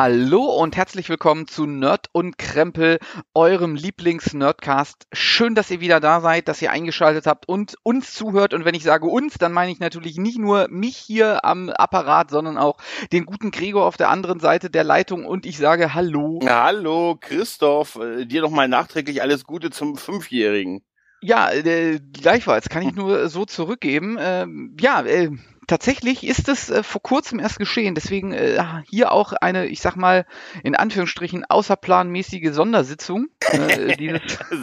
Hallo 0.00 0.44
und 0.44 0.76
herzlich 0.76 1.08
willkommen 1.08 1.48
zu 1.48 1.66
Nerd 1.66 2.06
und 2.12 2.38
Krempel, 2.38 3.00
eurem 3.34 3.74
Lieblings-Nerdcast. 3.74 5.08
Schön, 5.12 5.56
dass 5.56 5.72
ihr 5.72 5.80
wieder 5.80 5.98
da 5.98 6.20
seid, 6.20 6.46
dass 6.46 6.62
ihr 6.62 6.70
eingeschaltet 6.70 7.26
habt 7.26 7.48
und 7.48 7.74
uns 7.82 8.14
zuhört. 8.14 8.54
Und 8.54 8.64
wenn 8.64 8.76
ich 8.76 8.84
sage 8.84 9.06
uns, 9.08 9.38
dann 9.38 9.52
meine 9.52 9.72
ich 9.72 9.80
natürlich 9.80 10.16
nicht 10.16 10.38
nur 10.38 10.68
mich 10.70 10.96
hier 10.96 11.44
am 11.44 11.68
Apparat, 11.70 12.30
sondern 12.30 12.58
auch 12.58 12.78
den 13.10 13.26
guten 13.26 13.50
Gregor 13.50 13.86
auf 13.86 13.96
der 13.96 14.10
anderen 14.10 14.38
Seite 14.38 14.70
der 14.70 14.84
Leitung. 14.84 15.26
Und 15.26 15.44
ich 15.44 15.58
sage 15.58 15.92
Hallo. 15.94 16.38
Hallo, 16.46 17.16
Christoph. 17.20 17.96
Äh, 17.96 18.24
Dir 18.24 18.42
noch 18.42 18.52
mal 18.52 18.68
nachträglich 18.68 19.20
alles 19.20 19.46
Gute 19.46 19.70
zum 19.70 19.96
Fünfjährigen. 19.96 20.84
Ja, 21.20 21.50
äh, 21.50 22.00
gleichfalls 22.12 22.68
kann 22.68 22.82
ich 22.82 22.94
nur 22.94 23.28
so 23.28 23.44
zurückgeben. 23.44 24.16
Ähm, 24.20 24.76
ja, 24.80 25.02
äh, 25.02 25.30
tatsächlich 25.66 26.24
ist 26.26 26.48
es 26.48 26.70
äh, 26.70 26.82
vor 26.82 27.02
kurzem 27.02 27.38
erst 27.38 27.58
geschehen. 27.58 27.94
Deswegen 27.94 28.32
äh, 28.32 28.62
hier 28.88 29.12
auch 29.12 29.32
eine, 29.32 29.66
ich 29.66 29.80
sag 29.80 29.96
mal, 29.96 30.26
in 30.62 30.74
Anführungsstrichen 30.74 31.44
außerplanmäßige 31.48 32.52
Sondersitzung 32.52 33.28
äh, 33.50 33.96
dieses 33.98 34.20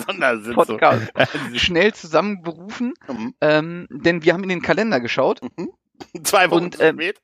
Sondersitzung. 0.07 0.55
Podcast 0.55 1.11
schnell 1.55 1.93
zusammenberufen. 1.93 2.93
Mhm. 3.07 3.33
Ähm, 3.41 3.87
denn 3.89 4.23
wir 4.23 4.33
haben 4.33 4.43
in 4.43 4.49
den 4.49 4.61
Kalender 4.61 4.99
geschaut 4.99 5.41
Mhm. 5.57 5.69
Zwei 6.23 6.51
Wochen 6.51 6.65
Und, 6.65 6.75
spät. 6.75 7.21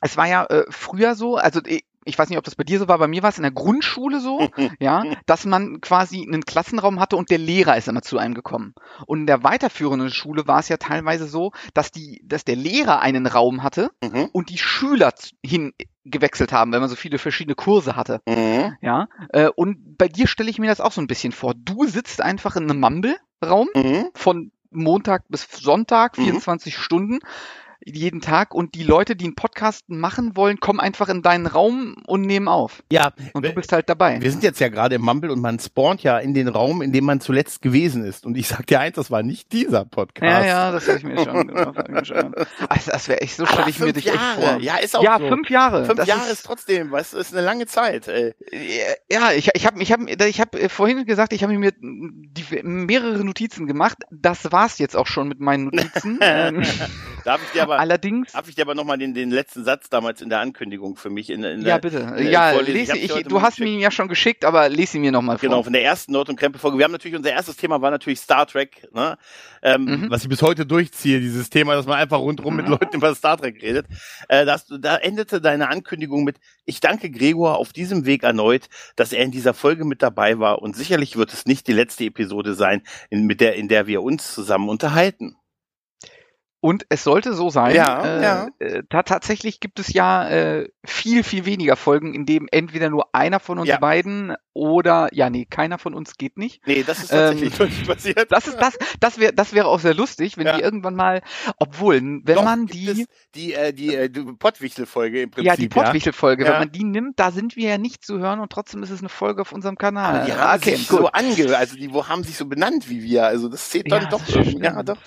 es 0.00 0.16
war 0.16 0.26
ja 0.28 0.44
äh, 0.46 0.64
früher 0.70 1.14
so, 1.14 1.36
also 1.36 1.60
ich, 1.64 2.18
weiß 2.18 2.28
nicht, 2.28 2.38
ob 2.38 2.44
das 2.44 2.54
bei 2.54 2.64
dir 2.64 2.78
so 2.78 2.86
war, 2.86 2.98
bei 2.98 3.08
mir 3.08 3.22
war 3.22 3.30
es 3.30 3.38
in 3.38 3.42
der 3.42 3.50
Grundschule 3.50 4.20
so, 4.20 4.48
ja, 4.78 5.02
dass 5.26 5.44
man 5.44 5.80
quasi 5.80 6.22
einen 6.22 6.44
Klassenraum 6.44 7.00
hatte 7.00 7.16
und 7.16 7.30
der 7.30 7.38
Lehrer 7.38 7.76
ist 7.76 7.88
immer 7.88 8.02
zu 8.02 8.18
einem 8.18 8.34
gekommen. 8.34 8.74
Und 9.06 9.20
in 9.20 9.26
der 9.26 9.42
weiterführenden 9.42 10.10
Schule 10.10 10.46
war 10.46 10.60
es 10.60 10.68
ja 10.68 10.76
teilweise 10.76 11.26
so, 11.26 11.52
dass 11.74 11.90
die, 11.90 12.20
dass 12.24 12.44
der 12.44 12.56
Lehrer 12.56 13.00
einen 13.00 13.26
Raum 13.26 13.62
hatte 13.62 13.90
Mhm. 14.02 14.28
und 14.32 14.50
die 14.50 14.58
Schüler 14.58 15.12
hin 15.44 15.72
gewechselt 16.10 16.52
haben, 16.52 16.72
wenn 16.72 16.80
man 16.80 16.88
so 16.88 16.96
viele 16.96 17.18
verschiedene 17.18 17.54
Kurse 17.54 17.96
hatte. 17.96 18.20
Mhm. 18.26 18.76
Ja, 18.80 19.08
äh, 19.30 19.48
und 19.48 19.98
bei 19.98 20.08
dir 20.08 20.26
stelle 20.26 20.50
ich 20.50 20.58
mir 20.58 20.68
das 20.68 20.80
auch 20.80 20.92
so 20.92 21.00
ein 21.00 21.06
bisschen 21.06 21.32
vor. 21.32 21.54
Du 21.54 21.86
sitzt 21.86 22.20
einfach 22.20 22.56
in 22.56 22.70
einem 22.70 22.80
Mumble-Raum 22.80 23.68
Mhm. 23.74 24.06
von 24.14 24.50
Montag 24.70 25.24
bis 25.28 25.48
Sonntag, 25.50 26.18
Mhm. 26.18 26.22
24 26.22 26.76
Stunden 26.76 27.18
jeden 27.84 28.20
Tag 28.20 28.54
und 28.54 28.74
die 28.74 28.82
Leute, 28.82 29.16
die 29.16 29.24
einen 29.26 29.34
Podcast 29.34 29.88
machen 29.88 30.36
wollen, 30.36 30.58
kommen 30.60 30.80
einfach 30.80 31.08
in 31.08 31.22
deinen 31.22 31.46
Raum 31.46 31.96
und 32.06 32.22
nehmen 32.22 32.48
auf. 32.48 32.82
Ja, 32.90 33.12
Und 33.32 33.44
du 33.44 33.52
bist 33.52 33.72
halt 33.72 33.88
dabei. 33.88 34.20
wir 34.20 34.30
sind 34.30 34.42
jetzt 34.42 34.60
ja 34.60 34.68
gerade 34.68 34.94
im 34.96 35.02
Mumble 35.02 35.30
und 35.30 35.40
man 35.40 35.58
spawnt 35.58 36.02
ja 36.02 36.18
in 36.18 36.34
den 36.34 36.48
Raum, 36.48 36.82
in 36.82 36.92
dem 36.92 37.04
man 37.04 37.20
zuletzt 37.20 37.62
gewesen 37.62 38.04
ist. 38.04 38.26
Und 38.26 38.36
ich 38.36 38.48
sag 38.48 38.66
dir 38.66 38.80
eins, 38.80 38.96
das 38.96 39.10
war 39.10 39.22
nicht 39.22 39.52
dieser 39.52 39.84
Podcast. 39.84 40.44
Ja, 40.44 40.44
ja, 40.46 40.72
das 40.72 40.86
hätte 40.86 40.98
ich 40.98 41.04
mir 41.04 41.18
schon. 41.22 42.04
schon. 42.04 42.34
Also, 42.68 42.90
das 42.90 43.08
wäre 43.08 43.20
echt, 43.20 43.36
so 43.36 43.46
stelle 43.46 43.70
ich 43.70 43.78
mir 43.78 43.86
fünf 43.86 43.96
dich 43.96 44.06
echt 44.06 44.16
Jahre. 44.16 44.40
vor. 44.40 44.60
Ja, 44.60 44.76
ist 44.76 44.96
auch 44.96 45.02
ja, 45.02 45.18
so. 45.18 45.28
fünf 45.28 45.50
Jahre. 45.50 45.84
Fünf 45.84 45.98
Das 45.98 46.08
Jahre 46.08 46.30
ist 46.30 46.44
trotzdem, 46.44 46.90
weißt 46.90 47.14
du, 47.14 47.18
ist 47.18 47.32
eine 47.34 47.44
lange 47.44 47.66
Zeit, 47.66 48.08
ey. 48.08 48.34
Ja, 49.10 49.32
ich, 49.32 49.50
ich 49.54 49.66
habe 49.66 49.80
ich 49.82 49.92
hab, 49.92 50.00
ich 50.08 50.40
hab 50.40 50.54
äh, 50.54 50.68
vorhin 50.68 51.04
gesagt, 51.04 51.32
ich 51.32 51.42
habe 51.42 51.56
mir 51.56 51.72
die, 51.78 52.44
mehrere 52.62 53.24
Notizen 53.24 53.66
gemacht. 53.66 53.98
Das 54.10 54.50
war's 54.52 54.78
jetzt 54.78 54.96
auch 54.96 55.06
schon 55.06 55.28
mit 55.28 55.40
meinen 55.40 55.64
Notizen. 55.66 56.18
Ähm, 56.28 56.62
Darf 57.24 57.40
ich 57.44 57.50
dir 57.52 57.65
aber, 57.66 57.80
Allerdings, 57.80 58.32
darf 58.32 58.48
ich 58.48 58.54
dir 58.54 58.62
aber 58.62 58.74
nochmal 58.74 58.98
den, 58.98 59.14
den 59.14 59.30
letzten 59.30 59.64
Satz 59.64 59.88
damals 59.88 60.20
in 60.22 60.28
der 60.28 60.40
Ankündigung 60.40 60.96
für 60.96 61.10
mich 61.10 61.30
in, 61.30 61.44
in 61.44 61.60
ja 61.62 61.78
der, 61.78 61.78
bitte. 61.78 62.14
äh, 62.16 62.30
Ja. 62.30 62.60
Ich 62.60 62.66
lese 62.68 62.96
ich. 62.96 63.12
heute 63.12 63.28
Du 63.28 63.42
hast 63.42 63.60
mir 63.60 63.66
ihn 63.66 63.80
ja 63.80 63.90
schon 63.90 64.08
geschickt, 64.08 64.44
aber 64.44 64.68
lese 64.68 64.96
ihn 64.96 65.02
mir 65.02 65.12
nochmal 65.12 65.38
vor. 65.38 65.48
Genau, 65.48 65.62
von 65.62 65.72
der 65.72 65.82
ersten 65.84 66.12
Nord- 66.12 66.28
und 66.28 66.36
Krempel-Folge. 66.38 66.78
Wir 66.78 66.84
haben 66.84 66.92
natürlich, 66.92 67.16
unser 67.16 67.32
erstes 67.32 67.56
Thema 67.56 67.80
war 67.82 67.90
natürlich 67.90 68.20
Star 68.20 68.46
Trek, 68.46 68.88
ne? 68.92 69.18
ähm, 69.62 69.84
Mhm. 69.84 70.10
was 70.10 70.22
ich 70.22 70.28
bis 70.28 70.42
heute 70.42 70.64
durchziehe, 70.66 71.20
dieses 71.20 71.50
Thema, 71.50 71.74
dass 71.74 71.86
man 71.86 71.98
einfach 71.98 72.18
rundrum 72.20 72.56
mit 72.56 72.68
Leuten 72.68 72.96
über 72.96 73.14
Star 73.14 73.36
Trek 73.36 73.60
redet. 73.62 73.86
Äh, 74.28 74.44
dass 74.44 74.66
du, 74.66 74.78
da 74.78 74.96
endete 74.96 75.40
deine 75.40 75.68
Ankündigung 75.68 76.24
mit, 76.24 76.36
ich 76.64 76.80
danke 76.80 77.10
Gregor 77.10 77.56
auf 77.58 77.72
diesem 77.72 78.04
Weg 78.06 78.22
erneut, 78.22 78.66
dass 78.96 79.12
er 79.12 79.22
in 79.24 79.30
dieser 79.30 79.54
Folge 79.54 79.84
mit 79.84 80.02
dabei 80.02 80.38
war 80.38 80.62
und 80.62 80.76
sicherlich 80.76 81.16
wird 81.16 81.32
es 81.32 81.46
nicht 81.46 81.66
die 81.68 81.72
letzte 81.72 82.04
Episode 82.04 82.54
sein, 82.54 82.82
in, 83.10 83.24
mit 83.26 83.40
der, 83.40 83.54
in 83.54 83.68
der 83.68 83.86
wir 83.86 84.02
uns 84.02 84.34
zusammen 84.34 84.68
unterhalten. 84.68 85.36
Und 86.60 86.86
es 86.88 87.04
sollte 87.04 87.34
so 87.34 87.50
sein. 87.50 87.76
Ja, 87.76 88.04
äh, 88.04 88.22
ja. 88.22 88.48
Äh, 88.58 88.82
ta 88.88 89.02
tatsächlich 89.02 89.60
gibt 89.60 89.78
es 89.78 89.92
ja 89.92 90.28
äh, 90.28 90.68
viel, 90.84 91.22
viel 91.22 91.44
weniger 91.44 91.76
Folgen, 91.76 92.14
in 92.14 92.26
dem 92.26 92.48
entweder 92.50 92.88
nur 92.90 93.14
einer 93.14 93.38
von 93.40 93.58
uns 93.58 93.68
Ja. 93.68 93.78
beiden 93.78 94.34
oder, 94.54 95.08
ja, 95.12 95.28
nee, 95.28 95.44
keiner 95.44 95.78
von 95.78 95.92
uns 95.94 96.16
geht 96.16 96.38
nicht. 96.38 96.66
Nee, 96.66 96.82
das 96.82 97.02
ist 97.04 97.12
Ähm, 97.12 97.18
tatsächlich 97.18 97.58
wirklich 97.58 97.86
passiert. 97.86 98.32
Das 98.32 98.48
ist 98.48 98.56
das, 98.58 98.76
das 99.00 99.18
wäre, 99.18 99.32
das 99.34 99.52
wäre 99.52 99.66
auch 99.68 99.78
sehr 99.80 99.92
lustig, 99.94 100.38
wenn 100.38 100.46
Ja. 100.46 100.56
die 100.56 100.62
irgendwann 100.62 100.96
mal, 100.96 101.20
obwohl, 101.58 102.00
wenn 102.00 102.22
Doch, 102.24 102.42
man 102.44 102.66
die, 102.66 103.06
die, 103.34 103.52
äh, 103.52 103.72
die, 103.74 103.94
äh, 103.94 104.08
die 104.08 104.22
Pottwichtel-Folge 104.22 105.22
im 105.22 105.30
Prinzip. 105.30 105.46
ja, 105.46 105.56
die 105.56 105.68
Pottwichtel-Folge, 105.68 106.44
Ja. 106.46 106.52
wenn 106.52 106.58
man 106.60 106.72
die 106.72 106.84
nimmt, 106.84 107.20
da 107.20 107.30
sind 107.32 107.54
wir 107.56 107.68
ja 107.68 107.78
nicht 107.78 108.04
zu 108.04 108.18
hören 108.18 108.40
und 108.40 108.50
trotzdem 108.50 108.82
ist 108.82 108.90
es 108.90 109.00
eine 109.00 109.10
Folge 109.10 109.42
auf 109.42 109.52
unserem 109.52 109.76
Kanal. 109.76 110.16
Aber 110.16 110.24
die 110.26 110.32
Ah, 110.32 110.52
haben 110.52 110.62
sich 110.62 110.88
gut. 110.88 111.00
so 111.00 111.06
ange, 111.08 111.56
also 111.56 111.76
die 111.76 111.92
wo 111.92 112.08
haben 112.08 112.24
sich 112.24 112.36
so 112.36 112.46
benannt 112.46 112.88
wie 112.88 113.02
wir. 113.02 113.26
Also 113.26 113.48
das 113.48 113.68
zählt 113.68 113.92
dann 113.92 114.08
doch 114.08 114.22
das. 114.26 114.52
Ja, 114.58 114.82
doch. 114.82 114.98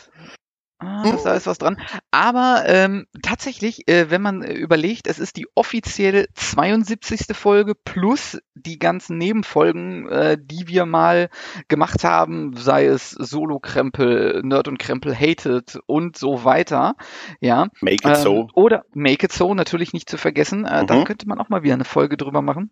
Ah, 0.82 1.04
da 1.04 1.34
ist 1.34 1.46
was 1.46 1.58
dran. 1.58 1.78
Aber 2.10 2.64
ähm, 2.66 3.06
tatsächlich, 3.22 3.88
äh, 3.90 4.10
wenn 4.10 4.22
man 4.22 4.42
äh, 4.44 4.54
überlegt, 4.54 5.08
es 5.08 5.20
ist 5.20 5.36
die 5.36 5.46
offiziell 5.54 6.28
72. 6.36 7.36
Folge 7.36 7.76
plus 7.76 8.40
die 8.56 8.80
ganzen 8.80 9.18
Nebenfolgen, 9.18 10.08
äh, 10.08 10.38
die 10.42 10.70
wir 10.70 10.86
mal 10.86 11.30
gemacht 11.68 12.06
haben, 12.06 12.56
sei 12.56 12.86
es 12.86 13.10
Solo-Krempel, 13.12 14.42
Nerd 14.44 14.70
und 14.70 14.80
Krempel 14.80 15.14
Hated 15.14 15.80
und 15.86 16.18
so 16.18 16.46
weiter. 16.46 16.96
Ja. 17.42 17.68
Make 17.82 18.08
it 18.08 18.16
Ähm, 18.16 18.24
so. 18.24 18.48
Oder 18.54 18.86
Make 18.94 19.26
It 19.26 19.34
So, 19.34 19.54
natürlich 19.54 19.92
nicht 19.92 20.10
zu 20.10 20.18
vergessen. 20.18 20.64
Äh, 20.66 20.86
Da 20.86 20.96
Mhm. 20.96 21.04
könnte 21.04 21.28
man 21.28 21.40
auch 21.40 21.50
mal 21.50 21.62
wieder 21.62 21.74
eine 21.74 21.86
Folge 21.86 22.16
drüber 22.16 22.42
machen. 22.42 22.72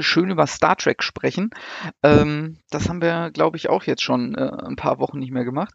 Schön 0.00 0.30
über 0.30 0.46
Star 0.46 0.76
Trek 0.76 1.02
sprechen. 1.02 1.50
Ähm, 2.02 2.58
das 2.70 2.88
haben 2.88 3.02
wir, 3.02 3.30
glaube 3.32 3.56
ich, 3.56 3.68
auch 3.68 3.84
jetzt 3.84 4.02
schon 4.02 4.34
äh, 4.34 4.50
ein 4.66 4.76
paar 4.76 4.98
Wochen 4.98 5.18
nicht 5.18 5.32
mehr 5.32 5.44
gemacht. 5.44 5.74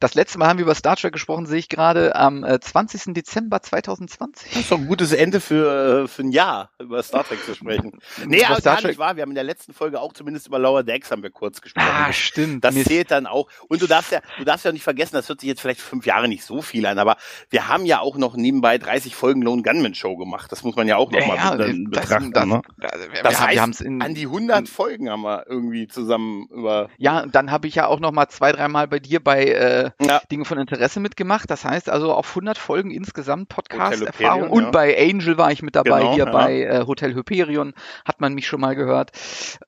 Das 0.00 0.14
letzte 0.14 0.38
Mal 0.38 0.48
haben 0.48 0.58
wir 0.58 0.64
über 0.64 0.74
Star 0.74 0.96
Trek 0.96 1.12
gesprochen, 1.12 1.46
sehe 1.46 1.58
ich 1.58 1.68
gerade 1.68 2.14
am 2.16 2.44
äh, 2.44 2.60
20. 2.60 3.14
Dezember 3.14 3.62
2020. 3.62 4.50
Das 4.52 4.60
ist 4.60 4.70
doch 4.72 4.78
ein 4.78 4.86
gutes 4.88 5.12
Ende 5.12 5.40
für, 5.40 6.02
äh, 6.04 6.08
für 6.08 6.22
ein 6.22 6.30
Jahr, 6.32 6.70
über 6.78 7.02
Star 7.02 7.24
Trek 7.24 7.42
zu 7.44 7.54
sprechen. 7.54 7.92
Nee, 8.26 8.44
aber 8.44 8.56
Star 8.60 8.74
gar 8.74 8.82
Trek- 8.82 8.90
nicht 8.92 8.98
wahr. 8.98 9.16
Wir 9.16 9.22
haben 9.22 9.30
in 9.30 9.34
der 9.36 9.44
letzten 9.44 9.72
Folge 9.72 10.00
auch 10.00 10.12
zumindest 10.12 10.46
über 10.48 10.58
Lower 10.58 10.82
Decks 10.82 11.10
haben 11.10 11.22
wir 11.22 11.30
kurz 11.30 11.60
gesprochen. 11.60 11.86
Ah, 11.90 12.12
stimmt. 12.12 12.64
Das 12.64 12.74
Mist. 12.74 12.88
zählt 12.88 13.10
dann 13.10 13.26
auch. 13.26 13.48
Und 13.68 13.80
du 13.82 13.86
darfst 13.86 14.12
ja, 14.12 14.20
du 14.38 14.44
darfst 14.44 14.64
ja 14.64 14.72
nicht 14.72 14.82
vergessen, 14.82 15.14
das 15.14 15.28
hört 15.28 15.40
sich 15.40 15.48
jetzt 15.48 15.60
vielleicht 15.60 15.80
fünf 15.80 16.06
Jahre 16.06 16.28
nicht 16.28 16.44
so 16.44 16.60
viel 16.62 16.84
an, 16.86 16.98
aber 16.98 17.16
wir 17.50 17.68
haben 17.68 17.84
ja 17.86 18.00
auch 18.00 18.16
noch 18.16 18.36
nebenbei 18.36 18.78
30 18.78 19.14
Folgen 19.14 19.42
Lone 19.42 19.62
Gunman 19.62 19.94
Show 19.94 20.16
gemacht. 20.16 20.50
Das 20.52 20.62
muss 20.64 20.76
man 20.76 20.88
ja 20.88 20.96
auch 20.96 21.10
noch 21.10 21.26
mal 21.26 21.56
be- 21.56 21.66
das- 21.90 22.02
betrachten. 22.02 22.32
das- 22.32 22.46
ne? 22.46 22.62
das- 22.78 22.92
wir- 23.12 23.22
Das 23.22 23.32
wir 23.40 23.46
heißt, 23.46 23.60
haben's 23.60 23.80
in, 23.80 24.02
An 24.02 24.14
die 24.14 24.26
100 24.26 24.68
Folgen 24.68 25.08
haben 25.10 25.22
wir 25.22 25.46
irgendwie 25.48 25.86
zusammen 25.88 26.46
über. 26.50 26.88
ja, 26.98 27.22
und 27.22 27.34
dann 27.34 27.50
habe 27.50 27.66
ich 27.68 27.74
ja 27.76 27.86
auch 27.86 28.00
noch 28.00 28.12
mal 28.12 28.28
zwei, 28.28 28.52
dreimal 28.52 28.88
bei 28.88 28.98
dir 28.98 29.20
bei 29.22 29.44
äh, 29.46 29.85
Ja, 30.00 30.20
Dinge 30.30 30.44
von 30.44 30.58
Interesse 30.58 31.00
mitgemacht. 31.00 31.50
Das 31.50 31.64
heißt 31.64 31.88
also 31.90 32.12
auf 32.12 32.28
100 32.30 32.58
Folgen 32.58 32.90
insgesamt 32.90 33.48
Podcast-Erfahrung. 33.48 34.50
Und 34.50 34.64
ja. 34.64 34.70
bei 34.70 34.96
Angel 34.98 35.38
war 35.38 35.52
ich 35.52 35.62
mit 35.62 35.76
dabei. 35.76 36.00
Genau, 36.00 36.14
Hier 36.14 36.26
ja. 36.26 36.32
bei 36.32 36.62
äh, 36.62 36.86
Hotel 36.86 37.14
Hyperion 37.14 37.74
hat 38.04 38.20
man 38.20 38.34
mich 38.34 38.46
schon 38.46 38.60
mal 38.60 38.74
gehört. 38.74 39.12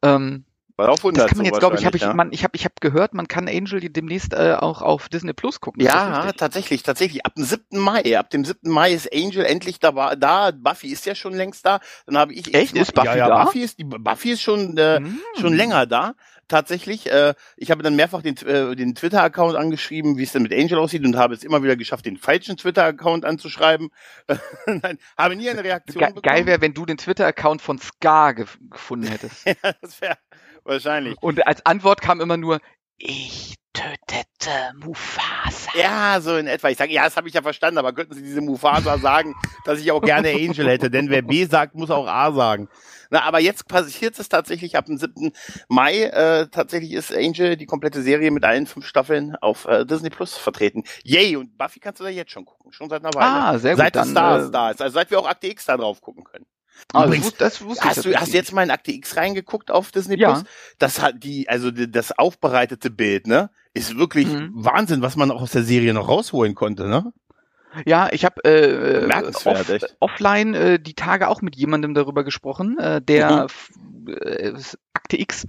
Ähm, 0.02 0.44
war 0.78 0.90
auf 0.90 1.00
100 1.00 1.24
das 1.24 1.28
kann 1.30 1.38
man 1.38 1.46
jetzt, 1.46 1.58
glaube 1.58 1.76
ich, 1.76 1.84
habe 1.84 1.96
ich, 1.96 2.06
man, 2.14 2.30
ich 2.30 2.44
habe, 2.44 2.54
ich 2.54 2.64
habe 2.64 2.74
gehört, 2.80 3.12
man 3.12 3.26
kann 3.26 3.48
Angel 3.48 3.80
demnächst 3.80 4.32
äh, 4.32 4.54
auch 4.56 4.80
auf 4.80 5.08
Disney 5.08 5.32
Plus 5.32 5.60
gucken. 5.60 5.82
Ja, 5.82 6.26
ja 6.26 6.32
tatsächlich, 6.32 6.84
tatsächlich. 6.84 7.26
Ab 7.26 7.34
dem 7.34 7.44
7. 7.44 7.64
Mai, 7.72 8.16
ab 8.16 8.30
dem 8.30 8.44
7. 8.44 8.70
Mai 8.70 8.92
ist 8.92 9.12
Angel 9.12 9.44
endlich 9.44 9.80
da. 9.80 10.14
da. 10.14 10.52
Buffy 10.52 10.86
ist 10.86 11.04
ja 11.04 11.16
schon 11.16 11.34
längst 11.34 11.66
da. 11.66 11.80
Dann 12.06 12.16
habe 12.16 12.32
ich 12.32 12.54
Echt? 12.54 12.76
Ist 12.76 12.94
Buffy 12.94 13.08
ja, 13.08 13.16
ja, 13.16 13.28
da? 13.28 13.44
Buffy 13.44 13.60
ist 13.60 13.80
die 13.80 13.84
Buffy 13.84 14.30
ist 14.30 14.42
schon 14.42 14.78
äh, 14.78 14.98
Hm. 14.98 15.18
schon 15.40 15.54
länger 15.54 15.86
da. 15.86 16.14
Tatsächlich, 16.48 17.10
äh, 17.12 17.34
ich 17.56 17.70
habe 17.70 17.82
dann 17.82 17.94
mehrfach 17.94 18.22
den, 18.22 18.36
äh, 18.38 18.74
den 18.74 18.94
Twitter-Account 18.94 19.54
angeschrieben, 19.54 20.16
wie 20.16 20.22
es 20.22 20.32
denn 20.32 20.42
mit 20.42 20.52
Angel 20.52 20.78
aussieht 20.78 21.04
und 21.04 21.16
habe 21.16 21.34
es 21.34 21.44
immer 21.44 21.62
wieder 21.62 21.76
geschafft, 21.76 22.06
den 22.06 22.16
falschen 22.16 22.56
Twitter-Account 22.56 23.26
anzuschreiben. 23.26 23.90
Nein, 24.66 24.98
habe 25.18 25.36
nie 25.36 25.50
eine 25.50 25.62
Reaktion 25.62 26.00
Ge 26.00 26.14
bekommen. 26.14 26.22
geil 26.22 26.46
wäre, 26.46 26.62
wenn 26.62 26.72
du 26.72 26.86
den 26.86 26.96
Twitter-Account 26.96 27.60
von 27.60 27.78
Scar 27.78 28.34
gef 28.34 28.58
gefunden 28.70 29.08
hättest. 29.08 29.46
ja, 29.46 29.54
das 29.82 30.00
wäre 30.00 30.16
wahrscheinlich. 30.64 31.16
Und 31.20 31.46
als 31.46 31.64
Antwort 31.66 32.00
kam 32.00 32.20
immer 32.20 32.38
nur, 32.38 32.60
ich 32.96 33.57
tötete 34.48 34.86
Mufasa. 34.86 35.70
Ja, 35.74 36.20
so 36.20 36.36
in 36.36 36.46
etwa. 36.46 36.68
Ich 36.68 36.78
sage, 36.78 36.92
ja, 36.92 37.04
das 37.04 37.16
habe 37.16 37.28
ich 37.28 37.34
ja 37.34 37.42
verstanden, 37.42 37.78
aber 37.78 37.92
könnten 37.92 38.14
Sie 38.14 38.22
diese 38.22 38.40
Mufasa 38.40 38.98
sagen, 38.98 39.34
dass 39.64 39.80
ich 39.80 39.90
auch 39.92 40.00
gerne 40.00 40.30
Angel 40.30 40.68
hätte? 40.68 40.90
Denn 40.90 41.10
wer 41.10 41.22
B 41.22 41.44
sagt, 41.44 41.74
muss 41.74 41.90
auch 41.90 42.06
A 42.06 42.32
sagen. 42.32 42.68
Na, 43.10 43.22
aber 43.22 43.40
jetzt 43.40 43.68
passiert 43.68 44.18
es 44.18 44.28
tatsächlich 44.28 44.76
ab 44.76 44.86
dem 44.86 44.98
7. 44.98 45.32
Mai. 45.68 46.02
Äh, 46.02 46.48
tatsächlich 46.48 46.92
ist 46.92 47.14
Angel 47.14 47.56
die 47.56 47.66
komplette 47.66 48.02
Serie 48.02 48.30
mit 48.30 48.44
allen 48.44 48.66
fünf 48.66 48.86
Staffeln 48.86 49.34
auf 49.36 49.64
äh, 49.66 49.86
Disney 49.86 50.10
Plus 50.10 50.36
vertreten. 50.36 50.84
Yay! 51.04 51.36
Und 51.36 51.56
Buffy 51.56 51.80
kannst 51.80 52.00
du 52.00 52.04
da 52.04 52.10
jetzt 52.10 52.32
schon 52.32 52.44
gucken, 52.44 52.72
schon 52.72 52.90
seit 52.90 53.04
einer 53.04 53.14
Weile. 53.14 53.26
Ah, 53.26 53.58
sehr 53.58 53.72
gut. 53.72 53.80
seit 53.80 53.96
dann, 53.96 54.10
Stars 54.10 54.48
äh, 54.48 54.50
da 54.50 54.70
ist, 54.70 54.82
also 54.82 54.94
seit 54.94 55.10
wir 55.10 55.18
auch 55.18 55.28
Akte 55.28 55.46
X 55.46 55.64
da 55.64 55.76
drauf 55.76 56.00
gucken 56.00 56.24
können. 56.24 56.46
Das, 56.92 57.04
Übrigens, 57.04 57.34
das 57.36 57.62
wusste 57.62 57.84
ich 57.84 57.88
Hast 57.90 57.96
du, 57.98 58.02
tatsächlich 58.12 58.20
hast 58.20 58.32
du 58.32 58.36
jetzt 58.36 58.52
mal 58.52 58.62
in 58.62 58.70
Akte 58.70 58.92
X 58.92 59.16
reingeguckt 59.16 59.70
auf 59.70 59.90
Disney 59.92 60.18
Ja. 60.18 60.32
Plus? 60.32 60.44
Das 60.78 61.00
hat 61.00 61.22
die, 61.22 61.48
also 61.48 61.70
das 61.70 62.12
aufbereitete 62.18 62.90
Bild, 62.90 63.26
ne? 63.26 63.50
Ist 63.74 63.96
wirklich 63.98 64.28
Mhm. 64.28 64.50
Wahnsinn, 64.54 65.02
was 65.02 65.16
man 65.16 65.30
auch 65.30 65.42
aus 65.42 65.52
der 65.52 65.62
Serie 65.62 65.94
noch 65.94 66.08
rausholen 66.08 66.54
konnte, 66.54 66.88
ne? 66.88 67.12
Ja, 67.84 68.08
ich 68.10 68.24
habe 68.24 68.42
äh, 68.44 69.06
off, 69.44 69.70
offline 70.00 70.54
äh, 70.54 70.80
die 70.80 70.94
Tage 70.94 71.28
auch 71.28 71.42
mit 71.42 71.54
jemandem 71.54 71.92
darüber 71.94 72.24
gesprochen, 72.24 72.78
äh, 72.78 73.02
der 73.02 73.46
Mhm. 74.06 74.08
äh, 74.08 74.52
Akte 74.94 75.20
X 75.20 75.46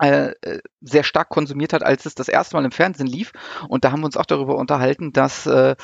äh, 0.00 0.32
äh, 0.40 0.60
sehr 0.80 1.04
stark 1.04 1.28
konsumiert 1.28 1.74
hat, 1.74 1.82
als 1.82 2.06
es 2.06 2.14
das 2.14 2.28
erste 2.28 2.56
Mal 2.56 2.64
im 2.64 2.72
Fernsehen 2.72 3.06
lief. 3.06 3.32
Und 3.68 3.84
da 3.84 3.92
haben 3.92 4.00
wir 4.00 4.06
uns 4.06 4.16
auch 4.16 4.26
darüber 4.26 4.56
unterhalten, 4.56 5.12
dass 5.12 5.46
äh, 5.46 5.76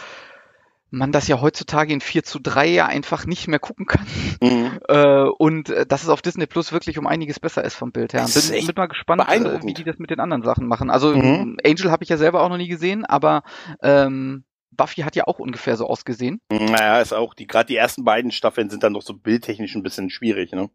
man 0.91 1.13
das 1.13 1.29
ja 1.29 1.41
heutzutage 1.41 1.93
in 1.93 2.01
4 2.01 2.25
zu 2.25 2.39
3 2.39 2.67
ja 2.67 2.87
einfach 2.87 3.27
nicht 3.27 3.49
mehr 3.49 3.59
gucken 3.59 3.87
kann. 3.87 4.07
Mhm. 4.43 4.69
Äh, 4.89 5.25
und 5.39 5.69
äh, 5.69 5.85
dass 5.85 6.03
es 6.03 6.09
auf 6.09 6.23
Disney 6.23 6.47
Plus 6.47 6.73
wirklich 6.73 6.99
um 6.99 7.07
einiges 7.07 7.41
besser 7.41 7.63
ist 7.63 7.75
vom 7.75 7.93
Bild 7.93 8.15
her. 8.15 8.25
Bin, 8.25 8.67
bin 8.67 8.75
mal 8.75 8.87
gespannt, 8.87 9.23
äh, 9.29 9.63
wie 9.65 9.75
die 9.75 9.85
das 9.85 9.99
mit 9.99 10.09
den 10.09 10.21
anderen 10.21 10.43
Sachen 10.43 10.67
machen. 10.67 10.89
Also 10.89 11.15
Mhm. 11.15 11.59
Angel 11.65 11.91
habe 11.91 12.05
ich 12.05 12.09
ja 12.09 12.17
selber 12.17 12.43
auch 12.43 12.49
noch 12.49 12.57
nie 12.57 12.69
gesehen, 12.69 13.05
aber 13.05 13.43
ähm, 13.83 14.45
Buffy 14.71 15.03
hat 15.03 15.17
ja 15.17 15.27
auch 15.27 15.39
ungefähr 15.41 15.77
so 15.77 15.87
ausgesehen. 15.87 16.41
Naja, 16.51 17.01
ist 17.01 17.13
auch, 17.13 17.35
die, 17.35 17.47
gerade 17.47 17.67
die 17.67 17.77
ersten 17.77 18.05
beiden 18.05 18.31
Staffeln 18.31 18.71
sind 18.71 18.83
dann 18.83 18.95
doch 18.95 19.03
so 19.03 19.13
bildtechnisch 19.15 19.75
ein 19.75 19.83
bisschen 19.83 20.09
schwierig, 20.09 20.53
ne? 20.53 20.71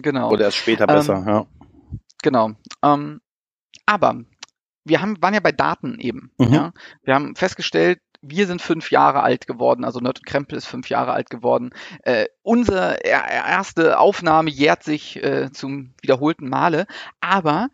Genau. 0.00 0.30
Oder 0.30 0.44
erst 0.44 0.58
später 0.58 0.88
Ähm, 0.88 0.94
besser, 0.94 1.24
ja. 1.26 1.46
Genau. 2.22 2.50
Ähm, 2.84 3.20
aber 3.86 4.20
wir 4.84 5.00
haben, 5.00 5.20
waren 5.20 5.34
ja 5.34 5.40
bei 5.40 5.52
Daten 5.52 5.98
eben. 5.98 6.30
Mhm. 6.38 6.52
Ja? 6.52 6.72
Wir 7.02 7.14
haben 7.14 7.34
festgestellt, 7.34 8.00
wir 8.22 8.46
sind 8.46 8.60
fünf 8.62 8.90
Jahre 8.90 9.22
alt 9.22 9.46
geworden, 9.46 9.84
also 9.84 10.00
Nerd 10.00 10.18
und 10.18 10.26
Krempel 10.26 10.58
ist 10.58 10.66
fünf 10.66 10.88
Jahre 10.88 11.12
alt 11.12 11.30
geworden. 11.30 11.70
Äh, 12.02 12.26
unsere 12.42 13.04
er- 13.04 13.28
erste 13.28 13.98
Aufnahme 13.98 14.50
jährt 14.50 14.82
sich 14.82 15.22
äh, 15.22 15.50
zum 15.52 15.94
wiederholten 16.02 16.48
Male. 16.48 16.86
Aber 17.20 17.68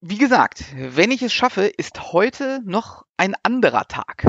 wie 0.00 0.18
gesagt, 0.18 0.64
wenn 0.76 1.10
ich 1.10 1.22
es 1.22 1.32
schaffe, 1.32 1.64
ist 1.64 2.12
heute 2.12 2.60
noch 2.64 3.04
ein 3.16 3.34
anderer 3.42 3.86
Tag. 3.86 4.26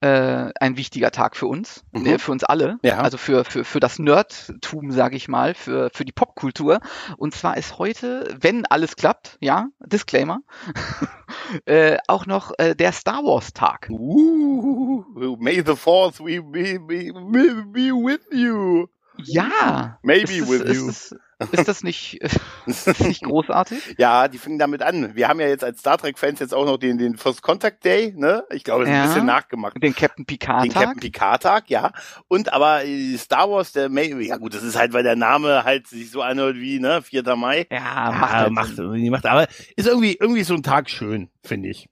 Äh, 0.00 0.52
ein 0.60 0.76
wichtiger 0.76 1.10
Tag 1.10 1.34
für 1.34 1.46
uns, 1.48 1.82
Mhm. 1.92 2.06
äh, 2.06 2.18
für 2.18 2.30
uns 2.30 2.44
alle, 2.44 2.78
Ja. 2.84 2.98
also 3.00 3.18
für, 3.18 3.44
für, 3.44 3.64
für 3.64 3.80
das 3.80 3.98
Nerdtum, 3.98 4.92
sage 4.92 5.16
ich 5.16 5.26
mal, 5.26 5.54
für, 5.54 5.90
für 5.92 6.04
die 6.04 6.12
Popkultur. 6.12 6.78
Und 7.16 7.34
zwar 7.34 7.56
ist 7.56 7.78
heute, 7.80 8.32
wenn 8.40 8.64
alles 8.66 8.94
klappt, 8.94 9.38
ja, 9.40 9.66
Disclaimer, 9.80 10.38
äh, 11.66 11.98
auch 12.06 12.26
noch 12.26 12.52
äh, 12.58 12.76
der 12.76 12.92
Star 12.92 13.24
Wars 13.24 13.52
Tag. 13.52 13.88
Uh, 13.90 15.36
may 15.40 15.62
the 15.66 15.74
fourth 15.74 16.18
be, 16.18 16.40
be, 16.42 16.78
be, 16.78 17.12
be, 17.12 17.64
be 17.72 17.90
with 17.92 18.20
you. 18.32 18.86
Ja. 19.24 19.98
Maybe 20.02 20.32
ist, 20.34 20.48
with 20.50 20.64
das, 20.64 20.76
you. 20.76 20.88
ist, 20.88 21.16
das, 21.38 21.50
ist 21.50 21.68
das 21.68 21.82
nicht, 21.82 22.20
ist 22.66 22.86
das 22.86 23.00
nicht 23.00 23.22
großartig? 23.22 23.78
Ja, 23.98 24.28
die 24.28 24.38
fingen 24.38 24.58
damit 24.58 24.82
an. 24.82 25.14
Wir 25.16 25.28
haben 25.28 25.40
ja 25.40 25.48
jetzt 25.48 25.64
als 25.64 25.80
Star 25.80 25.98
Trek-Fans 25.98 26.40
jetzt 26.40 26.54
auch 26.54 26.64
noch 26.64 26.76
den, 26.78 26.98
den 26.98 27.16
First 27.16 27.42
Contact 27.42 27.84
Day, 27.84 28.12
ne? 28.16 28.44
Ich 28.50 28.64
glaube, 28.64 28.84
das 28.84 28.90
ist 28.90 28.96
Ja. 28.96 29.02
ein 29.02 29.08
bisschen 29.08 29.26
nachgemacht. 29.26 29.82
Den 29.82 29.94
Captain 29.94 30.24
Picard 30.24 30.64
Den 30.64 30.72
Captain 30.72 30.92
Tag? 30.94 31.00
Picard 31.00 31.42
Tag, 31.42 31.70
ja. 31.70 31.92
Und 32.28 32.52
aber 32.52 32.84
äh, 32.84 33.16
Star 33.16 33.50
Wars, 33.50 33.72
der 33.72 33.88
May, 33.88 34.14
ja 34.24 34.36
gut, 34.36 34.54
das 34.54 34.62
ist 34.62 34.76
halt, 34.78 34.92
weil 34.92 35.02
der 35.02 35.16
Name 35.16 35.64
halt 35.64 35.86
sich 35.88 36.10
so 36.10 36.22
anhört 36.22 36.56
wie, 36.56 36.78
ne, 36.78 37.02
4. 37.02 37.22
Mai. 37.36 37.66
Ja, 37.70 38.12
macht, 38.12 38.32
halt 38.32 38.52
macht, 38.52 38.78
macht, 38.78 39.26
aber 39.26 39.46
ist 39.76 39.86
irgendwie, 39.88 40.16
irgendwie 40.18 40.44
so 40.44 40.54
ein 40.54 40.62
Tag 40.62 40.90
schön, 40.90 41.28
finde 41.42 41.68
ich. 41.70 41.88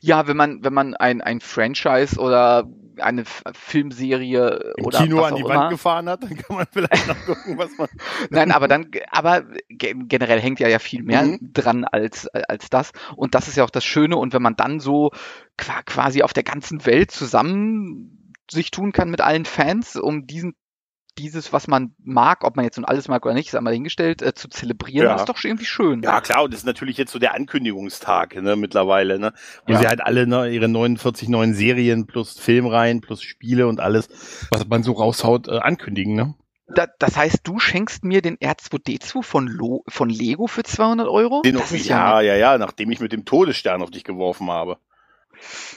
Ja, 0.00 0.26
wenn 0.26 0.36
man, 0.36 0.64
wenn 0.64 0.72
man 0.72 0.94
ein, 0.94 1.20
ein 1.20 1.40
Franchise 1.40 2.18
oder 2.18 2.66
eine 3.00 3.24
Filmserie 3.52 4.74
Im 4.76 4.84
oder 4.86 4.98
Kino 4.98 5.22
an 5.22 5.34
die 5.36 5.42
Wand 5.44 5.54
immer. 5.54 5.68
gefahren 5.70 6.08
hat, 6.08 6.22
dann 6.24 6.36
kann 6.36 6.56
man 6.56 6.66
vielleicht 6.70 7.06
noch 7.08 7.24
gucken, 7.24 7.58
was 7.58 7.76
man. 7.76 7.88
Nein, 8.30 8.52
aber 8.52 8.68
dann, 8.68 8.90
aber 9.10 9.42
ge- 9.68 9.94
generell 10.06 10.40
hängt 10.40 10.60
ja 10.60 10.68
ja 10.68 10.78
viel 10.78 11.02
mehr 11.02 11.22
Mhm. 11.24 11.38
dran 11.52 11.84
als, 11.84 12.28
als 12.28 12.70
das. 12.70 12.92
Und 13.16 13.34
das 13.34 13.48
ist 13.48 13.56
ja 13.56 13.64
auch 13.64 13.70
das 13.70 13.84
Schöne. 13.84 14.16
Und 14.16 14.32
wenn 14.32 14.42
man 14.42 14.56
dann 14.56 14.80
so 14.80 15.10
qua- 15.56 15.82
quasi 15.84 16.22
auf 16.22 16.32
der 16.32 16.42
ganzen 16.44 16.84
Welt 16.86 17.10
zusammen 17.10 18.32
sich 18.50 18.70
tun 18.70 18.92
kann 18.92 19.10
mit 19.10 19.20
allen 19.22 19.44
Fans, 19.46 19.96
um 19.96 20.26
diesen, 20.26 20.54
dieses, 21.18 21.52
was 21.52 21.66
man 21.68 21.94
mag, 22.02 22.44
ob 22.44 22.56
man 22.56 22.64
jetzt 22.64 22.76
nun 22.76 22.84
alles 22.84 23.08
mag 23.08 23.24
oder 23.24 23.34
nicht, 23.34 23.48
ist 23.48 23.54
einmal 23.54 23.72
hingestellt, 23.72 24.22
äh, 24.22 24.34
zu 24.34 24.48
zelebrieren, 24.48 25.06
Ja. 25.06 25.16
ist 25.16 25.28
doch 25.28 25.36
schon 25.36 25.50
irgendwie 25.50 25.66
schön. 25.66 26.02
Ja, 26.02 26.20
klar, 26.20 26.44
und 26.44 26.52
das 26.52 26.60
ist 26.60 26.66
natürlich 26.66 26.96
jetzt 26.96 27.12
so 27.12 27.18
der 27.18 27.34
Ankündigungstag, 27.34 28.36
ne, 28.36 28.56
mittlerweile, 28.56 29.18
ne? 29.18 29.32
Wo 29.66 29.72
Ja. 29.72 29.78
sie 29.78 29.86
halt 29.86 30.00
alle, 30.00 30.26
ne, 30.26 30.48
ihre 30.48 30.68
49 30.68 31.28
neuen 31.28 31.54
Serien 31.54 32.06
plus 32.06 32.38
Filmreihen 32.38 33.00
plus 33.00 33.22
Spiele 33.22 33.66
und 33.66 33.80
alles, 33.80 34.08
was 34.50 34.66
man 34.66 34.82
so 34.82 34.92
raushaut, 34.92 35.48
äh, 35.48 35.58
ankündigen, 35.58 36.14
ne? 36.14 36.34
Da, 36.66 36.86
das 36.98 37.16
heißt, 37.16 37.40
du 37.44 37.58
schenkst 37.58 38.04
mir 38.04 38.22
den 38.22 38.38
R2D2 38.38 39.22
von, 39.22 39.46
Lo 39.46 39.84
von 39.86 40.08
Lego 40.08 40.46
für 40.46 40.62
200 40.62 41.06
Euro? 41.08 41.42
Den 41.42 41.56
das 41.56 41.72
ist 41.72 41.86
ja, 41.86 42.20
ja, 42.22 42.34
ja, 42.34 42.36
ja, 42.52 42.58
nachdem 42.58 42.90
ich 42.90 43.00
mit 43.00 43.12
dem 43.12 43.24
Todesstern 43.26 43.82
auf 43.82 43.90
dich 43.90 44.02
geworfen 44.02 44.50
habe. 44.50 44.78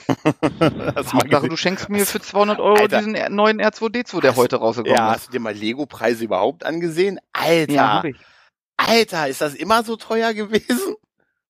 Hauptsache, 1.12 1.48
du 1.48 1.56
schenkst 1.56 1.88
mir 1.88 2.06
für 2.06 2.20
200 2.20 2.58
Euro 2.60 2.78
Alter. 2.80 2.98
diesen 2.98 3.34
neuen 3.34 3.60
R2D2, 3.60 4.20
der 4.20 4.30
Hast- 4.30 4.36
heute 4.38 4.56
rausgekommen 4.56 4.96
Ja, 4.96 5.10
ist. 5.12 5.16
hast 5.20 5.28
du 5.28 5.32
dir 5.32 5.40
mal 5.40 5.52
Lego-Preise 5.54 6.24
überhaupt 6.24 6.64
angesehen? 6.64 7.18
Alter, 7.32 7.72
Ja. 7.72 8.02
Alter, 8.76 9.28
ist 9.28 9.40
das 9.40 9.54
immer 9.54 9.82
so 9.82 9.96
teuer 9.96 10.32
gewesen? 10.34 10.94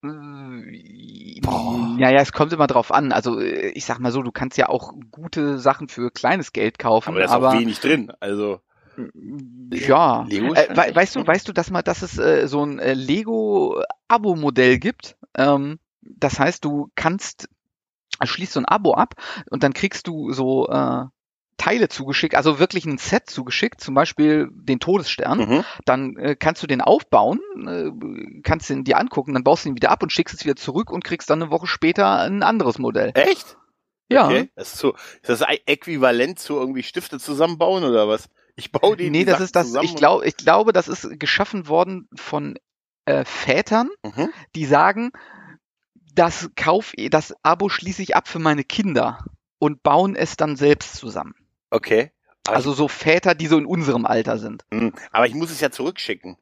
Äh, 0.05 1.41
Boah. 1.43 1.97
Ja, 1.99 2.11
ja, 2.11 2.21
es 2.21 2.33
kommt 2.33 2.53
immer 2.53 2.67
drauf 2.67 2.93
an. 2.93 3.13
Also 3.13 3.41
äh, 3.41 3.69
ich 3.71 3.85
sag 3.85 3.99
mal 3.99 4.13
so, 4.13 4.23
du 4.23 4.31
kannst 4.33 4.57
ja 4.57 4.69
auch 4.69 4.93
gute 5.11 5.59
Sachen 5.59 5.89
für 5.89 6.11
kleines 6.11 6.53
Geld 6.53 6.79
kaufen, 6.79 7.11
Aber 7.11 7.19
da 7.19 7.25
ist 7.27 7.31
aber, 7.33 7.49
auch 7.51 7.55
wenig 7.59 7.81
drin, 7.81 8.13
also. 8.21 8.61
ja. 9.73 10.23
Lego 10.29 10.53
ist 10.53 10.71
Äh, 10.71 10.77
we 10.77 10.95
weißt 10.95 11.17
du, 11.17 11.27
weißt 11.27 11.49
du, 11.49 11.53
dass 11.53 11.71
mal, 11.71 11.83
dass 11.83 12.03
es 12.03 12.19
äh, 12.19 12.47
so 12.49 12.65
ein 12.65 12.79
äh, 12.79 12.95
Lego-Abo-Modell 12.95 14.79
gibt? 14.79 15.17
Ähm, 15.37 15.79
das 16.03 16.39
heißt, 16.39 16.65
du 16.65 16.91
kannst 16.95 17.49
schließt 18.23 18.53
so 18.53 18.61
ein 18.61 18.67
Abo 18.67 18.95
ab 18.95 19.15
und 19.51 19.63
dann 19.63 19.75
kriegst 19.75 20.07
du 20.07 20.33
so 20.33 20.69
äh, 20.69 21.05
Teile 21.57 21.89
zugeschickt, 21.89 22.37
also 22.37 22.61
wirklich 22.61 22.85
ein 22.87 22.99
Set 22.99 23.29
zugeschickt, 23.29 23.81
zum 23.81 23.95
Beispiel 23.95 24.49
den 24.53 24.79
Todesstern. 24.79 25.39
Mhm. 25.39 25.65
Dann 25.85 26.17
äh, 26.17 26.37
kannst 26.37 26.63
du 26.63 26.67
den 26.69 26.81
aufbauen, 26.81 27.41
äh, 27.67 28.41
kannst 28.43 28.71
den 28.71 28.85
dir 28.85 28.99
angucken, 28.99 29.35
dann 29.35 29.43
baust 29.45 29.65
du 29.65 29.71
ihn 29.71 29.75
wieder 29.77 29.91
ab 29.91 30.03
und 30.03 30.13
schickst 30.13 30.35
es 30.37 30.45
wieder 30.45 30.57
zurück 30.57 30.91
und 30.91 31.05
kriegst 31.05 31.29
dann 31.29 31.43
eine 31.43 31.51
Woche 31.51 31.67
später 31.67 32.21
ein 32.21 32.43
anderes 32.45 32.79
Modell. 32.79 33.11
Echt? 33.15 33.57
Ja. 34.09 34.27
Okay. 34.27 34.51
Das 34.55 34.75
ist, 34.75 34.79
so, 34.79 34.95
ist 34.95 35.29
das 35.29 35.43
äquivalent 35.67 36.39
zu 36.39 36.55
irgendwie 36.57 36.83
Stifte 36.83 37.19
zusammenbauen 37.19 37.85
oder 37.85 38.09
was? 38.09 38.29
Ich 38.57 38.73
baue 38.73 38.97
die 38.97 39.11
Nee, 39.11 39.21
die 39.21 39.25
das 39.27 39.35
Sachen 39.35 39.45
ist 39.45 39.57
das, 39.57 39.75
ich 39.83 39.97
glaube, 39.97 40.27
ich 40.27 40.37
glaube, 40.37 40.73
das 40.73 40.89
ist 40.89 41.21
geschaffen 41.21 41.69
worden 41.69 42.09
von 42.15 42.59
äh, 43.05 43.25
Vätern, 43.25 43.91
Mhm. 44.05 44.31
die 44.55 44.65
sagen, 44.65 45.11
das 46.19 46.51
Kauf, 46.57 46.93
das 47.11 47.35
Abo 47.43 47.69
schließe 47.69 48.03
ich 48.03 48.17
ab 48.17 48.29
für 48.29 48.39
meine 48.39 48.65
Kinder 48.65 49.25
und 49.59 49.83
bauen 49.83 50.17
es 50.17 50.37
dann 50.37 50.57
selbst 50.57 50.97
zusammen. 50.97 51.35
Okay. 51.71 52.11
Also 52.47 52.73
so 52.73 52.89
Väter, 52.89 53.35
die 53.35 53.47
so 53.47 53.59
in 53.59 53.67
unserem 53.67 54.07
Alter 54.07 54.39
sind. 54.39 54.65
hm, 54.73 54.93
aber 55.13 55.27
ich 55.27 55.35
muss 55.35 55.51
es 55.51 55.61
ja 55.61 55.71
zurückschicken. 55.71 56.37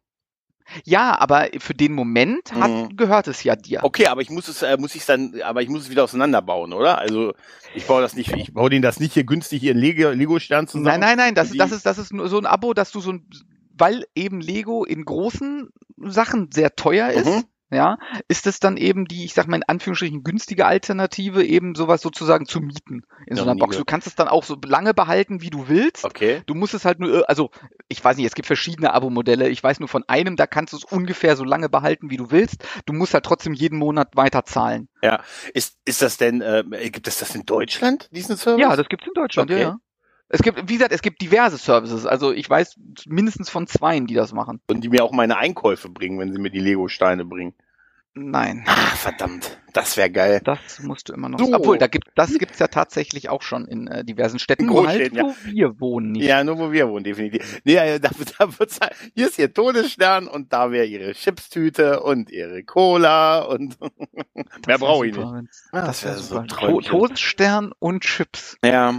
Ja, 0.84 1.16
aber 1.20 1.48
für 1.58 1.74
den 1.74 1.92
Moment 1.92 2.52
hat, 2.52 2.70
Mhm. 2.70 2.96
gehört 2.96 3.28
es 3.28 3.44
ja 3.44 3.54
dir. 3.54 3.84
Okay, 3.84 4.08
aber 4.08 4.20
ich 4.20 4.30
muss 4.30 4.48
es, 4.48 4.62
äh, 4.62 4.76
muss 4.76 4.96
ich 4.96 5.04
dann, 5.06 5.40
aber 5.42 5.62
ich 5.62 5.68
muss 5.68 5.82
es 5.82 5.90
wieder 5.90 6.02
auseinanderbauen, 6.04 6.72
oder? 6.72 6.98
Also 6.98 7.34
ich 7.74 7.86
baue 7.86 8.02
das 8.02 8.16
nicht, 8.16 8.32
ich 8.34 8.52
baue 8.52 8.68
den 8.70 8.82
das 8.82 8.98
nicht 8.98 9.14
hier 9.14 9.22
günstig 9.24 9.60
hier 9.60 9.72
in 9.72 9.78
Lego, 9.78 10.10
Lego 10.10 10.40
Stern 10.40 10.66
zusammen. 10.66 10.86
Nein, 10.86 11.00
nein, 11.00 11.16
nein, 11.16 11.34
das, 11.36 11.52
das 11.56 11.70
ist, 11.70 11.86
das 11.86 11.98
ist 11.98 12.12
nur 12.12 12.28
so 12.28 12.38
ein 12.38 12.46
Abo, 12.46 12.74
dass 12.74 12.90
du 12.90 12.98
so 13.00 13.12
ein, 13.12 13.28
weil 13.78 14.04
eben 14.16 14.40
Lego 14.40 14.84
in 14.84 15.04
großen 15.04 15.70
Sachen 15.98 16.50
sehr 16.52 16.74
teuer 16.74 17.10
ist, 17.10 17.26
Mhm. 17.26 17.44
Ja, 17.70 17.98
ist 18.28 18.46
es 18.46 18.60
dann 18.60 18.76
eben 18.76 19.06
die, 19.06 19.24
ich 19.24 19.34
sag 19.34 19.48
mal 19.48 19.56
in 19.56 19.64
Anführungsstrichen 19.64 20.22
günstige 20.22 20.66
Alternative, 20.66 21.44
eben 21.44 21.74
sowas 21.74 22.00
sozusagen 22.00 22.46
zu 22.46 22.60
mieten 22.60 23.02
in 23.26 23.36
Ja, 23.36 23.42
so 23.42 23.50
einer 23.50 23.58
Box. 23.58 23.76
Du 23.76 23.84
kannst 23.84 24.06
es 24.06 24.14
dann 24.14 24.28
auch 24.28 24.44
so 24.44 24.56
lange 24.64 24.94
behalten, 24.94 25.42
wie 25.42 25.50
du 25.50 25.68
willst. 25.68 26.04
Okay. 26.04 26.42
Du 26.46 26.54
musst 26.54 26.74
es 26.74 26.84
halt 26.84 27.00
nur, 27.00 27.28
also 27.28 27.50
ich 27.88 28.02
weiß 28.02 28.16
nicht, 28.16 28.26
es 28.26 28.34
gibt 28.34 28.46
verschiedene 28.46 28.94
Abo-Modelle. 28.94 29.48
Ich 29.48 29.62
weiß 29.62 29.80
nur 29.80 29.88
von 29.88 30.04
einem, 30.06 30.36
da 30.36 30.46
kannst 30.46 30.72
du 30.72 30.76
es 30.76 30.84
ungefähr 30.84 31.36
so 31.36 31.44
lange 31.44 31.68
behalten, 31.68 32.10
wie 32.10 32.16
du 32.16 32.30
willst. 32.30 32.64
Du 32.86 32.92
musst 32.92 33.14
halt 33.14 33.24
trotzdem 33.24 33.52
jeden 33.52 33.78
Monat 33.78 34.14
weiter 34.14 34.44
zahlen. 34.44 34.88
Ist, 35.52 35.76
ist 35.84 36.02
das 36.02 36.16
denn, 36.16 36.40
äh, 36.40 36.62
gibt 36.90 37.08
es 37.08 37.18
das 37.18 37.34
in 37.34 37.44
Deutschland, 37.46 38.08
diesen 38.12 38.36
Service? 38.36 38.62
Ja, 38.62 38.76
das 38.76 38.88
gibt's 38.88 39.06
in 39.06 39.12
Deutschland, 39.14 39.50
Okay. 39.50 39.60
ja, 39.60 39.68
ja. 39.68 39.76
Es 40.28 40.42
gibt, 40.42 40.68
wie 40.68 40.74
gesagt, 40.74 40.92
es 40.92 41.02
gibt 41.02 41.20
diverse 41.22 41.56
Services. 41.58 42.04
Also 42.06 42.32
ich 42.32 42.48
weiß 42.50 42.76
mindestens 43.06 43.48
von 43.48 43.66
zweien, 43.66 44.06
die 44.06 44.14
das 44.14 44.32
machen. 44.32 44.60
Und 44.68 44.82
die 44.82 44.88
mir 44.88 45.04
auch 45.04 45.12
meine 45.12 45.36
Einkäufe 45.36 45.88
bringen, 45.88 46.18
wenn 46.18 46.32
sie 46.32 46.40
mir 46.40 46.50
die 46.50 46.60
Lego-Steine 46.60 47.24
bringen. 47.24 47.54
Nein, 48.18 48.64
Ah, 48.66 48.74
verdammt. 48.96 49.58
Das 49.74 49.98
wäre 49.98 50.10
geil. 50.10 50.40
das 50.42 50.80
musst 50.80 51.10
du 51.10 51.12
immer 51.12 51.28
noch. 51.28 51.38
So. 51.38 51.52
Obwohl, 51.54 51.76
da 51.76 51.86
gibt, 51.86 52.08
das 52.14 52.38
gibt's 52.38 52.58
ja 52.58 52.66
tatsächlich 52.68 53.28
auch 53.28 53.42
schon 53.42 53.66
in 53.66 53.88
äh, 53.88 54.06
diversen 54.06 54.38
Städten, 54.38 54.62
In 54.62 54.68
nur 54.70 54.86
halt, 54.88 55.14
wo 55.14 55.34
wir 55.44 55.78
wohnen 55.80 56.12
nicht. 56.12 56.24
Ja, 56.24 56.42
nur 56.42 56.56
wo 56.58 56.72
wir 56.72 56.88
wohnen, 56.88 57.04
definitiv. 57.04 57.60
Nee, 57.64 57.74
da, 57.98 58.08
da 58.38 58.58
wird's, 58.58 58.80
halt- 58.80 58.94
hier 59.14 59.26
ist 59.28 59.38
ihr 59.38 59.52
Todesstern 59.52 60.28
und 60.28 60.50
da 60.54 60.70
wäre 60.70 60.86
ihre 60.86 61.12
Chipstüte 61.12 62.00
und 62.00 62.30
ihre 62.30 62.64
Cola 62.64 63.40
und 63.40 63.78
mehr 64.34 64.46
wär 64.64 64.78
brauche 64.78 65.06
ich 65.08 65.14
nicht. 65.14 65.28
Ja, 65.74 65.84
das 65.84 66.02
wär 66.02 66.12
wäre 66.12 66.20
so 66.22 66.28
super. 66.36 66.40
ein 66.40 66.48
To 66.48 66.56
Träumchen. 66.56 66.90
Todesstern 66.90 67.72
und 67.78 68.02
Chips. 68.02 68.56
Ja, 68.64 68.94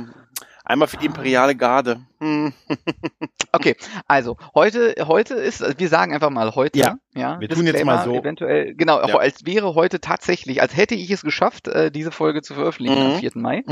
einmal 0.68 0.88
für 0.88 0.98
die 0.98 1.06
imperiale 1.08 1.56
Garde. 1.56 2.02
Hm. 2.20 2.54
Okay, 3.54 3.76
also 4.08 4.38
heute, 4.54 4.94
heute 5.08 5.34
ist, 5.36 5.64
also 5.64 5.80
wir 5.80 5.88
sagen 5.88 6.14
einfach 6.14 6.30
mal 6.30 6.54
heute. 6.54 6.78
Ja, 6.78 6.98
ja 7.16 7.40
wir 7.40 7.48
tun 7.48 7.66
jetzt 7.66 7.84
mal 7.86 8.04
so. 8.04 8.14
Eventuell, 8.14 8.76
genau, 8.76 9.00
Ja. 9.00 9.16
als 9.18 9.46
wäre 9.46 9.74
heute 9.74 10.00
tatsächlich, 10.02 10.62
als 10.62 10.76
hätte 10.76 10.94
ich 10.96 11.10
es 11.10 11.22
geschafft, 11.24 11.68
äh, 11.70 11.90
diese 11.90 12.12
Folge 12.12 12.42
zu 12.42 12.54
veröffentlichen 12.54 13.00
Mhm. 13.00 13.14
am 13.14 13.20
4. 13.20 13.32
Mai. 13.36 13.64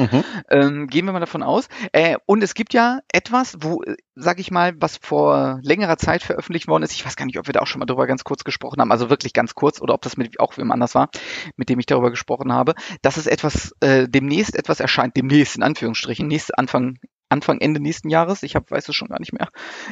Ähm, 0.49 0.87
gehen 0.87 1.05
wir 1.05 1.11
mal 1.11 1.19
davon 1.19 1.43
aus. 1.43 1.67
Äh, 1.91 2.15
und 2.25 2.41
es 2.41 2.53
gibt 2.55 2.73
ja 2.73 2.99
etwas, 3.11 3.57
wo, 3.59 3.83
äh, 3.83 3.95
sag 4.15 4.39
ich 4.39 4.49
mal, 4.49 4.73
was 4.79 4.97
vor 4.97 5.59
längerer 5.61 5.97
Zeit 5.97 6.23
veröffentlicht 6.23 6.67
worden 6.67 6.83
ist. 6.83 6.93
Ich 6.93 7.05
weiß 7.05 7.17
gar 7.17 7.25
nicht, 7.25 7.37
ob 7.37 7.47
wir 7.47 7.53
da 7.53 7.59
auch 7.59 7.67
schon 7.67 7.79
mal 7.79 7.85
drüber 7.85 8.07
ganz 8.07 8.23
kurz 8.23 8.43
gesprochen 8.45 8.79
haben, 8.79 8.91
also 8.91 9.09
wirklich 9.09 9.33
ganz 9.33 9.53
kurz, 9.55 9.81
oder 9.81 9.93
ob 9.93 10.01
das 10.01 10.15
mit 10.17 10.39
auch 10.39 10.57
wem 10.57 10.71
anders 10.71 10.95
war, 10.95 11.09
mit 11.57 11.67
dem 11.69 11.79
ich 11.79 11.85
darüber 11.85 12.09
gesprochen 12.11 12.53
habe, 12.53 12.73
dass 13.01 13.17
es 13.17 13.27
etwas, 13.27 13.75
äh, 13.81 14.07
demnächst 14.07 14.55
etwas 14.55 14.79
erscheint, 14.79 15.17
demnächst 15.17 15.57
in 15.57 15.63
Anführungsstrichen, 15.63 16.27
nächst, 16.27 16.57
Anfang, 16.57 16.84
Anfang, 17.27 17.59
Ende 17.59 17.79
nächsten 17.79 18.09
Jahres, 18.09 18.43
ich 18.43 18.55
hab, 18.55 18.69
weiß 18.69 18.87
es 18.87 18.95
schon 18.95 19.07
gar 19.07 19.19
nicht 19.19 19.33
mehr, 19.33 19.49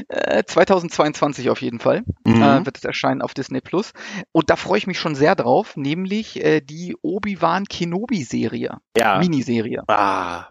äh, 0.07 0.43
2022 0.45 1.49
auf 1.49 1.61
jeden 1.61 1.79
Fall, 1.79 2.03
Mhm. 2.25 2.41
äh, 2.41 2.65
wird 2.65 2.77
es 2.77 2.83
erscheinen 2.83 3.21
auf 3.23 3.33
Disney 3.33 3.59
Plus. 3.59 3.91
Und 4.31 4.49
da 4.51 4.55
freue 4.55 4.77
ich 4.77 4.87
mich 4.87 4.99
schon 4.99 5.15
sehr 5.15 5.35
drauf, 5.35 5.75
nämlich 5.75 6.43
äh, 6.43 6.61
die 6.61 6.95
Obi-Wan 7.01 7.65
Kenobi-Serie, 7.65 8.77
ja. 8.95 9.19
Miniserie. 9.19 9.81
Ah. 9.87 10.47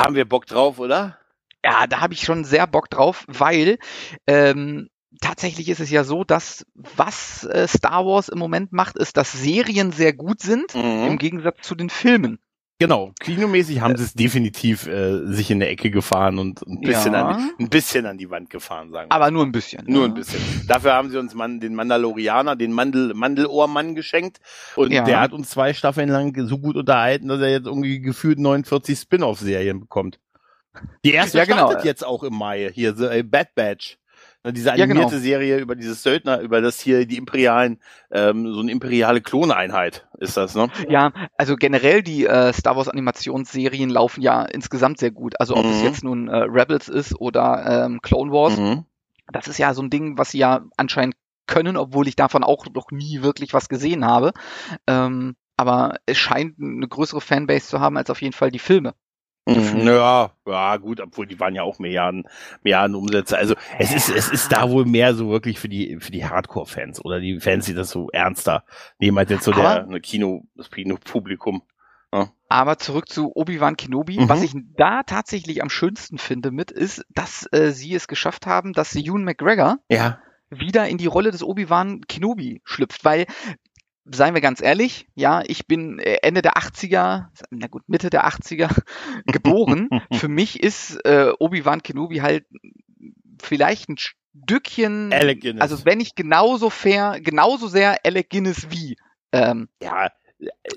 Haben 0.00 0.14
wir 0.14 0.28
Bock 0.28 0.46
drauf, 0.46 0.78
oder? 0.78 1.18
Ja, 1.64 1.88
da 1.88 2.00
habe 2.00 2.14
ich 2.14 2.22
schon 2.22 2.44
sehr 2.44 2.68
Bock 2.68 2.88
drauf, 2.88 3.24
weil 3.26 3.78
ähm, 4.28 4.88
tatsächlich 5.20 5.68
ist 5.68 5.80
es 5.80 5.90
ja 5.90 6.04
so, 6.04 6.22
dass 6.22 6.64
was 6.74 7.42
äh, 7.44 7.66
Star 7.66 8.06
Wars 8.06 8.28
im 8.28 8.38
Moment 8.38 8.72
macht, 8.72 8.96
ist, 8.96 9.16
dass 9.16 9.32
Serien 9.32 9.90
sehr 9.90 10.12
gut 10.12 10.40
sind, 10.40 10.74
im 10.76 11.12
Mhm. 11.14 11.18
Gegensatz 11.18 11.62
zu 11.62 11.74
den 11.74 11.90
Filmen. 11.90 12.38
Genau. 12.80 13.10
Kinomäßig 13.18 13.80
haben 13.80 13.96
sie 13.96 14.04
es 14.04 14.14
definitiv 14.14 14.86
äh, 14.86 15.26
sich 15.26 15.50
in 15.50 15.58
der 15.58 15.68
Ecke 15.70 15.90
gefahren 15.90 16.38
und 16.38 16.62
ein 16.64 16.80
bisschen, 16.80 17.12
Ja. 17.12 17.26
an, 17.26 17.50
die, 17.58 17.64
ein 17.64 17.68
bisschen 17.68 18.06
an 18.06 18.18
die 18.18 18.30
Wand 18.30 18.50
gefahren, 18.50 18.92
sagen 18.92 19.10
wir. 19.10 19.14
Aber 19.16 19.32
nur 19.32 19.44
ein 19.44 19.50
bisschen. 19.50 19.84
Nur 19.88 20.02
ja. 20.02 20.08
ein 20.08 20.14
bisschen. 20.14 20.40
Dafür 20.68 20.92
haben 20.92 21.10
sie 21.10 21.18
uns 21.18 21.34
man, 21.34 21.58
den 21.58 21.74
Mandalorianer, 21.74 22.54
den 22.54 22.72
Mandel, 22.72 23.14
Mandelohrmann 23.14 23.96
geschenkt. 23.96 24.38
Und 24.76 24.92
Ja. 24.92 25.02
der 25.02 25.18
hat 25.20 25.32
uns 25.32 25.50
zwei 25.50 25.74
Staffeln 25.74 26.08
lang 26.08 26.46
so 26.46 26.58
gut 26.58 26.76
unterhalten, 26.76 27.26
dass 27.26 27.40
er 27.40 27.50
jetzt 27.50 27.66
irgendwie 27.66 27.98
gefühlt 28.00 28.38
49 28.38 28.96
Spin-off-Serien 28.96 29.80
bekommt. 29.80 30.20
Die 31.04 31.12
erste 31.14 31.38
Ja, 31.38 31.46
genau. 31.46 31.66
startet 31.70 31.84
jetzt 31.84 32.06
auch 32.06 32.22
im 32.22 32.34
Mai. 32.36 32.70
Hier, 32.72 32.94
The 32.94 33.06
äh, 33.06 33.22
Bad 33.24 33.56
Batch. 33.56 33.98
Diese 34.52 34.68
Ja, 34.70 34.74
genau. 34.86 35.00
animierte 35.02 35.18
Serie 35.18 35.58
über 35.58 35.74
dieses 35.74 36.02
Söldner, 36.02 36.40
über 36.40 36.60
das 36.60 36.80
hier 36.80 37.06
die 37.06 37.16
imperialen, 37.16 37.80
ähm, 38.10 38.52
so 38.52 38.60
eine 38.60 38.70
imperiale 38.72 39.20
Kloneinheit 39.20 40.06
ist 40.18 40.36
das, 40.36 40.54
ne? 40.54 40.68
Ja, 40.88 41.12
also 41.36 41.56
generell 41.56 42.02
die 42.02 42.26
äh, 42.26 42.52
Star 42.52 42.76
Wars 42.76 42.88
Animationsserien 42.88 43.90
laufen 43.90 44.20
ja 44.22 44.42
insgesamt 44.44 44.98
sehr 44.98 45.10
gut. 45.10 45.40
Also 45.40 45.56
ob 45.56 45.64
es 45.66 45.78
Mhm. 45.78 45.84
jetzt 45.84 46.04
nun 46.04 46.28
äh, 46.28 46.36
Rebels 46.36 46.88
ist 46.88 47.14
oder 47.20 47.86
ähm, 47.86 48.00
Clone 48.02 48.32
Wars, 48.32 48.56
Mhm. 48.58 48.84
das 49.32 49.48
ist 49.48 49.58
ja 49.58 49.74
so 49.74 49.82
ein 49.82 49.90
Ding, 49.90 50.18
was 50.18 50.30
sie 50.30 50.38
ja 50.38 50.64
anscheinend 50.76 51.16
können, 51.46 51.76
obwohl 51.76 52.06
ich 52.08 52.16
davon 52.16 52.44
auch 52.44 52.66
noch 52.74 52.90
nie 52.90 53.22
wirklich 53.22 53.54
was 53.54 53.68
gesehen 53.68 54.04
habe. 54.04 54.32
Ähm, 54.86 55.34
aber 55.56 55.96
es 56.06 56.18
scheint 56.18 56.60
eine 56.60 56.86
größere 56.86 57.20
Fanbase 57.20 57.66
zu 57.68 57.80
haben 57.80 57.96
als 57.96 58.10
auf 58.10 58.22
jeden 58.22 58.34
Fall 58.34 58.50
die 58.50 58.58
Filme. 58.58 58.94
Ja, 59.48 60.30
ja, 60.46 60.76
gut, 60.76 61.00
obwohl 61.00 61.26
die 61.26 61.40
waren 61.40 61.54
ja 61.54 61.62
auch 61.62 61.78
Milliarden, 61.78 62.24
Milliarden 62.62 62.94
Umsätze. 62.96 63.36
Also 63.38 63.54
es 63.78 63.94
ist, 63.94 64.08
es 64.10 64.28
ist 64.28 64.52
da 64.52 64.70
wohl 64.70 64.84
mehr 64.84 65.14
so 65.14 65.30
wirklich 65.30 65.58
für 65.58 65.68
die, 65.68 65.98
für 66.00 66.12
die 66.12 66.24
Hardcore-Fans 66.26 67.04
oder 67.04 67.18
die 67.20 67.40
Fans, 67.40 67.66
die 67.66 67.74
das 67.74 67.90
so 67.90 68.08
ernster 68.10 68.64
nehmen 68.98 69.16
als 69.18 69.30
jetzt 69.30 69.44
so 69.44 69.52
der 69.52 69.64
Aber- 69.68 69.82
eine 69.88 70.00
Kino, 70.00 70.44
das 70.56 70.70
Kino-Publikum. 70.70 71.62
Aber 72.50 72.78
zurück 72.78 73.10
zu 73.10 73.32
Obi-Wan 73.36 73.76
Kenobi. 73.76 74.20
Mhm. 74.20 74.28
Was 74.30 74.42
ich 74.42 74.52
da 74.76 75.02
tatsächlich 75.02 75.60
am 75.62 75.68
schönsten 75.68 76.16
finde 76.16 76.50
mit, 76.50 76.70
ist, 76.70 77.04
dass 77.10 77.46
äh, 77.52 77.72
sie 77.72 77.94
es 77.94 78.08
geschafft 78.08 78.46
haben, 78.46 78.72
dass 78.72 78.96
Ewan 78.96 79.24
McGregor 79.24 79.76
Ja. 79.90 80.18
wieder 80.48 80.88
in 80.88 80.96
die 80.96 81.04
Rolle 81.06 81.30
des 81.30 81.42
Obi-Wan 81.42 82.00
Kenobi 82.08 82.62
schlüpft, 82.64 83.04
weil 83.04 83.26
Seien 84.10 84.34
wir 84.34 84.40
ganz 84.40 84.62
ehrlich, 84.62 85.06
ja, 85.14 85.42
ich 85.46 85.66
bin 85.66 85.98
äh, 85.98 86.18
Ende 86.22 86.42
der 86.42 86.54
80er, 86.54 87.26
na 87.50 87.66
gut, 87.66 87.82
Mitte 87.88 88.10
der 88.10 88.26
80er 88.26 88.70
geboren. 89.26 89.88
Für 90.12 90.28
mich 90.28 90.62
ist 90.62 90.96
äh, 91.04 91.32
Obi-Wan 91.38 91.82
Kenobi 91.82 92.18
halt 92.18 92.46
vielleicht 93.40 93.88
ein 93.88 93.96
Stückchen, 93.98 95.12
Alec 95.12 95.40
Guinness. 95.40 95.62
also 95.62 95.84
wenn 95.84 95.98
nicht 95.98 96.16
genauso 96.16 96.70
fair, 96.70 97.20
genauso 97.20 97.68
sehr 97.68 97.98
Alec 98.04 98.30
Guinness 98.30 98.68
wie 98.70 98.96
ähm, 99.32 99.68
ja, 99.82 100.10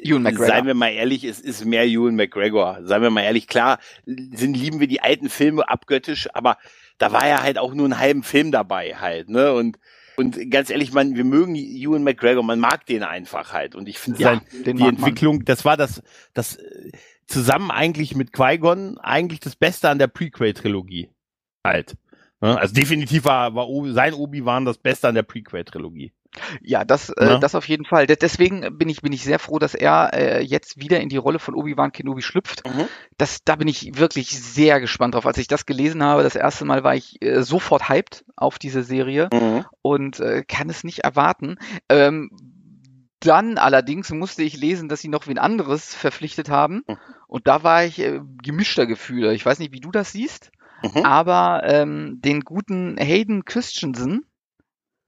Ewan 0.01 0.23
McGregor. 0.23 0.47
Seien 0.47 0.65
wir 0.65 0.73
mal 0.73 0.91
ehrlich, 0.91 1.23
es 1.23 1.39
ist 1.39 1.65
mehr 1.65 1.85
Ewan 1.85 2.15
McGregor. 2.15 2.79
Seien 2.83 3.01
wir 3.01 3.09
mal 3.09 3.21
ehrlich, 3.21 3.47
klar, 3.47 3.79
sind, 4.05 4.57
lieben 4.57 4.79
wir 4.79 4.87
die 4.87 5.01
alten 5.01 5.29
Filme 5.29 5.67
abgöttisch, 5.69 6.27
aber 6.33 6.57
da 6.97 7.11
war 7.11 7.27
ja 7.27 7.41
halt 7.41 7.57
auch 7.57 7.73
nur 7.73 7.85
einen 7.85 7.99
halben 7.99 8.23
Film 8.23 8.51
dabei 8.51 8.95
halt, 8.95 9.29
ne? 9.29 9.53
Und, 9.53 9.77
und 10.17 10.51
ganz 10.51 10.69
ehrlich, 10.69 10.93
man, 10.93 11.15
wir 11.15 11.23
mögen 11.23 11.55
Ewan 11.55 12.03
McGregor, 12.03 12.43
man 12.43 12.59
mag 12.59 12.85
den 12.85 13.03
einfach 13.03 13.53
halt. 13.53 13.75
Und 13.75 13.87
ich 13.87 13.99
finde 13.99 14.21
Ja, 14.21 14.41
die 14.51 14.73
mag 14.73 14.79
man. 14.79 14.89
Entwicklung, 14.89 15.45
das 15.45 15.65
war 15.65 15.77
das, 15.77 16.03
das 16.33 16.57
äh, 16.57 16.91
zusammen 17.27 17.71
eigentlich 17.71 18.15
mit 18.15 18.33
Qui-Gon 18.33 18.97
eigentlich 18.99 19.39
das 19.39 19.55
Beste 19.55 19.89
an 19.89 19.99
der 19.99 20.07
Prequel-Trilogie 20.07 21.09
halt. 21.65 21.95
Ne? 22.41 22.59
Also 22.59 22.73
definitiv 22.73 23.25
war, 23.25 23.55
war 23.55 23.67
Obi, 23.69 23.93
sein 23.93 24.13
Obi-Wan 24.13 24.65
das 24.65 24.77
Beste 24.77 25.07
an 25.07 25.15
der 25.15 25.23
Prequel-Trilogie. 25.23 26.11
Ja, 26.61 26.85
das, 26.85 27.09
äh, 27.09 27.39
das 27.39 27.55
auf 27.55 27.67
jeden 27.67 27.85
Fall. 27.85 28.07
De- 28.07 28.15
Deswegen 28.15 28.77
bin 28.77 28.87
ich, 28.89 29.01
bin 29.01 29.11
ich 29.13 29.23
sehr 29.23 29.39
froh, 29.39 29.59
dass 29.59 29.73
er 29.75 30.11
äh, 30.13 30.41
jetzt 30.41 30.79
wieder 30.79 30.99
in 31.01 31.09
die 31.09 31.17
Rolle 31.17 31.39
von 31.39 31.55
Obi-Wan 31.55 31.91
Kenobi 31.91 32.21
schlüpft. 32.21 32.65
Mhm. 32.65 32.87
Das, 33.17 33.43
da 33.43 33.55
bin 33.57 33.67
ich 33.67 33.97
wirklich 33.97 34.29
sehr 34.41 34.79
gespannt 34.79 35.15
drauf. 35.15 35.25
Als 35.25 35.37
ich 35.37 35.47
das 35.47 35.65
gelesen 35.65 36.03
habe, 36.03 36.23
das 36.23 36.35
erste 36.35 36.63
Mal 36.65 36.83
war 36.83 36.95
ich 36.95 37.21
äh, 37.21 37.41
sofort 37.43 37.89
hyped 37.89 38.23
auf 38.35 38.59
diese 38.59 38.83
Serie 38.83 39.29
Mhm. 39.33 39.65
und 39.81 40.19
äh, 40.19 40.43
kann 40.47 40.69
es 40.69 40.83
nicht 40.83 40.99
erwarten. 40.99 41.57
Ähm, 41.89 42.29
dann 43.19 43.57
allerdings 43.59 44.09
musste 44.11 44.41
ich 44.41 44.57
lesen, 44.57 44.89
dass 44.89 45.01
sie 45.01 45.07
noch 45.09 45.27
wen 45.27 45.37
anderes 45.37 45.93
verpflichtet 45.93 46.49
haben. 46.49 46.83
Mhm. 46.87 46.97
Und 47.27 47.47
da 47.47 47.61
war 47.63 47.83
ich 47.85 47.99
äh, 47.99 48.19
gemischter 48.41 48.87
Gefühle. 48.87 49.33
Ich 49.33 49.45
weiß 49.45 49.59
nicht, 49.59 49.73
wie 49.73 49.79
du 49.81 49.91
das 49.91 50.11
siehst, 50.11 50.51
Mhm. 50.83 51.05
aber 51.05 51.61
ähm, 51.65 52.19
den 52.21 52.41
guten 52.41 52.97
Hayden 52.97 53.45
Christensen 53.45 54.25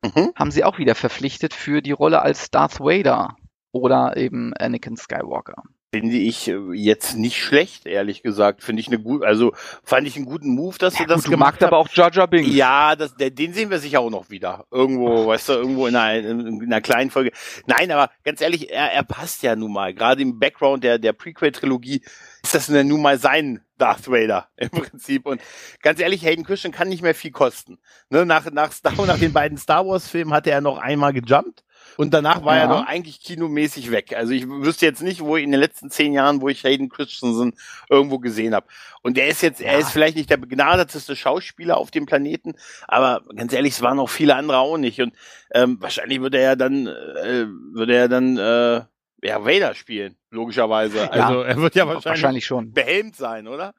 Mhm. 0.03 0.33
haben 0.35 0.51
sie 0.51 0.63
auch 0.63 0.77
wieder 0.77 0.95
verpflichtet 0.95 1.53
für 1.53 1.81
die 1.81 1.91
Rolle 1.91 2.21
als 2.21 2.51
Darth 2.51 2.79
Vader 2.79 3.37
oder 3.71 4.17
eben 4.17 4.53
Anakin 4.53 4.97
Skywalker. 4.97 5.63
Finde 5.93 6.15
ich 6.15 6.47
äh, 6.47 6.57
jetzt 6.73 7.17
nicht 7.17 7.37
schlecht, 7.37 7.85
ehrlich 7.85 8.23
gesagt. 8.23 8.63
Finde 8.63 8.79
ich 8.79 8.87
eine 8.87 8.97
gut, 8.97 9.23
also 9.23 9.53
fand 9.83 10.07
ich 10.07 10.15
einen 10.15 10.25
guten 10.25 10.55
Move, 10.55 10.75
dass 10.79 10.95
sie 10.95 11.03
Ja, 11.03 11.07
das 11.07 11.23
gut, 11.23 11.31
gemacht 11.31 11.61
magst 11.61 11.63
aber 11.63 11.77
auch 11.77 11.87
Jar 11.89 12.11
Jar 12.11 12.27
Binks. 12.27 12.49
Ja, 12.51 12.95
das, 12.95 13.15
der, 13.15 13.29
den 13.29 13.53
sehen 13.53 13.69
wir 13.69 13.77
sicher 13.77 13.99
auch 13.99 14.09
noch 14.09 14.31
wieder. 14.31 14.65
Irgendwo, 14.71 15.27
weißt 15.27 15.49
du, 15.49 15.53
irgendwo 15.53 15.85
in 15.85 15.95
einer, 15.95 16.27
in 16.27 16.63
einer 16.63 16.81
kleinen 16.81 17.11
Folge. 17.11 17.31
Nein, 17.67 17.91
aber 17.91 18.09
ganz 18.23 18.41
ehrlich, 18.41 18.71
er, 18.71 18.91
er 18.91 19.03
passt 19.03 19.43
ja 19.43 19.55
nun 19.55 19.71
mal. 19.71 19.93
Gerade 19.93 20.23
im 20.23 20.39
Background 20.39 20.83
der, 20.83 20.97
der 20.97 21.13
Prequel-Trilogie 21.13 22.01
ist 22.43 22.53
das 22.55 22.69
nun 22.69 23.01
mal 23.01 23.17
sein 23.17 23.61
Darth 23.77 24.07
Vader 24.07 24.47
im 24.57 24.69
Prinzip. 24.69 25.25
Und 25.25 25.41
ganz 25.81 25.99
ehrlich, 25.99 26.23
Hayden 26.23 26.45
Christian 26.45 26.73
kann 26.73 26.89
nicht 26.89 27.01
mehr 27.01 27.15
viel 27.15 27.31
kosten. 27.31 27.79
Ne, 28.09 28.25
nach, 28.25 28.51
nach, 28.51 28.71
Star, 28.71 28.93
nach 29.05 29.17
den 29.17 29.33
beiden 29.33 29.57
Star 29.57 29.85
Wars-Filmen 29.87 30.33
hatte 30.33 30.51
er 30.51 30.61
noch 30.61 30.77
einmal 30.77 31.13
gejumpt. 31.13 31.63
Und 31.97 32.13
danach 32.13 32.43
war 32.43 32.55
Ja. 32.55 32.61
er 32.63 32.67
doch 32.69 32.85
eigentlich 32.85 33.21
kinomäßig 33.21 33.91
weg. 33.91 34.13
Also 34.15 34.31
ich 34.33 34.47
wüsste 34.47 34.85
jetzt 34.85 35.01
nicht, 35.01 35.21
wo 35.21 35.37
ich 35.37 35.43
in 35.43 35.51
den 35.51 35.59
letzten 35.59 35.89
zehn 35.89 36.13
Jahren, 36.13 36.41
wo 36.41 36.49
ich 36.49 36.63
Hayden 36.63 36.89
Christensen 36.89 37.53
irgendwo 37.89 38.19
gesehen 38.19 38.53
habe. 38.55 38.67
Und 39.01 39.17
er 39.17 39.27
ist 39.27 39.41
jetzt, 39.41 39.61
er 39.61 39.73
Ja. 39.73 39.79
ist 39.79 39.91
vielleicht 39.91 40.15
nicht 40.17 40.29
der 40.29 40.37
begnadeteste 40.37 41.15
Schauspieler 41.15 41.77
auf 41.77 41.91
dem 41.91 42.05
Planeten, 42.05 42.53
aber 42.87 43.21
ganz 43.35 43.53
ehrlich, 43.53 43.73
es 43.73 43.81
waren 43.81 43.97
noch 43.97 44.09
viele 44.09 44.35
andere 44.35 44.57
auch 44.59 44.77
nicht. 44.77 45.01
Und 45.01 45.13
ähm, 45.53 45.77
wahrscheinlich 45.81 46.21
würde 46.21 46.39
er 46.39 46.55
dann, 46.55 46.87
äh, 46.87 47.45
würde 47.73 47.95
er 47.95 48.07
dann 48.07 48.37
äh, 48.37 48.81
ja 49.23 49.43
Vader 49.45 49.73
spielen, 49.75 50.15
logischerweise. 50.31 51.11
Also 51.11 51.41
er 51.41 51.57
wird 51.57 51.75
ja 51.75 51.85
wahrscheinlich, 51.87 52.05
wahrscheinlich 52.05 52.45
schon. 52.45 52.71
behelmt 52.73 53.15
sein, 53.15 53.47
oder? 53.47 53.73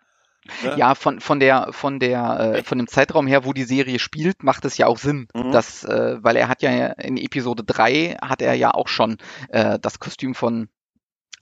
Ne? 0.62 0.76
Ja, 0.76 0.94
von, 0.94 1.20
von 1.20 1.40
der, 1.40 1.68
von 1.72 1.98
der, 1.98 2.54
äh, 2.56 2.62
von 2.64 2.76
dem 2.76 2.86
Zeitraum 2.86 3.26
her, 3.26 3.46
wo 3.46 3.54
die 3.54 3.64
Serie 3.64 3.98
spielt, 3.98 4.42
macht 4.42 4.66
es 4.66 4.76
ja 4.76 4.86
auch 4.86 4.98
Sinn, 4.98 5.26
Mhm. 5.34 5.52
dass, 5.52 5.84
äh, 5.84 6.18
weil 6.22 6.36
er 6.36 6.48
hat 6.48 6.60
ja 6.60 6.88
in 6.88 7.16
Episode 7.16 7.64
3 7.64 8.16
hat 8.20 8.42
er 8.42 8.52
ja 8.54 8.72
auch 8.74 8.88
schon 8.88 9.16
äh, 9.48 9.78
das 9.80 10.00
Kostüm 10.00 10.34
von 10.34 10.68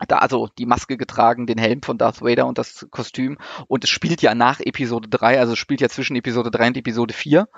da, 0.08 0.18
also 0.18 0.48
die 0.58 0.66
Maske 0.66 0.96
getragen, 0.96 1.46
den 1.46 1.58
Helm 1.58 1.82
von 1.82 1.98
Darth 1.98 2.22
Vader 2.22 2.46
und 2.46 2.58
das 2.58 2.86
Kostüm. 2.90 3.38
Und 3.68 3.84
es 3.84 3.90
spielt 3.90 4.20
ja 4.22 4.34
nach 4.34 4.60
Episode 4.60 5.08
3, 5.08 5.38
also 5.38 5.52
es 5.52 5.58
spielt 5.58 5.80
ja 5.80 5.88
zwischen 5.88 6.16
Episode 6.16 6.50
3 6.50 6.68
und 6.68 6.76
Episode 6.76 7.14
4. 7.14 7.48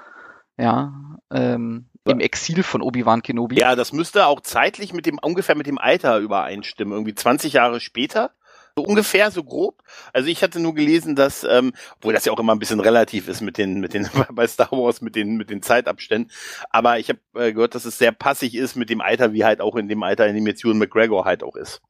Ja, 0.56 1.18
ähm, 1.30 1.86
im 2.06 2.20
Exil 2.20 2.62
von 2.62 2.82
Obi-Wan 2.82 3.22
Kenobi. 3.22 3.60
Ja, 3.60 3.76
das 3.76 3.92
müsste 3.92 4.26
auch 4.26 4.40
zeitlich 4.40 4.92
mit 4.92 5.06
dem 5.06 5.18
ungefähr 5.18 5.54
mit 5.54 5.66
dem 5.66 5.78
Alter 5.78 6.18
übereinstimmen. 6.18 6.92
Irgendwie 6.92 7.14
20 7.14 7.54
Jahre 7.54 7.80
später. 7.80 8.32
So 8.76 8.84
ungefähr, 8.84 9.30
so 9.30 9.44
grob. 9.44 9.82
Also 10.12 10.28
ich 10.28 10.42
hatte 10.42 10.58
nur 10.58 10.74
gelesen, 10.74 11.14
dass, 11.14 11.44
ähm, 11.44 11.72
obwohl 11.96 12.12
das 12.12 12.24
ja 12.24 12.32
auch 12.32 12.40
immer 12.40 12.54
ein 12.54 12.58
bisschen 12.58 12.80
relativ 12.80 13.28
ist 13.28 13.40
mit 13.40 13.56
den, 13.56 13.80
mit 13.80 13.94
den, 13.94 14.08
bei 14.32 14.46
Star 14.48 14.72
Wars, 14.72 15.00
mit 15.00 15.14
den, 15.14 15.36
mit 15.36 15.48
den 15.48 15.62
Zeitabständen. 15.62 16.30
Aber 16.70 16.98
ich 16.98 17.08
habe 17.08 17.20
äh, 17.34 17.52
gehört, 17.52 17.76
dass 17.76 17.84
es 17.84 17.98
sehr 17.98 18.10
passig 18.10 18.54
ist 18.54 18.74
mit 18.74 18.90
dem 18.90 19.00
Alter, 19.00 19.32
wie 19.32 19.44
halt 19.44 19.60
auch 19.60 19.76
in 19.76 19.88
dem 19.88 20.02
Alter, 20.02 20.26
in 20.26 20.34
dem 20.34 20.46
jetzt 20.46 20.64
Ewan 20.64 20.78
McGregor 20.78 21.24
halt 21.24 21.44
auch 21.44 21.54
ist. 21.54 21.82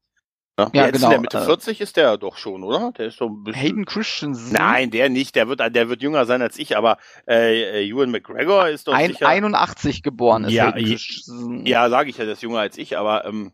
Ja, 0.59 0.71
Ja, 0.73 0.87
Jetzt 0.87 0.97
genau, 0.97 1.09
Der 1.11 1.21
Mitte 1.21 1.39
äh, 1.39 1.45
40 1.45 1.81
ist 1.81 1.97
der 1.97 2.17
doch 2.17 2.37
schon, 2.37 2.63
oder? 2.63 2.93
Der 2.93 3.07
ist 3.07 3.19
so 3.19 3.27
ein 3.29 3.43
bisschen. 3.43 3.61
Hayden 3.61 3.85
Christensen. 3.87 4.53
Nein, 4.53 4.91
der 4.93 5.09
nicht. 5.09 5.35
Der 5.35 5.49
wird, 5.49 5.59
der 5.61 5.89
wird 5.89 6.01
jünger 6.03 6.27
sein 6.27 6.43
als 6.43 6.59
ich. 6.59 6.77
Aber 6.77 6.99
äh, 7.27 7.83
äh, 7.83 7.89
Ewan 7.89 8.11
McGregor 8.13 8.69
ist 8.69 8.87
doch 8.87 8.95
Ein, 8.95 9.13
sicher. 9.13 9.27
81 9.29 10.03
geboren 10.05 10.45
ist 10.45 10.53
Ja, 10.53 10.73
Hayden 10.73 10.87
Christensen. 10.91 11.67
Ja, 11.67 11.91
sage 11.91 12.11
ich 12.11 12.19
ja, 12.19 12.25
der 12.25 12.35
ist 12.35 12.43
jünger 12.43 12.61
als 12.61 12.79
ich, 12.79 12.97
aber 12.97 13.25
ähm, 13.25 13.53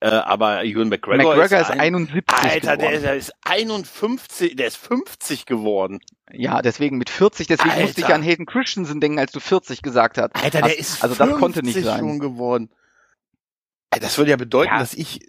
äh, 0.00 0.08
aber 0.08 0.64
Ewan 0.64 0.88
McGregor, 0.88 1.36
McGregor 1.36 1.60
ist, 1.60 1.70
ein, 1.70 1.80
71 1.80 2.24
Alter, 2.28 2.76
der, 2.76 2.88
geboren. 2.88 3.02
der 3.02 3.14
ist 3.16 3.32
51, 3.44 4.56
der 4.56 4.66
ist 4.66 4.76
50 4.76 5.46
geworden. 5.46 6.00
Ja, 6.32 6.60
deswegen 6.60 6.98
mit 6.98 7.08
40, 7.08 7.46
deswegen 7.46 7.70
Alter. 7.70 7.82
musste 7.82 8.00
ich 8.00 8.06
an 8.08 8.22
Hayden 8.22 8.46
Christensen 8.46 9.00
denken, 9.00 9.18
als 9.20 9.30
du 9.32 9.38
40 9.40 9.80
gesagt 9.80 10.18
hast. 10.18 10.34
Alter, 10.34 10.58
Also- 10.64 10.68
der 10.68 10.78
ist 10.78 11.02
also 11.04 11.14
das 11.14 11.38
konnte 11.38 11.62
nicht 11.62 11.74
50 11.74 11.84
sein. 11.84 11.98
schon 12.00 12.18
geworden. 12.18 12.68
Das 13.90 14.18
würde 14.18 14.32
ja 14.32 14.36
bedeuten, 14.36 14.72
Ja. 14.72 14.80
dass 14.80 14.92
ich 14.92 15.20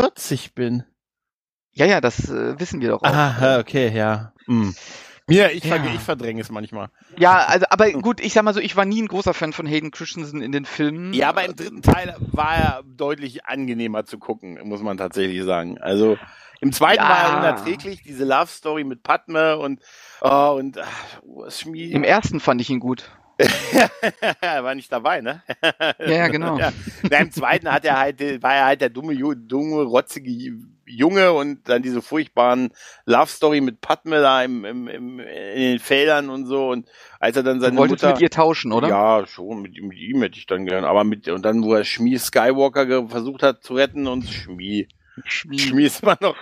40 0.00 0.54
bin. 0.54 0.84
Ja, 1.72 1.86
ja, 1.86 2.00
das 2.00 2.28
äh, 2.30 2.58
wissen 2.58 2.80
wir 2.80 2.90
doch 2.90 3.02
auch. 3.02 3.12
Ah, 3.12 3.58
okay, 3.58 3.88
ja. 3.94 4.32
Hm. 4.46 4.74
Ja, 5.28 5.48
ich, 5.48 5.64
Ja. 5.64 5.84
ich 5.92 6.00
verdränge 6.00 6.40
es 6.40 6.50
manchmal. 6.50 6.88
Ja, 7.18 7.44
also, 7.46 7.66
aber 7.70 7.90
gut, 7.92 8.20
ich 8.20 8.32
sag 8.32 8.44
mal 8.44 8.54
so, 8.54 8.60
ich 8.60 8.76
war 8.76 8.84
nie 8.84 9.02
ein 9.02 9.08
großer 9.08 9.34
Fan 9.34 9.52
von 9.52 9.66
Hayden 9.66 9.90
Christensen 9.90 10.40
in 10.40 10.52
den 10.52 10.64
Filmen. 10.64 11.12
Ja, 11.14 11.30
aber 11.30 11.44
im 11.44 11.56
dritten 11.56 11.82
Teil 11.82 12.14
war 12.20 12.54
er 12.56 12.82
deutlich 12.86 13.44
angenehmer 13.46 14.04
zu 14.04 14.18
gucken, 14.18 14.58
muss 14.68 14.82
man 14.82 14.96
tatsächlich 14.96 15.42
sagen. 15.42 15.78
Also 15.78 16.16
im 16.60 16.72
zweiten 16.72 17.02
Ja. 17.02 17.08
war 17.08 17.18
er 17.18 17.38
unerträglich, 17.38 18.02
diese 18.02 18.24
Love 18.24 18.46
Story 18.46 18.84
mit 18.84 19.02
Padme 19.02 19.58
und 19.58 19.80
oh, 20.20 20.54
und 20.58 20.78
ach, 20.78 21.50
Schmied. 21.50 21.92
Im 21.92 22.04
ersten 22.04 22.38
fand 22.38 22.60
ich 22.60 22.70
ihn 22.70 22.80
gut. 22.80 23.10
er 24.40 24.64
war 24.64 24.74
nicht 24.74 24.90
dabei, 24.90 25.20
ne? 25.20 25.42
Ja, 25.62 25.94
ja, 26.06 26.28
genau. 26.28 26.58
Ja. 26.58 26.72
Na, 27.10 27.18
Im 27.18 27.30
zweiten 27.30 27.70
hat 27.70 27.84
er 27.84 27.98
halt, 27.98 28.20
war 28.42 28.54
er 28.54 28.64
halt 28.66 28.80
der 28.80 28.88
dumme, 28.88 29.14
dumme, 29.36 29.82
rotzige 29.82 30.30
Junge 30.86 31.32
und 31.32 31.68
dann 31.68 31.82
diese 31.82 32.00
furchtbaren 32.00 32.70
Love 33.04 33.26
Story 33.26 33.60
mit 33.60 33.80
Padme 33.80 34.20
da 34.20 34.42
im, 34.42 34.64
im, 34.64 34.88
im, 34.88 35.18
in 35.18 35.60
den 35.60 35.78
Feldern 35.80 36.30
und 36.30 36.46
so 36.46 36.70
und 36.70 36.86
als 37.18 37.36
er 37.36 37.42
dann 37.42 37.58
Du 37.58 37.64
seine 37.64 37.76
wolltest 37.76 38.02
Mutter 38.02 38.14
mit 38.14 38.22
ihr 38.22 38.30
tauschen, 38.30 38.72
oder? 38.72 38.88
ja, 38.88 39.26
schon, 39.26 39.62
mit, 39.62 39.80
mit 39.82 39.98
ihm 39.98 40.22
hätte 40.22 40.38
ich 40.38 40.46
dann 40.46 40.64
gern. 40.64 40.84
Aber 40.84 41.04
mit, 41.04 41.28
und 41.28 41.44
dann, 41.44 41.62
wo 41.64 41.74
er 41.74 41.84
Schmie 41.84 42.18
Skywalker 42.18 43.08
versucht 43.08 43.42
hat 43.42 43.64
zu 43.64 43.74
retten 43.74 44.06
und 44.06 44.28
Schmie. 44.28 44.88
Schmie. 45.24 45.58
Schmie 45.58 45.84
ist 45.84 46.02
immer 46.02 46.16
noch. 46.20 46.36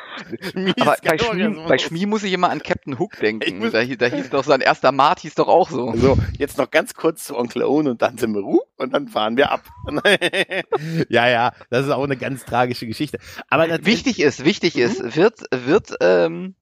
Schmie 0.50 0.72
Aber 0.80 0.90
bei 0.90 0.96
Skywalker 0.96 1.24
Schmie, 1.26 1.40
ist 1.42 1.46
immer 1.46 1.68
bei 1.68 1.78
Schmie 1.78 2.06
muss 2.06 2.22
ich 2.24 2.32
immer 2.32 2.50
an 2.50 2.60
Captain 2.62 2.98
Hook 2.98 3.16
denken. 3.20 3.58
muss- 3.58 3.72
Da, 3.72 3.78
hieß- 3.78 3.96
da 3.98 4.06
hieß 4.06 4.30
doch 4.30 4.44
sein 4.44 4.60
erster 4.60 4.90
Mart 4.92 5.20
hieß 5.20 5.34
doch 5.37 5.48
auch 5.48 5.70
so. 5.70 5.94
So, 5.96 6.18
jetzt 6.38 6.58
noch 6.58 6.70
ganz 6.70 6.94
kurz 6.94 7.24
zu 7.24 7.37
Onkel 7.37 7.62
Owen 7.62 7.87
und 7.88 7.98
Tante 8.00 8.26
Meru 8.26 8.60
und 8.76 8.92
dann 8.92 9.06
fahren 9.08 9.37
wir 9.37 9.50
ab. 9.52 9.62
ja, 11.08 11.28
ja, 11.28 11.52
das 11.70 11.87
ist 11.87 11.92
auch 11.92 12.04
eine 12.04 12.16
ganz 12.16 12.44
tragische 12.44 12.87
Geschichte. 12.87 13.18
Aber 13.48 13.68
Wichtig 13.84 14.20
ist, 14.20 14.44
wichtig 14.44 14.76
ist, 14.76 15.16
wird, 15.16 15.40
wird 15.52 15.94
ähm, 16.00 16.54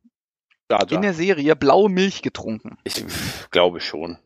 ja, 0.71 0.83
in 0.91 1.03
der 1.03 1.15
Serie 1.15 1.57
blaue 1.57 1.89
Milch 1.89 2.23
getrunken. 2.23 2.77
ich 2.85 3.05
glaube 3.51 3.81
schon. 3.81 4.19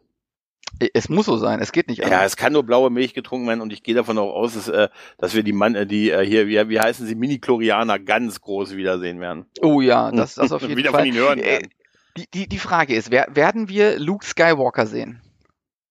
Es 0.92 1.08
muss 1.08 1.26
so 1.26 1.36
sein, 1.38 1.60
es 1.60 1.72
geht 1.72 1.88
nicht 1.88 2.00
Ja, 2.00 2.06
anders. 2.06 2.32
es 2.32 2.36
kann 2.36 2.52
nur 2.52 2.62
blaue 2.64 2.90
Milch 2.90 3.14
getrunken 3.14 3.48
werden 3.48 3.60
und 3.62 3.72
ich 3.72 3.82
gehe 3.82 3.94
davon 3.94 4.18
auch 4.18 4.34
aus, 4.34 4.54
dass, 4.54 4.68
äh, 4.68 4.88
dass 5.18 5.34
wir 5.34 5.42
die 5.42 5.52
Mann, 5.52 5.74
äh, 5.74 5.86
die 5.86 6.10
äh, 6.10 6.24
hier, 6.26 6.48
wie, 6.48 6.68
wie 6.68 6.80
heißen 6.80 7.06
sie, 7.06 7.14
Mini-Chlorianer 7.14 7.98
ganz 7.98 8.40
groß 8.40 8.76
wiedersehen 8.76 9.20
werden. 9.20 9.46
Oh 9.62 9.80
ja, 9.80 10.10
das, 10.12 10.34
das 10.34 10.52
auf 10.52 10.62
jeden 10.68 10.76
Wieder 10.76 10.90
Fall. 10.90 11.00
von 11.00 11.08
ihnen 11.08 11.16
hören 11.18 11.38
Äh, 11.38 11.42
werden. 11.44 11.70
Die, 12.18 12.30
die, 12.32 12.48
die 12.48 12.58
Frage 12.58 12.94
ist, 12.94 13.10
wer, 13.10 13.26
werden 13.34 13.68
wir 13.68 13.98
Luke 13.98 14.24
Skywalker 14.24 14.86
sehen? 14.86 15.20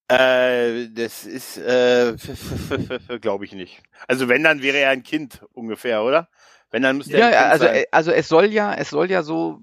Äh, 0.07 0.89
das 0.89 1.25
ist, 1.25 1.57
äh, 1.57 2.15
glaube 3.21 3.45
ich 3.45 3.53
nicht. 3.53 3.81
Also 4.07 4.27
wenn, 4.29 4.43
dann 4.43 4.61
wäre 4.61 4.77
er 4.77 4.91
ein 4.91 5.01
Kind 5.03 5.41
ungefähr, 5.53 6.03
oder? 6.03 6.29
Wenn, 6.69 6.83
dann 6.83 6.97
müsste 6.97 7.17
Ja, 7.17 7.27
er 7.29 7.29
ein 7.29 7.31
Kind 7.31 7.51
also, 7.51 7.65
sein. 7.65 7.75
äh, 7.75 7.85
also 7.91 8.11
es 8.11 8.27
soll 8.27 8.45
ja, 8.53 8.73
es 8.75 8.89
soll 8.91 9.09
ja 9.09 9.23
so 9.23 9.61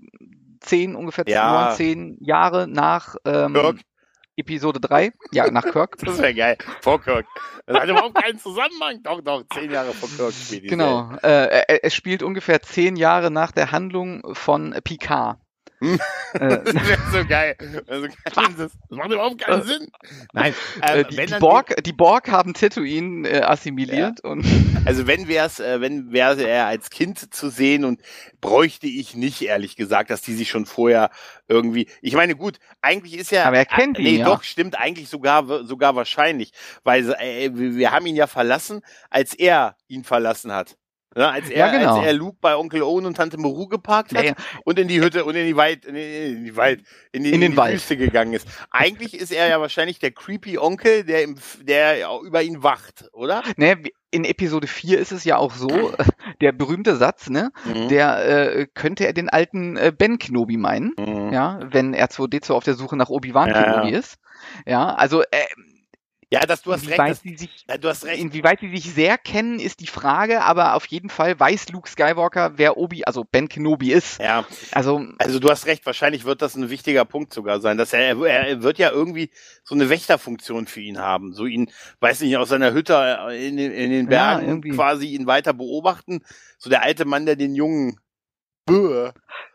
zehn, 0.60 0.96
ungefähr 0.96 1.24
Ja. 1.28 1.50
neun, 1.50 1.76
zehn 1.76 2.16
Jahre 2.20 2.66
nach 2.68 3.16
ähm, 3.24 3.52
Kirk. 3.54 3.80
Episode 4.42 4.80
3, 4.80 5.12
ja, 5.32 5.50
nach 5.50 5.64
Kirk. 5.64 5.96
Das 5.98 6.18
wäre 6.18 6.34
geil. 6.34 6.58
Vor 6.80 7.00
Kirk. 7.00 7.26
Das 7.66 7.80
hat 7.80 7.88
überhaupt 7.88 8.14
keinen 8.14 8.38
Zusammenhang. 8.38 9.02
Doch, 9.02 9.20
doch, 9.20 9.44
zehn 9.54 9.70
Jahre 9.70 9.92
vor 9.92 10.08
Kirk 10.08 10.32
spielt 10.32 10.68
Genau. 10.68 11.12
Äh, 11.22 11.60
äh, 11.60 11.80
es 11.82 11.94
spielt 11.94 12.22
ungefähr 12.22 12.60
zehn 12.60 12.96
Jahre 12.96 13.30
nach 13.30 13.52
der 13.52 13.70
Handlung 13.70 14.34
von 14.34 14.74
Picard. 14.84 15.38
Äh, 15.82 15.98
Das 16.64 16.74
wäre 16.74 16.98
so 17.12 17.26
geil. 17.26 17.56
Also, 17.86 18.06
das, 18.24 18.56
das 18.56 18.72
macht 18.88 19.10
überhaupt 19.10 19.38
keinen 19.38 19.62
Sinn. 19.64 19.88
Nein, 20.32 20.54
äh, 20.80 21.00
ähm, 21.00 21.06
die, 21.10 21.16
wenn 21.16 21.26
die, 21.26 21.34
Borg, 21.34 21.82
die 21.84 21.92
Borg 21.92 22.30
haben 22.30 22.54
Tatooine 22.54 23.28
äh, 23.28 23.42
assimiliert 23.42 24.20
und 24.24 24.44
Also 24.84 25.06
wenn 25.06 25.28
wär's, 25.28 25.60
äh, 25.60 25.80
wenn 25.80 26.12
wäre 26.12 26.42
er 26.42 26.66
als 26.66 26.90
Kind 26.90 27.34
zu 27.34 27.50
sehen 27.50 27.84
und 27.84 28.00
bräuchte 28.40 28.86
ich 28.86 29.14
nicht, 29.14 29.42
ehrlich 29.42 29.76
gesagt, 29.76 30.10
dass 30.10 30.22
die 30.22 30.34
sich 30.34 30.50
schon 30.50 30.66
vorher 30.66 31.10
irgendwie. 31.48 31.88
Ich 32.00 32.14
meine, 32.14 32.34
gut, 32.34 32.58
eigentlich 32.80 33.16
ist 33.16 33.30
ja. 33.30 33.44
Aber 33.44 33.58
er 33.58 33.66
kennt 33.66 33.98
ihn 33.98 34.04
nee, 34.04 34.16
ja. 34.18 34.24
doch, 34.24 34.42
stimmt, 34.42 34.78
eigentlich 34.78 35.08
sogar 35.08 35.64
sogar 35.64 35.94
wahrscheinlich. 35.94 36.52
Weil 36.82 37.08
äh, 37.18 37.50
wir 37.52 37.92
haben 37.92 38.06
ihn 38.06 38.16
ja 38.16 38.26
verlassen, 38.26 38.82
als 39.10 39.34
er 39.34 39.76
ihn 39.86 40.04
verlassen 40.04 40.52
hat. 40.52 40.76
Ja, 41.16 41.30
als 41.30 41.50
er, 41.50 41.58
Ja, 41.58 41.70
genau. 41.76 41.96
als 41.96 42.06
er 42.06 42.12
Luke 42.14 42.38
bei 42.40 42.56
Onkel 42.56 42.82
Owen 42.82 43.04
und 43.06 43.16
Tante 43.16 43.38
Meru 43.38 43.66
geparkt 43.68 44.14
hat 44.16 44.24
Ja, 44.24 44.32
und 44.64 44.78
in 44.78 44.88
die 44.88 45.00
Hütte 45.00 45.24
und 45.24 45.34
in 45.34 45.46
die 45.46 45.56
Wald, 45.56 45.84
in 45.84 45.94
die, 45.94 46.26
in 46.32 46.44
die 46.44 46.56
Wald, 46.56 46.82
in 47.12 47.24
die, 47.24 47.32
In 47.32 47.40
den 47.40 47.52
die 47.52 47.56
Wald. 47.56 47.74
Wüste 47.74 47.96
gegangen 47.96 48.32
ist. 48.32 48.46
Eigentlich 48.70 49.14
ist 49.14 49.30
er 49.32 49.48
ja 49.48 49.60
wahrscheinlich 49.60 49.98
der 49.98 50.10
creepy 50.12 50.58
Onkel, 50.58 51.04
der 51.04 51.22
im, 51.22 51.36
der 51.62 52.08
über 52.24 52.42
ihn 52.42 52.62
wacht, 52.62 53.08
oder? 53.12 53.42
ne, 53.56 53.76
in 54.10 54.24
Episode 54.24 54.66
4 54.66 54.98
ist 54.98 55.12
es 55.12 55.24
ja 55.24 55.36
auch 55.38 55.52
so, 55.54 55.68
der 56.40 56.52
berühmte 56.52 56.96
Satz, 56.96 57.30
ne, 57.30 57.50
Mhm. 57.64 57.88
der 57.88 58.56
äh, 58.56 58.66
könnte 58.74 59.06
er 59.06 59.12
den 59.12 59.28
alten 59.28 59.76
äh, 59.76 59.92
Ben 59.96 60.18
Kenobi 60.18 60.56
meinen. 60.56 60.92
Mhm. 60.98 61.32
ja, 61.32 61.60
wenn 61.70 61.94
R2D2 61.94 62.52
auf 62.52 62.64
der 62.64 62.74
Suche 62.74 62.96
nach 62.96 63.08
Obi-Wan 63.10 63.48
Ja, 63.48 63.62
Kenobi 63.62 63.90
ist. 63.96 64.16
Ja, 64.66 64.94
also 64.94 65.22
äh, 65.22 65.26
Ja, 66.32 66.40
das, 66.40 66.62
du 66.62 66.72
hast 66.72 66.88
recht. 66.88 66.92
Inwieweit 66.98 67.10
Das, 67.10 67.20
sie 67.20 67.36
sich, 67.36 67.64
ja, 67.68 67.76
du 67.76 67.88
hast 67.90 68.06
recht. 68.06 68.18
inwieweit 68.22 68.60
sie 68.60 68.70
sich 68.74 68.90
sehr 68.94 69.18
kennen, 69.18 69.60
ist 69.60 69.80
die 69.80 69.86
Frage, 69.86 70.40
aber 70.42 70.74
auf 70.76 70.86
jeden 70.86 71.10
Fall 71.10 71.38
weiß 71.38 71.68
Luke 71.68 71.90
Skywalker, 71.90 72.52
wer 72.56 72.78
Obi, 72.78 73.04
also 73.04 73.22
Ben 73.30 73.50
Kenobi 73.50 73.92
ist. 73.92 74.18
Ja, 74.18 74.46
Also, 74.70 75.04
also 75.18 75.38
du 75.40 75.50
hast 75.50 75.66
recht. 75.66 75.84
Wahrscheinlich 75.84 76.24
wird 76.24 76.40
das 76.40 76.54
ein 76.54 76.70
wichtiger 76.70 77.04
Punkt 77.04 77.34
sogar 77.34 77.60
sein, 77.60 77.76
dass 77.76 77.92
er, 77.92 78.16
er 78.24 78.62
wird 78.62 78.78
ja 78.78 78.90
irgendwie 78.90 79.30
so 79.62 79.74
eine 79.74 79.90
Wächterfunktion 79.90 80.66
für 80.66 80.80
ihn 80.80 80.98
haben. 80.98 81.34
So 81.34 81.44
ihn, 81.44 81.70
weiß 82.00 82.22
nicht, 82.22 82.34
aus 82.38 82.48
seiner 82.48 82.72
Hütte 82.72 82.94
in, 83.38 83.58
den- 83.58 83.72
in 83.72 83.90
den 83.90 84.10
Ja, 84.10 84.36
Bergen 84.36 84.48
irgendwie. 84.48 84.70
quasi 84.70 85.08
ihn 85.08 85.26
weiter 85.26 85.52
beobachten. 85.52 86.24
So 86.56 86.70
der 86.70 86.82
alte 86.82 87.04
Mann, 87.04 87.26
der 87.26 87.36
den 87.36 87.54
Jungen 87.54 88.00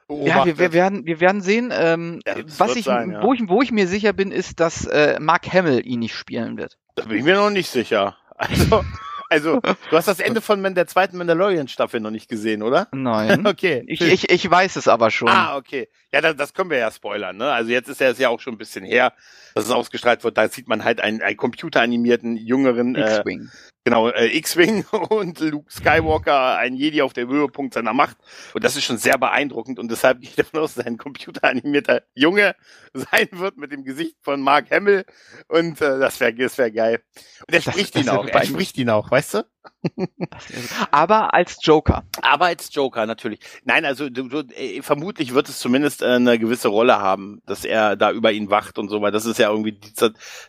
Ja, 0.10 0.46
wir, 0.46 0.58
wir 0.58 0.74
werden, 0.74 1.06
wir 1.06 1.20
werden 1.20 1.42
sehen. 1.42 1.72
Ähm, 1.74 2.22
Ja, 2.26 2.36
was 2.58 2.76
ich, 2.76 2.86
sein, 2.86 3.12
ja. 3.12 3.24
wo 3.24 3.34
ich, 3.34 3.42
wo 3.48 3.62
ich 3.62 3.72
mir 3.72 3.88
sicher 3.88 4.14
bin, 4.14 4.32
ist, 4.32 4.60
dass 4.60 4.86
äh, 4.86 5.20
Mark 5.20 5.52
Hamill 5.52 5.86
ihn 5.86 6.00
nicht 6.00 6.16
spielen 6.16 6.58
wird. 6.58 6.78
Da 6.96 7.04
bin 7.04 7.18
ich 7.18 7.24
mir 7.24 7.36
noch 7.36 7.50
nicht 7.50 7.70
sicher. 7.70 8.18
Also, 8.40 8.86
also 9.30 9.60
du 9.62 9.98
hast 9.98 10.08
das 10.08 10.20
Ende 10.20 10.42
von 10.42 10.64
der 10.76 10.86
zweiten 10.86 11.18
Mandalorian-Staffel 11.18 12.00
noch 12.00 12.12
nicht 12.12 12.30
gesehen, 12.30 12.62
oder? 12.62 12.88
Nein. 12.92 13.46
Okay. 13.48 13.84
Ich, 13.88 14.00
ich, 14.00 14.30
ich 14.30 14.50
weiß 14.50 14.76
es 14.76 14.88
aber 14.88 15.10
schon. 15.10 15.28
Ah, 15.30 15.58
okay. 15.58 15.90
Ja, 16.14 16.22
das, 16.22 16.36
das 16.36 16.54
können 16.54 16.70
wir 16.70 16.78
ja 16.78 16.92
spoilern, 16.92 17.36
ne? 17.36 17.52
Also 17.52 17.72
jetzt 17.72 17.90
ist 17.90 18.00
ja, 18.00 18.10
ist 18.10 18.20
ja 18.20 18.30
auch 18.30 18.40
schon 18.40 18.54
ein 18.54 18.58
bisschen 18.60 18.86
her, 18.86 19.14
dass 19.56 19.66
es 19.66 19.72
ausgestrahlt 19.72 20.24
wird. 20.24 20.38
Da 20.38 20.48
sieht 20.48 20.68
man 20.68 20.84
halt 20.84 21.02
einen, 21.02 21.24
einen 21.24 21.36
computeranimierten, 21.36 22.38
jüngeren, 22.38 22.96
äh, 22.96 23.18
X-Wing. 23.18 23.50
Genau, 23.88 24.10
äh, 24.10 24.36
X-Wing 24.38 24.86
und 25.10 25.40
Luke 25.40 25.72
Skywalker, 25.72 26.58
ein 26.58 26.74
Jedi 26.76 27.02
auf 27.02 27.14
der 27.14 27.28
Höhepunkt 27.28 27.74
seiner 27.74 27.94
Macht. 27.94 28.18
Und 28.54 28.66
das 28.66 28.76
ist 28.76 28.84
schon 28.84 28.98
sehr 28.98 29.18
beeindruckend 29.18 29.80
und 29.80 29.90
deshalb 29.90 30.20
gehe 30.22 30.30
ich 30.30 30.36
davon 30.36 30.60
aus, 30.60 30.74
dass 30.74 30.86
ein 30.86 30.98
computeranimierter 30.98 32.04
Junge 32.14 32.56
sein 32.94 33.30
wird 33.32 33.56
mit 33.58 33.72
dem 33.72 33.86
Gesicht 33.86 34.18
von 34.22 34.42
Mark 34.42 34.70
Hamill 34.72 35.06
und 35.48 35.80
äh, 35.82 36.00
das 36.00 36.20
wäre 36.20 36.34
das 36.34 36.58
wär 36.58 36.70
geil. 36.72 37.02
Und 37.48 37.54
er 37.54 37.62
Das- 37.62 37.74
spricht 37.74 37.96
das 37.96 38.02
ihn 38.02 38.08
wär 38.08 38.20
auch, 38.20 38.28
er 38.28 38.44
spricht 38.46 38.78
ihn 38.78 38.90
auch, 38.90 39.10
weißt 39.10 39.36
du? 39.36 39.44
Aber 40.92 41.34
als 41.34 41.58
Joker. 41.62 42.04
Aber 42.22 42.46
als 42.46 42.74
Joker 42.74 43.06
natürlich. 43.06 43.40
Nein, 43.64 43.86
also 43.86 44.10
du, 44.10 44.28
du, 44.28 44.40
äh, 44.54 44.82
vermutlich 44.82 45.34
wird 45.34 45.50
es 45.50 45.60
zumindest 45.60 46.02
äh, 46.02 46.08
eine 46.08 46.40
gewisse 46.40 46.68
Rolle 46.68 47.00
haben, 47.00 47.42
dass 47.46 47.66
er 47.66 47.96
da 47.96 48.12
über 48.12 48.32
ihn 48.32 48.50
wacht 48.50 48.78
und 48.78 48.90
so, 48.90 49.02
weil 49.02 49.12
das 49.12 49.26
ist 49.26 49.40
ja 49.40 49.50
irgendwie 49.50 49.74
die, 49.74 49.94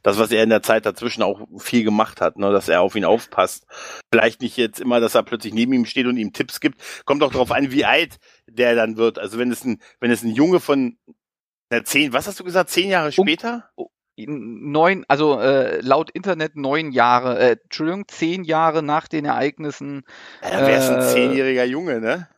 das, 0.02 0.18
was 0.18 0.30
er 0.30 0.42
in 0.42 0.50
der 0.50 0.62
Zeit 0.62 0.86
dazwischen 0.86 1.22
auch 1.22 1.40
viel 1.58 1.84
gemacht 1.84 2.20
hat, 2.20 2.36
ne, 2.38 2.52
dass 2.52 2.68
er 2.68 2.82
auf 2.82 2.94
ihn 2.96 3.04
aufpasst. 3.04 3.66
Vielleicht 4.12 4.42
nicht 4.42 4.56
jetzt 4.56 4.80
immer, 4.80 5.00
dass 5.00 5.14
er 5.14 5.22
plötzlich 5.22 5.54
neben 5.54 5.72
ihm 5.72 5.84
steht 5.84 6.06
und 6.06 6.16
ihm 6.16 6.32
Tipps 6.32 6.60
gibt. 6.60 6.80
Kommt 7.04 7.22
auch 7.22 7.32
darauf 7.32 7.52
an, 7.52 7.70
wie 7.72 7.84
alt 7.84 8.18
der 8.46 8.74
dann 8.74 8.96
wird. 8.96 9.18
Also 9.18 9.38
wenn 9.38 9.50
es 9.50 9.64
ein, 9.64 9.80
wenn 10.00 10.10
es 10.10 10.22
ein 10.22 10.30
Junge 10.30 10.60
von 10.60 10.96
na, 11.70 11.84
zehn, 11.84 12.12
was 12.12 12.26
hast 12.26 12.40
du 12.40 12.44
gesagt, 12.44 12.70
zehn 12.70 12.88
Jahre 12.88 13.08
Um- 13.08 13.26
später? 13.26 13.70
Neun, 14.26 15.04
also 15.08 15.40
äh, 15.40 15.80
laut 15.80 16.10
Internet 16.10 16.56
neun 16.56 16.92
Jahre, 16.92 17.38
äh, 17.38 17.56
Entschuldigung, 17.62 18.08
zehn 18.08 18.44
Jahre 18.44 18.82
nach 18.82 19.08
den 19.08 19.24
Ereignissen. 19.24 20.04
Ja, 20.42 20.50
dann 20.50 20.66
wäre 20.66 20.78
es 20.80 20.90
ein 20.90 21.00
äh, 21.00 21.12
zehnjähriger 21.12 21.64
Junge, 21.64 22.00
ne? 22.00 22.28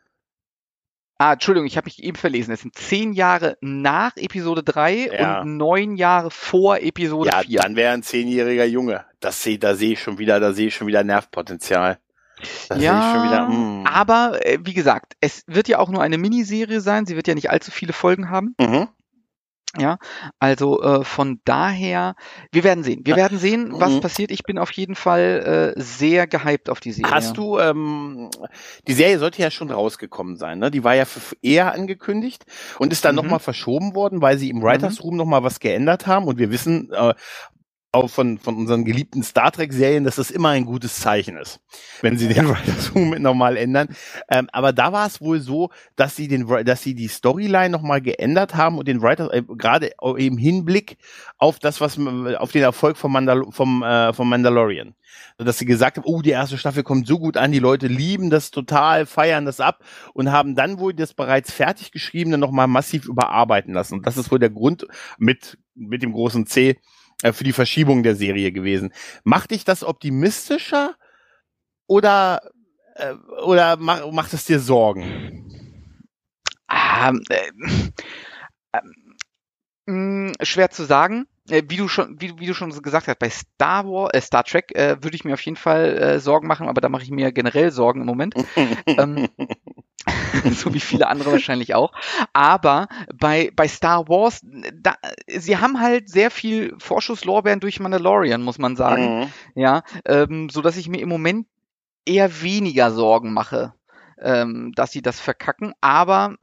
Ah, 1.19 1.35
Entschuldigung, 1.35 1.67
ich 1.67 1.77
habe 1.77 1.85
mich 1.85 2.03
eben 2.03 2.17
verlesen. 2.17 2.51
Es 2.53 2.63
sind 2.63 2.75
zehn 2.75 3.13
Jahre 3.13 3.59
nach 3.61 4.17
Episode 4.17 4.63
3 4.63 5.11
Ja. 5.19 5.43
und 5.43 5.59
neun 5.59 5.97
Jahre 5.97 6.31
vor 6.31 6.79
Episode 6.79 7.29
Ja, 7.31 7.41
4. 7.43 7.61
dann 7.61 7.77
wäre 7.77 7.93
ein 7.93 8.03
zehnjähriger 8.03 8.65
Junge. 8.65 9.05
Das 9.21 9.43
seh, 9.43 9.59
da 9.59 9.75
sehe 9.75 9.93
ich 9.93 10.01
schon 10.03 10.17
wieder, 10.19 10.41
da 10.41 10.55
sehe 10.55 10.69
ich 10.69 10.75
schon 10.75 10.87
wieder 10.87 11.05
Nervpotenzial. 11.05 11.99
Da 12.71 12.75
sehe 12.79 12.85
ich 12.85 13.13
schon 13.13 13.23
wieder, 13.29 13.49
mm. 13.49 13.87
aber 13.87 14.41
äh, 14.47 14.59
wie 14.63 14.73
gesagt, 14.73 15.13
es 15.21 15.45
wird 15.47 15.69
ja 15.69 15.79
auch 15.79 15.91
nur 15.91 16.03
eine 16.03 16.17
Miniserie 16.17 16.81
sein. 16.81 17.05
Sie 17.05 17.17
wird 17.17 17.29
ja 17.29 17.35
nicht 17.35 17.51
allzu 17.51 17.71
viele 17.71 17.93
Folgen 17.93 18.31
haben. 18.31 18.55
Mhm. 18.59 18.89
Also 20.41 20.83
äh, 20.83 21.05
von 21.05 21.41
daher, 21.45 22.17
wir 22.51 22.65
werden 22.65 22.83
sehen. 22.83 23.03
Wir 23.05 23.15
werden 23.15 23.39
sehen, 23.39 23.71
was 23.75 23.93
Mhm. 23.95 24.01
passiert. 24.01 24.33
Ich 24.33 24.43
bin 24.43 24.59
auf 24.59 24.73
jeden 24.73 24.97
Fall 24.97 25.75
äh, 25.77 25.81
sehr 25.81 26.27
gehypt 26.27 26.69
auf 26.71 26.81
die 26.81 26.91
Serie. 26.91 27.13
Hast 27.13 27.37
du, 27.37 27.59
ähm, 27.59 28.31
die 28.89 28.93
Serie 28.95 29.19
sollte 29.21 29.41
ja 29.43 29.51
schon 29.51 29.71
rausgekommen 29.71 30.37
sein, 30.37 30.59
ne? 30.59 30.73
Die 30.73 30.83
war 30.83 30.97
ja 30.97 31.05
für 31.05 31.37
eher 31.41 31.73
angekündigt 31.73 32.45
und 32.81 32.93
ist 32.93 33.05
dann 33.05 33.15
Mhm. 33.15 33.23
nochmal 33.23 33.39
verschoben 33.39 33.95
worden, 33.95 34.21
weil 34.21 34.39
sie 34.39 34.51
im 34.51 34.61
Writers 34.61 35.05
Room 35.05 35.17
nochmal 35.17 35.45
was 35.45 35.61
geändert 35.61 36.09
haben 36.09 36.27
und 36.27 36.39
wir 36.39 36.51
wissen, 36.51 36.91
äh, 36.93 37.15
auch 37.93 38.09
von, 38.09 38.39
von 38.39 38.57
unseren 38.57 38.85
geliebten 38.85 39.23
Star 39.25 39.51
Trek-Serien, 39.51 40.05
dass 40.05 40.17
das 40.17 40.31
immer 40.31 40.51
ein 40.51 40.65
gutes 40.65 41.01
Zeichen 41.01 41.37
ist, 41.37 41.61
wenn 42.03 42.19
sie 42.19 42.29
den 42.29 42.49
Writers 42.49 42.95
Room 42.95 43.11
nochmal 43.21 43.57
ändern. 43.57 43.89
Ähm, 44.29 44.49
aber 44.53 44.73
da 44.73 44.93
war 44.93 45.07
es 45.07 45.21
wohl 45.21 45.41
so, 45.41 45.71
dass 45.97 46.15
sie 46.15 46.29
den, 46.29 46.47
dass 46.65 46.83
sie 46.83 46.95
die 46.95 47.09
Storyline 47.09 47.71
nochmal 47.71 48.01
geändert 48.01 48.55
haben 48.55 48.79
und 48.79 48.87
den 48.87 49.03
Writers, 49.03 49.31
äh, 49.33 49.43
gerade 49.43 49.91
im 50.17 50.39
Hinblick 50.39 50.99
auf 51.37 51.59
das, 51.59 51.81
was, 51.81 51.99
auf 52.39 52.53
den 52.53 52.63
Erfolg 52.63 52.97
vom, 52.97 53.13
Mandal 53.13 53.43
vom, 53.51 53.83
äh, 53.83 54.13
vom 54.13 54.29
Mandalorian. 54.29 54.95
Dass 55.39 55.59
sie 55.59 55.67
gesagt 55.67 55.97
haben, 55.97 56.05
oh, 56.07 56.23
die 56.23 56.31
erste 56.31 56.59
Staffel 56.59 56.85
kommt 56.85 57.09
so 57.09 57.19
gut 57.19 57.37
an, 57.37 57.51
die 57.51 57.59
Leute 57.59 57.89
lieben 57.89 58.31
das 58.31 58.53
total, 58.53 59.05
feiern 59.05 59.47
das 59.47 59.59
ab 59.59 59.83
und 60.15 60.31
haben 60.31 60.55
dann 60.55 60.79
wohl 60.79 60.95
das 60.95 61.15
bereits 61.15 61.51
fertig 61.51 61.91
geschriebene 61.91 62.39
nochmal 62.39 62.69
massiv 62.69 63.07
überarbeiten 63.07 63.75
lassen. 63.75 63.95
Und 63.95 64.07
das 64.07 64.17
ist 64.17 64.31
wohl 64.31 64.39
der 64.39 64.51
Grund 64.51 64.87
mit, 65.19 65.59
mit 65.75 66.03
dem 66.03 66.13
großen 66.13 66.47
C, 66.47 66.79
äh, 67.23 67.33
für 67.33 67.45
die 67.45 67.53
Verschiebung 67.53 68.03
der 68.03 68.17
Serie 68.17 68.53
gewesen. 68.53 68.93
Macht 69.25 69.51
dich 69.51 69.65
das 69.65 69.85
optimistischer 69.85 70.97
oder 71.87 72.41
äh, 72.97 73.15
oder 73.45 73.77
mach, 73.77 74.11
macht 74.13 74.33
es 74.33 74.45
dir 74.45 74.61
Sorgen? 74.61 75.47
Ah, 76.67 77.13
äh, 77.29 77.51
äh, 78.73 78.81
mh, 79.87 80.33
schwer 80.43 80.71
zu 80.71 80.85
sagen. 80.85 81.27
Äh, 81.49 81.63
wie 81.69 81.77
du 81.77 81.89
schon, 81.89 82.21
wie, 82.21 82.39
wie 82.39 82.47
du 82.47 82.55
schon 82.55 82.71
gesagt 82.71 83.09
hast, 83.09 83.19
bei 83.19 83.31
Star 83.31 83.85
Wars, 83.85 84.11
äh, 84.15 84.21
Star 84.21 84.45
Trek 84.45 84.75
äh, 84.77 85.03
würde 85.03 85.17
ich 85.17 85.25
mir 85.25 85.35
auf 85.35 85.41
jeden 85.41 85.57
Fall 85.57 85.99
äh, 85.99 86.21
Sorgen 86.21 86.47
machen, 86.47 86.69
aber 86.69 86.81
da 86.81 86.89
mache 86.89 87.03
ich 87.03 87.11
mir 87.11 87.33
generell 87.33 87.73
Sorgen 87.73 88.01
im 88.01 88.07
Moment. 88.07 88.35
ähm, 88.87 89.29
so 90.53 90.75
wie 90.75 90.81
viele 90.81 91.09
andere 91.09 91.33
wahrscheinlich 91.33 91.75
auch. 91.75 91.93
Aber 92.33 92.89
bei, 93.15 93.51
bei 93.55 93.69
Star 93.69 94.09
Wars, 94.09 94.41
da, 94.75 94.95
sie 95.27 95.59
haben 95.59 95.81
halt 95.81 96.09
sehr 96.09 96.31
viel 96.31 96.75
Vorschusslorbeeren 96.79 97.61
durch 97.61 97.81
Mandalorian, 97.81 98.43
muss 98.43 98.59
man 98.59 98.77
sagen. 98.77 99.21
Mhm. 99.21 99.33
Ja, 99.55 99.83
ähm, 100.05 100.49
so 100.49 100.63
dass 100.63 100.77
ich 100.77 100.89
mir 100.89 101.01
im 101.01 101.09
Moment 101.09 101.47
eher 102.07 102.43
weniger 102.43 102.91
Sorgen 102.91 103.33
mache, 103.33 103.75
ähm, 104.23 104.73
dass 104.75 104.93
sie 104.93 105.03
das 105.03 105.21
verkacken. 105.21 105.73
Aber 105.81 106.37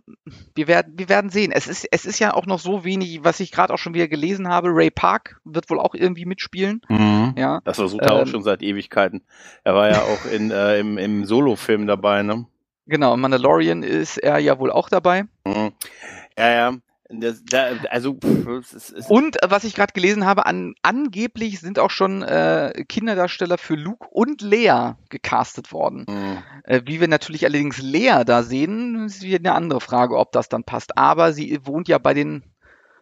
wir 0.55 0.67
werden, 0.67 0.93
wir 0.97 1.09
werden 1.09 1.29
sehen. 1.29 1.51
Es 1.51 1.67
ist, 1.67 1.87
es 1.91 2.05
ist 2.05 2.19
ja 2.19 2.33
auch 2.33 2.45
noch 2.45 2.59
so 2.59 2.83
wenig, 2.83 3.23
was 3.23 3.39
ich 3.39 3.51
gerade 3.51 3.73
auch 3.73 3.77
schon 3.77 3.93
wieder 3.93 4.07
gelesen 4.07 4.47
habe. 4.47 4.69
Ray 4.71 4.89
Park 4.89 5.39
wird 5.43 5.69
wohl 5.69 5.79
auch 5.79 5.93
irgendwie 5.93 6.25
mitspielen. 6.25 6.81
Mhm. 6.89 7.35
Ja, 7.37 7.61
Das 7.63 7.77
versucht 7.77 8.03
er 8.03 8.13
auch 8.13 8.21
Ähm, 8.21 8.27
schon 8.27 8.43
seit 8.43 8.61
Ewigkeiten. 8.63 9.21
Er 9.63 9.75
war 9.75 9.89
ja 9.89 10.01
auch 10.01 10.25
in, 10.31 10.51
äh, 10.51 10.79
im, 10.79 10.97
im 10.97 11.25
Solo-Film 11.25 11.87
dabei, 11.87 12.23
ne? 12.23 12.45
Genau. 12.87 13.15
Mandalorian 13.17 13.83
ist 13.83 14.17
er 14.17 14.39
ja 14.39 14.59
wohl 14.59 14.71
auch 14.71 14.89
dabei. 14.89 15.23
Mhm. 15.45 15.71
Ja, 16.37 16.51
ja. 16.51 16.73
Das, 17.09 17.41
da, 17.45 17.69
also, 17.89 18.15
pff, 18.15 18.47
es 18.59 18.73
ist, 18.73 18.91
es 18.91 19.07
Und 19.07 19.41
äh, 19.41 19.49
was 19.49 19.63
ich 19.63 19.75
gerade 19.75 19.93
gelesen 19.93 20.25
habe, 20.25 20.45
an, 20.45 20.75
angeblich 20.81 21.61
sind 21.61 21.79
auch 21.79 21.89
schon 21.89 22.21
äh, 22.21 22.83
Kinderdarsteller 22.89 23.57
für 23.57 23.75
Luke 23.75 24.07
und 24.11 24.41
Lea 24.41 24.95
gecastet 25.09 25.71
worden. 25.71 26.05
Mhm. 26.09 26.43
Äh, 26.63 26.81
wie 26.85 26.99
wir 26.99 27.07
natürlich 27.07 27.45
allerdings 27.45 27.81
Lea 27.81 28.23
da 28.25 28.43
sehen, 28.43 29.05
ist 29.05 29.23
wieder 29.23 29.37
eine 29.37 29.55
andere 29.55 29.79
Frage, 29.79 30.17
ob 30.17 30.33
das 30.33 30.49
dann 30.49 30.65
passt. 30.65 30.97
Aber 30.97 31.31
sie 31.31 31.57
wohnt 31.63 31.87
ja 31.87 31.97
bei 31.97 32.13
den, 32.13 32.43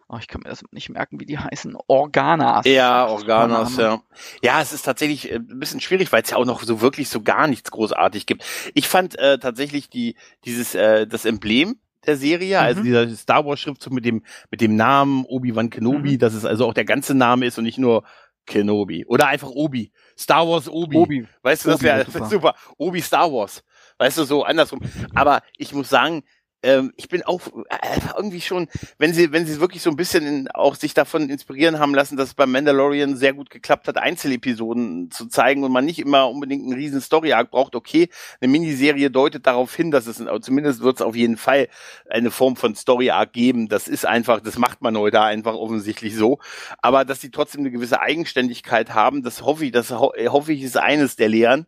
oh, 0.08 0.16
ich 0.20 0.28
kann 0.28 0.40
mir 0.44 0.50
das 0.50 0.62
nicht 0.70 0.88
merken, 0.88 1.18
wie 1.20 1.26
die 1.26 1.38
heißen, 1.38 1.76
Organas. 1.88 2.64
Ja, 2.66 3.06
Das 3.06 3.24
Vorname. 3.24 3.70
ja. 3.78 4.02
Ja, 4.42 4.60
es 4.62 4.72
ist 4.72 4.82
tatsächlich 4.82 5.30
äh, 5.30 5.36
ein 5.36 5.58
bisschen 5.58 5.80
schwierig, 5.80 6.12
weil 6.12 6.22
es 6.22 6.30
ja 6.30 6.36
auch 6.36 6.44
noch 6.44 6.62
so 6.62 6.80
wirklich 6.80 7.08
so 7.08 7.20
gar 7.22 7.46
nichts 7.48 7.70
großartig 7.70 8.26
gibt. 8.26 8.44
Ich 8.74 8.88
fand 8.88 9.18
äh, 9.18 9.38
tatsächlich 9.38 9.88
die 9.90 10.16
dieses 10.44 10.74
äh, 10.74 11.06
das 11.06 11.24
Emblem 11.24 11.78
der 12.06 12.16
Serie, 12.16 12.60
also 12.60 12.80
Mhm. 12.80 12.84
dieser 12.84 13.08
Star 13.16 13.44
Wars 13.44 13.58
Schriftzug 13.60 13.92
mit 13.92 14.04
dem 14.04 14.22
mit 14.50 14.60
dem 14.60 14.76
Namen 14.76 15.24
Obi-Wan 15.24 15.70
Kenobi, 15.70 16.12
Mhm. 16.12 16.18
dass 16.18 16.34
es 16.34 16.44
also 16.44 16.66
auch 16.66 16.74
der 16.74 16.84
ganze 16.84 17.14
Name 17.14 17.46
ist 17.46 17.58
und 17.58 17.64
nicht 17.64 17.78
nur 17.78 18.04
Kenobi 18.46 19.04
oder 19.06 19.26
einfach 19.26 19.48
Obi. 19.50 19.90
Star 20.16 20.46
Wars 20.46 20.68
Obi. 20.68 20.96
Obi. 20.96 21.26
Weißt 21.42 21.64
du, 21.64 21.70
das 21.70 21.80
Obi 21.80 21.84
wäre 21.84 21.98
wär 21.98 22.06
wär 22.06 22.12
super. 22.12 22.26
super. 22.30 22.54
Obi 22.78 23.00
Star 23.00 23.32
Wars. 23.32 23.64
Weißt 23.98 24.18
du, 24.18 24.24
so 24.24 24.44
andersrum. 24.44 24.80
Aber 25.14 25.42
ich 25.56 25.72
muss 25.72 25.88
sagen, 25.88 26.22
ähm, 26.66 26.92
ich 26.96 27.08
bin 27.08 27.22
auch 27.22 27.46
äh, 27.68 28.00
irgendwie 28.16 28.40
schon, 28.40 28.68
wenn 28.98 29.14
sie, 29.14 29.30
wenn 29.30 29.46
sie 29.46 29.60
wirklich 29.60 29.82
so 29.82 29.90
ein 29.90 29.96
bisschen 29.96 30.26
in, 30.26 30.48
auch 30.50 30.74
sich 30.74 30.94
davon 30.94 31.30
inspirieren 31.30 31.78
haben 31.78 31.94
lassen, 31.94 32.16
dass 32.16 32.30
es 32.30 32.34
beim 32.34 32.50
Mandalorian 32.50 33.16
sehr 33.16 33.34
gut 33.34 33.50
geklappt 33.50 33.86
hat, 33.86 33.98
Einzelepisoden 33.98 35.12
zu 35.12 35.26
zeigen 35.28 35.62
und 35.62 35.70
man 35.70 35.84
nicht 35.84 36.00
immer 36.00 36.28
unbedingt 36.28 36.64
einen 36.64 36.72
riesen 36.72 37.00
Story-Arc 37.00 37.52
braucht. 37.52 37.76
Okay, 37.76 38.08
eine 38.40 38.50
Miniserie 38.50 39.10
deutet 39.10 39.46
darauf 39.46 39.74
hin, 39.74 39.92
dass 39.92 40.08
es, 40.08 40.20
zumindest 40.40 40.80
wird 40.80 40.96
es 40.96 41.02
auf 41.02 41.14
jeden 41.14 41.36
Fall 41.36 41.68
eine 42.10 42.32
Form 42.32 42.56
von 42.56 42.74
Story-Arc 42.74 43.32
geben. 43.32 43.68
Das 43.68 43.86
ist 43.86 44.04
einfach, 44.04 44.40
das 44.40 44.58
macht 44.58 44.82
man 44.82 44.98
heute 44.98 45.20
einfach 45.20 45.54
offensichtlich 45.54 46.16
so. 46.16 46.40
Aber 46.82 47.04
dass 47.04 47.20
sie 47.20 47.30
trotzdem 47.30 47.60
eine 47.60 47.70
gewisse 47.70 48.00
Eigenständigkeit 48.00 48.92
haben, 48.92 49.22
das 49.22 49.42
hoffe 49.42 49.66
ich, 49.66 49.72
das 49.72 49.92
ho 49.92 50.12
hoffe 50.28 50.52
ich 50.52 50.62
ist 50.62 50.76
eines 50.76 51.14
der 51.14 51.28
Lehren, 51.28 51.66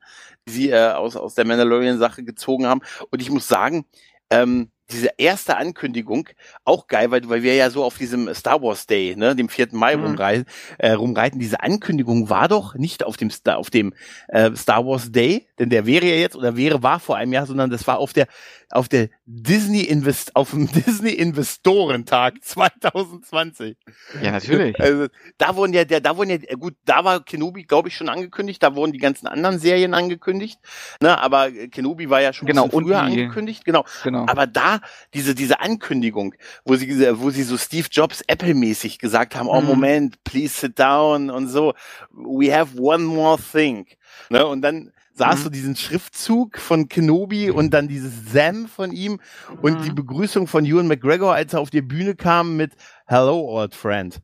die 0.49 0.53
sie 0.53 0.71
äh, 0.71 0.91
aus, 0.91 1.15
aus 1.15 1.37
der 1.37 1.47
Mandalorian-Sache 1.47 2.25
gezogen 2.25 2.67
haben. 2.67 2.81
Und 3.11 3.23
ich 3.23 3.31
muss 3.31 3.47
sagen, 3.47 3.85
ähm, 4.31 4.73
diese 4.91 5.11
erste 5.19 5.57
Ankündigung 5.57 6.29
auch 6.65 6.87
geil, 6.87 7.11
weil, 7.11 7.29
weil 7.29 7.43
wir 7.43 7.55
ja 7.55 7.71
so 7.71 7.85
auf 7.85 7.99
diesem 7.99 8.33
Star 8.35 8.63
Wars 8.63 8.87
Day, 8.87 9.15
ne, 9.17 9.37
dem 9.37 9.49
4. 9.49 9.69
Mai 9.73 9.97
Mhm. 9.97 10.05
rumreiten, 10.05 10.47
äh, 10.79 10.93
rumreiten. 10.93 11.39
Diese 11.41 11.61
Ankündigung 11.61 12.31
war 12.31 12.49
doch 12.49 12.75
nicht 12.75 13.05
auf 13.05 13.17
dem 13.17 13.31
Star, 13.31 13.59
auf 13.59 13.71
dem 13.71 13.93
äh, 14.29 14.55
Star 14.57 14.87
Wars 14.87 15.13
Day, 15.13 15.47
denn 15.59 15.71
der 15.71 15.87
wäre 15.87 16.07
ja 16.07 16.15
jetzt 16.17 16.37
oder 16.37 16.57
wäre 16.57 16.83
war 16.83 17.01
vor 17.01 17.17
einem 17.17 17.33
Jahr, 17.33 17.47
sondern 17.47 17.71
das 17.71 17.87
war 17.87 17.99
auf 17.99 18.13
der 18.13 18.27
auf 18.71 18.89
der 18.89 19.09
Disney 19.25 19.81
Invest 19.83 20.37
auf 20.37 20.51
dem 20.51 20.67
Disney 20.73 21.13
Investorentag 21.13 22.43
2020. 22.45 23.77
Ja, 24.23 24.33
natürlich. 24.33 24.79
Also, 24.81 25.07
da 25.39 25.57
wurden 25.57 25.73
ja, 25.73 25.85
der, 25.85 26.01
da 26.01 26.17
wurden 26.17 26.31
ja, 26.31 26.55
gut, 26.57 26.75
da 26.85 27.05
war 27.05 27.25
Kenobi, 27.25 27.65
glaube 27.65 27.89
ich, 27.89 27.97
schon 27.97 28.09
angekündigt, 28.09 28.63
da 28.63 28.75
wurden 28.75 28.93
die 28.93 28.99
ganzen 28.99 29.27
anderen 29.27 29.59
Serien 29.59 29.95
angekündigt, 29.95 30.59
ne, 31.03 31.19
aber 31.19 31.51
Kenobi 31.51 32.11
war 32.11 32.21
ja 32.21 32.33
schon 32.33 32.47
Genau, 32.47 32.69
früher 32.69 32.85
die- 33.07 33.23
angekündigt, 33.23 33.65
genau. 33.65 33.85
Genau. 34.05 34.27
Aber 34.29 34.47
da, 34.47 34.81
diese, 35.15 35.35
diese 35.35 35.61
Ankündigung, 35.61 36.35
wo 36.65 36.77
sie, 36.77 36.89
wo 37.21 37.31
sie 37.31 37.43
so 37.43 37.57
Steve 37.57 37.89
Jobs 37.91 38.23
Apple-mäßig 38.27 38.99
gesagt 38.99 39.35
haben, 39.35 39.49
oh 39.49 39.61
Mhm. 39.61 39.67
Moment, 39.67 40.25
please 40.25 40.55
sit 40.55 40.79
down 40.79 41.31
und 41.31 41.49
so, 41.49 41.75
we 42.13 42.55
have 42.55 42.81
one 42.81 43.05
more 43.05 43.39
thing. 43.53 43.87
Ne, 44.31 44.47
und 44.47 44.63
dann 44.63 44.93
sahst 45.19 45.41
Mhm. 45.41 45.45
du 45.45 45.51
diesen 45.51 45.77
Schriftzug 45.77 46.59
von 46.59 46.89
Kenobi 46.89 47.51
und 47.51 47.75
dann 47.75 47.89
dieses 47.89 48.33
Sam 48.33 48.67
von 48.69 48.93
ihm 48.93 49.21
und 49.61 49.81
Mhm. 49.81 49.83
die 49.85 49.93
Begrüßung 49.93 50.47
von 50.47 50.65
Ewan 50.65 50.87
McGregor, 50.89 51.35
als 51.35 51.53
er 51.53 51.61
auf 51.61 51.71
die 51.71 51.83
Bühne 51.83 52.15
kam 52.15 52.57
mit 52.57 52.73
Hello, 53.07 53.41
old 53.61 53.75
friend. 53.75 54.21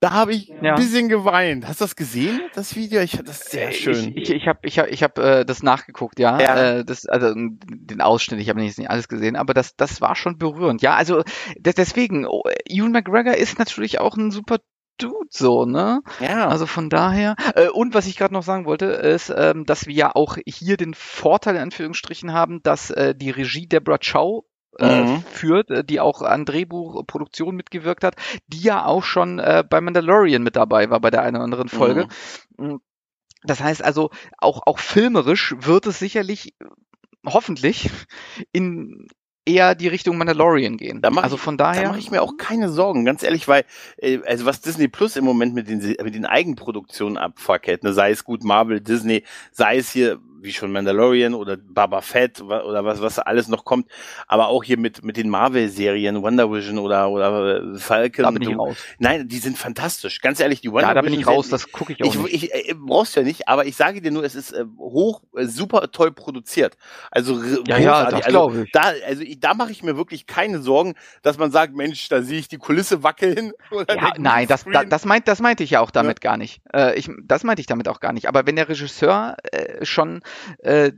Da 0.00 0.10
habe 0.10 0.32
ich 0.34 0.48
Ja. 0.48 0.74
ein 0.74 0.74
bisschen 0.74 1.08
geweint. 1.08 1.68
Hast 1.68 1.80
du 1.80 1.84
das 1.84 1.94
gesehen, 1.94 2.40
das 2.54 2.74
Video? 2.74 3.00
Ich 3.02 3.12
fand 3.12 3.28
das 3.28 3.44
sehr 3.52 3.68
Äh, 3.68 3.72
schön. 3.72 4.16
Ich, 4.16 4.30
ich, 4.30 4.48
habe 4.48 4.58
ich 4.64 4.76
hab, 4.80 4.88
ich 4.88 5.00
hab, 5.04 5.16
äh, 5.18 5.44
das 5.44 5.62
nachgeguckt, 5.62 6.18
ja. 6.18 6.40
Ja. 6.40 6.78
Äh, 6.78 6.84
das, 6.84 7.06
also 7.06 7.32
den 7.36 8.00
Ausschnitt, 8.00 8.40
ich 8.40 8.48
habe 8.48 8.58
nicht, 8.60 8.78
nicht 8.78 8.90
alles 8.90 9.06
gesehen, 9.06 9.36
aber 9.36 9.54
das, 9.54 9.76
das 9.76 10.00
war 10.00 10.16
schon 10.16 10.38
berührend. 10.38 10.82
Ja, 10.82 10.96
also 10.96 11.22
des- 11.56 11.76
deswegen, 11.76 12.26
oh, 12.26 12.42
Ewan 12.68 12.90
McGregor 12.90 13.34
ist 13.36 13.60
natürlich 13.60 14.00
auch 14.00 14.16
ein 14.16 14.32
super 14.32 14.58
Dude, 14.98 15.28
so, 15.30 15.64
ne? 15.64 16.00
ja. 16.20 16.48
Also 16.48 16.66
von 16.66 16.88
daher. 16.90 17.34
Äh, 17.54 17.68
und 17.68 17.94
was 17.94 18.06
ich 18.06 18.16
gerade 18.16 18.34
noch 18.34 18.42
sagen 18.42 18.66
wollte, 18.66 18.86
ist, 18.86 19.32
ähm, 19.34 19.66
dass 19.66 19.86
wir 19.86 19.94
ja 19.94 20.14
auch 20.14 20.36
hier 20.46 20.76
den 20.76 20.94
Vorteil 20.94 21.56
in 21.56 21.62
Anführungsstrichen 21.62 22.32
haben, 22.32 22.62
dass 22.62 22.90
äh, 22.90 23.14
die 23.14 23.30
Regie 23.30 23.66
Deborah 23.66 23.98
Chow 23.98 24.44
äh, 24.78 25.02
Mhm. 25.02 25.22
führt, 25.22 25.70
äh, 25.70 25.84
die 25.84 26.00
auch 26.00 26.22
an 26.22 26.44
Drehbuchproduktion 26.44 27.54
mitgewirkt 27.54 28.04
hat, 28.04 28.16
die 28.46 28.60
ja 28.60 28.86
auch 28.86 29.04
schon 29.04 29.38
äh, 29.38 29.64
bei 29.68 29.80
Mandalorian 29.80 30.42
mit 30.42 30.56
dabei 30.56 30.88
war 30.88 31.00
bei 31.00 31.10
der 31.10 31.22
einen 31.22 31.36
oder 31.36 31.44
anderen 31.44 31.68
Folge. 31.68 32.06
Mm. 32.56 32.76
Das 33.44 33.60
heißt 33.60 33.82
also, 33.82 34.10
auch, 34.38 34.62
auch 34.66 34.78
filmerisch 34.78 35.54
wird 35.58 35.86
es 35.86 35.98
sicherlich, 35.98 36.54
äh, 36.60 36.66
hoffentlich, 37.26 37.90
in 38.52 39.08
eher 39.44 39.74
die 39.74 39.88
Richtung 39.88 40.18
Mandalorian 40.18 40.76
gehen. 40.76 41.00
Da 41.00 41.10
mach 41.10 41.24
also 41.24 41.36
von 41.36 41.56
Da 41.56 41.72
daher. 41.72 41.88
mache 41.88 41.98
ich 41.98 42.10
mir 42.10 42.22
auch 42.22 42.36
keine 42.36 42.68
Sorgen, 42.68 43.04
ganz 43.04 43.22
ehrlich, 43.22 43.48
weil 43.48 43.64
äh, 43.96 44.18
also 44.26 44.46
was 44.46 44.60
Disney 44.60 44.88
Plus 44.88 45.16
im 45.16 45.24
Moment 45.24 45.54
mit 45.54 45.68
den 45.68 45.78
mit 45.80 46.14
den 46.14 46.26
Eigenproduktionen 46.26 47.18
abfackelt, 47.18 47.82
ne, 47.82 47.92
sei 47.92 48.10
es 48.10 48.24
gut 48.24 48.44
Marvel, 48.44 48.80
Disney, 48.80 49.24
sei 49.50 49.78
es 49.78 49.90
hier 49.90 50.20
wie 50.42 50.52
schon 50.52 50.72
Mandalorian 50.72 51.34
oder 51.34 51.56
Baba 51.56 52.00
Fett 52.00 52.40
oder 52.40 52.84
was 52.84 53.00
was 53.00 53.18
alles 53.18 53.48
noch 53.48 53.64
kommt, 53.64 53.86
aber 54.26 54.48
auch 54.48 54.64
hier 54.64 54.78
mit 54.78 55.04
mit 55.04 55.16
den 55.16 55.28
Marvel 55.28 55.68
Serien 55.68 56.22
Wonder 56.22 56.50
Vision 56.50 56.78
oder 56.78 57.10
oder 57.10 57.78
Falcon. 57.78 58.24
da 58.24 58.30
bin 58.30 58.42
ich 58.42 58.58
raus. 58.58 58.76
Nein, 58.98 59.28
die 59.28 59.38
sind 59.38 59.56
fantastisch. 59.56 60.20
Ganz 60.20 60.40
ehrlich, 60.40 60.60
die 60.60 60.70
Wonder 60.70 60.88
Ja, 60.88 60.94
da 60.94 61.02
bin 61.02 61.14
ich 61.14 61.26
raus, 61.26 61.48
das 61.48 61.70
gucke 61.72 61.92
ich 61.92 62.02
auch 62.02 62.06
ich, 62.06 62.18
nicht. 62.18 62.54
ich 62.54 62.70
äh, 62.70 62.74
brauchst 62.74 63.16
ja 63.16 63.22
nicht, 63.22 63.48
aber 63.48 63.66
ich 63.66 63.76
sage 63.76 64.00
dir 64.00 64.10
nur, 64.10 64.24
es 64.24 64.34
ist 64.34 64.52
äh, 64.52 64.64
hoch, 64.78 65.22
äh, 65.36 65.46
super 65.46 65.90
toll 65.90 66.12
produziert. 66.12 66.76
Also 67.10 67.40
Ja, 67.66 67.78
ja, 67.78 68.04
das 68.04 68.14
also, 68.14 68.28
glaube 68.28 68.64
ich. 68.64 68.72
Da, 68.72 68.92
also 69.06 69.22
ich, 69.22 69.40
da 69.40 69.54
mache 69.54 69.70
ich 69.70 69.82
mir 69.82 69.96
wirklich 69.96 70.26
keine 70.26 70.60
Sorgen, 70.60 70.94
dass 71.22 71.38
man 71.38 71.50
sagt, 71.50 71.74
Mensch, 71.74 72.08
da 72.08 72.22
sehe 72.22 72.38
ich 72.38 72.48
die 72.48 72.58
Kulisse 72.58 73.02
wackeln. 73.02 73.52
Ja, 73.92 74.12
nein, 74.16 74.46
das, 74.48 74.64
da, 74.64 74.84
das, 74.84 75.04
meint, 75.04 75.28
das 75.28 75.40
meinte 75.40 75.64
ich 75.64 75.70
ja 75.70 75.80
auch 75.80 75.90
damit 75.90 76.20
gar 76.20 76.36
nicht. 76.36 76.62
Äh, 76.72 76.98
ich, 76.98 77.10
das 77.22 77.44
meinte 77.44 77.60
ich 77.60 77.66
damit 77.66 77.88
auch 77.88 78.00
gar 78.00 78.12
nicht. 78.12 78.26
Aber 78.26 78.46
wenn 78.46 78.56
der 78.56 78.68
Regisseur 78.68 79.36
äh, 79.50 79.84
schon 79.84 80.22
äh, 80.58 80.92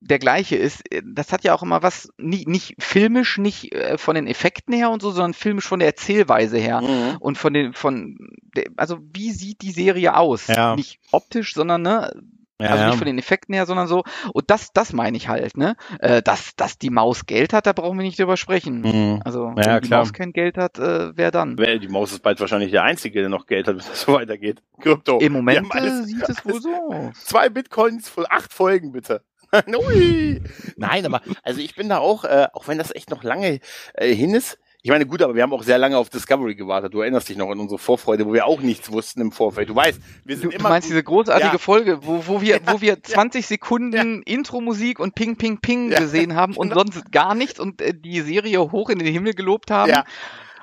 der 0.00 0.18
gleiche 0.18 0.56
ist, 0.56 0.82
äh, 0.92 1.02
das 1.04 1.32
hat 1.32 1.44
ja 1.44 1.54
auch 1.54 1.62
immer 1.62 1.82
was, 1.82 2.08
nicht, 2.18 2.48
nicht 2.48 2.74
filmisch, 2.78 3.38
nicht 3.38 3.74
äh, 3.74 3.98
von 3.98 4.14
den 4.14 4.26
Effekten 4.26 4.74
her 4.74 4.90
und 4.90 5.02
so, 5.02 5.10
sondern 5.10 5.34
filmisch 5.34 5.66
von 5.66 5.80
der 5.80 5.88
Erzählweise 5.88 6.58
her. 6.58 6.80
Mhm. 6.80 7.16
Und 7.18 7.38
von 7.38 7.52
den, 7.52 7.72
von, 7.72 8.16
der, 8.56 8.66
also 8.76 8.98
wie 9.12 9.32
sieht 9.32 9.62
die 9.62 9.72
Serie 9.72 10.16
aus? 10.16 10.46
Ja. 10.46 10.76
Nicht 10.76 11.00
optisch, 11.10 11.54
sondern 11.54 11.82
ne, 11.82 12.12
Ja, 12.60 12.70
also 12.70 12.82
ja. 12.82 12.88
nicht 12.88 12.98
von 12.98 13.06
den 13.06 13.18
Effekten 13.18 13.54
her, 13.54 13.66
sondern 13.66 13.86
so. 13.86 14.02
Und 14.32 14.50
das, 14.50 14.72
das 14.72 14.92
meine 14.92 15.16
ich 15.16 15.28
halt, 15.28 15.56
ne? 15.56 15.76
Äh, 16.00 16.22
dass, 16.22 16.56
dass 16.56 16.76
die 16.78 16.90
Maus 16.90 17.26
Geld 17.26 17.52
hat, 17.52 17.66
da 17.66 17.72
brauchen 17.72 17.96
wir 17.98 18.04
nicht 18.04 18.18
drüber 18.18 18.36
sprechen. 18.36 18.80
Mhm. 18.80 19.22
Also 19.24 19.52
Ja, 19.56 19.56
wenn 19.76 19.80
die 19.82 19.88
klar. 19.88 20.00
Maus 20.00 20.12
kein 20.12 20.32
Geld 20.32 20.58
hat, 20.58 20.78
äh, 20.78 21.16
wer 21.16 21.30
dann? 21.30 21.56
Die 21.56 21.88
Maus 21.88 22.10
ist 22.12 22.22
bald 22.22 22.40
wahrscheinlich 22.40 22.70
der 22.72 22.82
Einzige, 22.82 23.20
der 23.20 23.28
noch 23.28 23.46
Geld 23.46 23.68
hat, 23.68 23.74
wenn 23.78 23.84
das 23.86 24.00
so 24.02 24.14
weitergeht. 24.14 24.60
Krypto. 24.80 25.18
Im 25.18 25.32
Moment 25.34 25.72
alles- 25.72 26.00
äh, 26.00 26.04
sieht 26.04 26.28
es 26.28 26.44
wohl 26.44 26.60
so. 26.60 27.10
Zwei 27.14 27.48
Bitcoins 27.48 28.08
für 28.08 28.30
acht 28.30 28.52
Folgen, 28.52 28.92
bitte. 28.92 29.22
Nein, 30.76 31.06
aber 31.06 31.22
also 31.42 31.60
ich 31.60 31.74
bin 31.74 31.88
da 31.88 31.98
auch, 31.98 32.24
äh, 32.24 32.48
auch 32.52 32.68
wenn 32.68 32.76
das 32.78 32.94
echt 32.94 33.10
noch 33.10 33.22
lange 33.22 33.60
äh, 33.94 34.14
hin 34.14 34.34
ist. 34.34 34.58
Ich 34.82 34.90
meine, 34.90 35.06
gut, 35.06 35.20
aber 35.22 35.34
wir 35.34 35.42
haben 35.42 35.52
auch 35.52 35.64
sehr 35.64 35.76
lange 35.76 35.98
auf 35.98 36.08
Discovery 36.08 36.54
gewartet. 36.54 36.94
Du 36.94 37.00
erinnerst 37.00 37.28
dich 37.28 37.36
noch 37.36 37.50
an 37.50 37.58
unsere 37.58 37.78
Vorfreude, 37.80 38.24
wo 38.26 38.32
wir 38.32 38.46
auch 38.46 38.60
nichts 38.60 38.92
wussten 38.92 39.20
im 39.20 39.32
Vorfeld. 39.32 39.68
Du 39.68 39.74
weißt, 39.74 40.00
wir 40.24 40.36
Du, 40.36 40.40
sind 40.42 40.52
du 40.52 40.56
immer 40.58 40.68
meinst 40.68 40.86
gut- 40.86 40.92
diese 40.92 41.02
großartige 41.02 41.52
Ja. 41.52 41.58
Folge, 41.58 41.98
wo, 42.06 42.26
wo 42.28 42.40
wir, 42.40 42.60
wo 42.66 42.80
wir 42.80 43.02
20 43.02 43.44
Sekunden 43.46 44.22
Intro-Musik 44.22 45.00
und 45.00 45.16
Ping, 45.16 45.36
Ping, 45.36 45.58
Ping 45.58 45.90
Ja, 45.90 45.98
gesehen 45.98 46.36
haben 46.36 46.54
und 46.56 46.68
genau. 46.70 46.82
sonst 46.82 47.10
gar 47.10 47.34
nichts 47.34 47.58
und 47.58 47.82
äh, 47.82 47.92
die 47.92 48.20
Serie 48.20 48.60
hoch 48.70 48.88
in 48.88 49.00
den 49.00 49.08
Himmel 49.12 49.34
gelobt 49.34 49.70
haben. 49.72 49.90
Ja. 49.90 50.04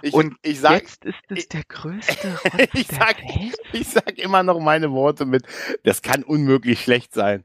Ich, 0.02 0.14
Und 0.14 0.36
ich 0.44 0.60
sag, 0.60 0.82
Jetzt 0.82 1.04
ist 1.04 1.16
es 1.30 1.48
der 1.50 1.64
größte 1.68 2.40
Rotz 2.44 2.68
ich 2.74 2.88
der 2.88 2.98
sag, 2.98 3.18
Welt. 3.22 3.58
ich 3.74 3.88
sag 3.88 4.18
immer 4.18 4.44
noch 4.44 4.60
meine 4.60 4.92
Worte 4.92 5.26
mit, 5.26 5.44
das 5.84 6.02
kann 6.02 6.24
unmöglich 6.24 6.82
schlecht 6.82 7.14
sein. 7.14 7.44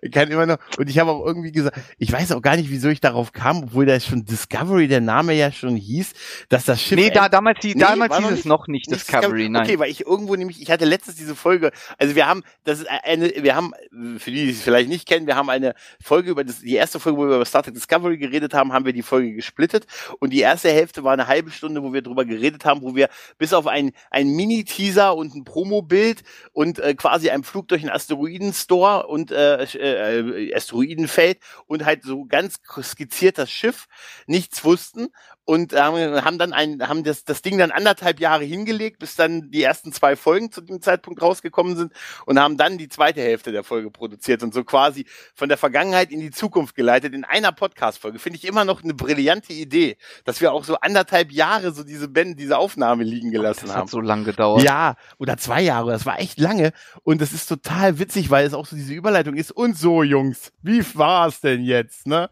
Ich 0.00 0.10
kann 0.10 0.30
immer 0.30 0.46
noch, 0.46 0.58
und 0.78 0.88
ich 0.88 0.98
habe 0.98 1.10
auch 1.10 1.26
irgendwie 1.26 1.52
gesagt, 1.52 1.78
ich 1.98 2.12
weiß 2.12 2.32
auch 2.32 2.42
gar 2.42 2.56
nicht, 2.56 2.70
wieso 2.70 2.88
ich 2.88 3.00
darauf 3.00 3.32
kam, 3.32 3.64
obwohl 3.64 3.86
da 3.86 3.98
schon 4.00 4.24
Discovery, 4.24 4.88
der 4.88 5.00
Name 5.00 5.34
ja 5.34 5.52
schon 5.52 5.76
hieß, 5.76 6.12
dass 6.48 6.64
das 6.64 6.82
Schiff 6.82 6.98
Nee, 6.98 7.10
da, 7.10 7.28
damals, 7.28 7.60
die, 7.60 7.74
Nee, 7.74 7.80
damals 7.80 8.16
hieß 8.16 8.30
es 8.30 8.44
noch 8.44 8.68
nicht 8.68 8.90
Nicht 8.90 9.02
Discovery, 9.02 9.48
nein. 9.48 9.62
Okay, 9.62 9.78
weil 9.78 9.90
ich 9.90 10.06
irgendwo 10.06 10.34
nämlich, 10.36 10.60
ich 10.60 10.70
hatte 10.70 10.84
letztens 10.84 11.16
diese 11.16 11.34
Folge, 11.34 11.72
also 11.98 12.14
wir 12.14 12.26
haben, 12.26 12.42
das 12.64 12.80
ist 12.80 12.88
eine, 12.88 13.32
wir 13.36 13.54
haben, 13.54 13.72
für 14.18 14.30
die, 14.30 14.46
die 14.46 14.50
es 14.50 14.62
vielleicht 14.62 14.88
nicht 14.88 15.06
kennen, 15.06 15.26
wir 15.26 15.36
haben 15.36 15.50
eine 15.50 15.74
Folge 16.02 16.30
über 16.30 16.44
das, 16.44 16.60
die 16.60 16.74
erste 16.74 17.00
Folge, 17.00 17.18
wo 17.18 17.28
wir 17.28 17.36
über 17.36 17.44
Star 17.44 17.62
Trek 17.62 17.74
Discovery 17.74 18.18
geredet 18.18 18.54
haben, 18.54 18.72
haben 18.72 18.84
wir 18.84 18.92
die 18.92 19.02
Folge 19.02 19.32
gesplittet 19.32 19.86
und 20.20 20.32
die 20.32 20.40
erste 20.40 20.70
Hälfte 20.70 21.04
war 21.04 21.12
eine 21.12 21.26
halbe 21.26 21.50
Stunde, 21.50 21.82
wo 21.82 21.92
wir 21.92 22.02
drüber 22.02 22.24
geredet 22.24 22.64
haben, 22.64 22.82
wo 22.82 22.94
wir 22.94 23.08
bis 23.38 23.52
auf 23.52 23.66
ein, 23.66 23.92
ein 24.10 24.28
Mini-Teaser 24.28 25.14
und 25.16 25.34
ein 25.34 25.44
Promo-Bild 25.44 26.22
und 26.52 26.78
äh, 26.78 26.94
quasi 26.94 27.30
einen 27.30 27.44
Flug 27.44 27.68
durch 27.68 27.82
einen 27.82 27.90
Asteroidenstore 27.90 29.06
und 29.06 29.30
äh, 29.30 29.61
äh, 29.74 30.54
Asteroidenfeld 30.54 31.38
und 31.66 31.84
halt 31.84 32.04
so 32.04 32.24
ganz 32.26 32.56
skizziert 32.82 33.38
das 33.38 33.50
Schiff 33.50 33.86
nichts 34.26 34.64
wussten 34.64 35.08
und 35.44 35.72
haben, 35.74 36.24
haben 36.24 36.38
dann 36.38 36.52
ein, 36.52 36.86
haben 36.88 37.02
das, 37.02 37.24
das 37.24 37.42
Ding 37.42 37.58
dann 37.58 37.72
anderthalb 37.72 38.20
Jahre 38.20 38.44
hingelegt, 38.44 38.98
bis 39.00 39.16
dann 39.16 39.50
die 39.50 39.62
ersten 39.62 39.92
zwei 39.92 40.14
Folgen 40.14 40.52
zu 40.52 40.60
dem 40.60 40.80
Zeitpunkt 40.80 41.20
rausgekommen 41.20 41.76
sind 41.76 41.92
und 42.26 42.38
haben 42.38 42.56
dann 42.56 42.78
die 42.78 42.88
zweite 42.88 43.20
Hälfte 43.20 43.50
der 43.50 43.64
Folge 43.64 43.90
produziert 43.90 44.42
und 44.42 44.54
so 44.54 44.62
quasi 44.62 45.04
von 45.34 45.48
der 45.48 45.58
Vergangenheit 45.58 46.12
in 46.12 46.20
die 46.20 46.30
Zukunft 46.30 46.76
geleitet 46.76 47.12
in 47.12 47.24
einer 47.24 47.50
Podcast-Folge. 47.50 48.18
Finde 48.20 48.38
ich 48.38 48.44
immer 48.46 48.64
noch 48.64 48.84
eine 48.84 48.94
brillante 48.94 49.52
Idee, 49.52 49.96
dass 50.24 50.40
wir 50.40 50.52
auch 50.52 50.64
so 50.64 50.76
anderthalb 50.76 51.32
Jahre 51.32 51.72
so 51.72 51.82
diese 51.82 52.08
Band, 52.08 52.38
diese 52.38 52.58
Aufnahme 52.58 53.02
liegen 53.02 53.30
gelassen 53.32 53.66
Das 53.66 53.74
haben. 53.74 53.82
hat 53.82 53.90
so 53.90 54.00
lang 54.00 54.24
gedauert. 54.24 54.62
Ja, 54.62 54.94
oder 55.18 55.36
zwei 55.38 55.60
Jahre, 55.62 55.90
das 55.90 56.06
war 56.06 56.20
echt 56.20 56.38
lange. 56.38 56.72
Und 57.02 57.20
das 57.20 57.32
ist 57.32 57.46
total 57.48 57.98
witzig, 57.98 58.30
weil 58.30 58.46
es 58.46 58.54
auch 58.54 58.66
so 58.66 58.76
diese 58.76 58.94
Überleitung 58.94 59.34
ist. 59.34 59.50
Und 59.50 59.76
so, 59.76 60.04
Jungs, 60.04 60.52
wie 60.62 60.84
war's 60.94 61.40
denn 61.40 61.62
jetzt, 61.62 62.06
ne? 62.06 62.30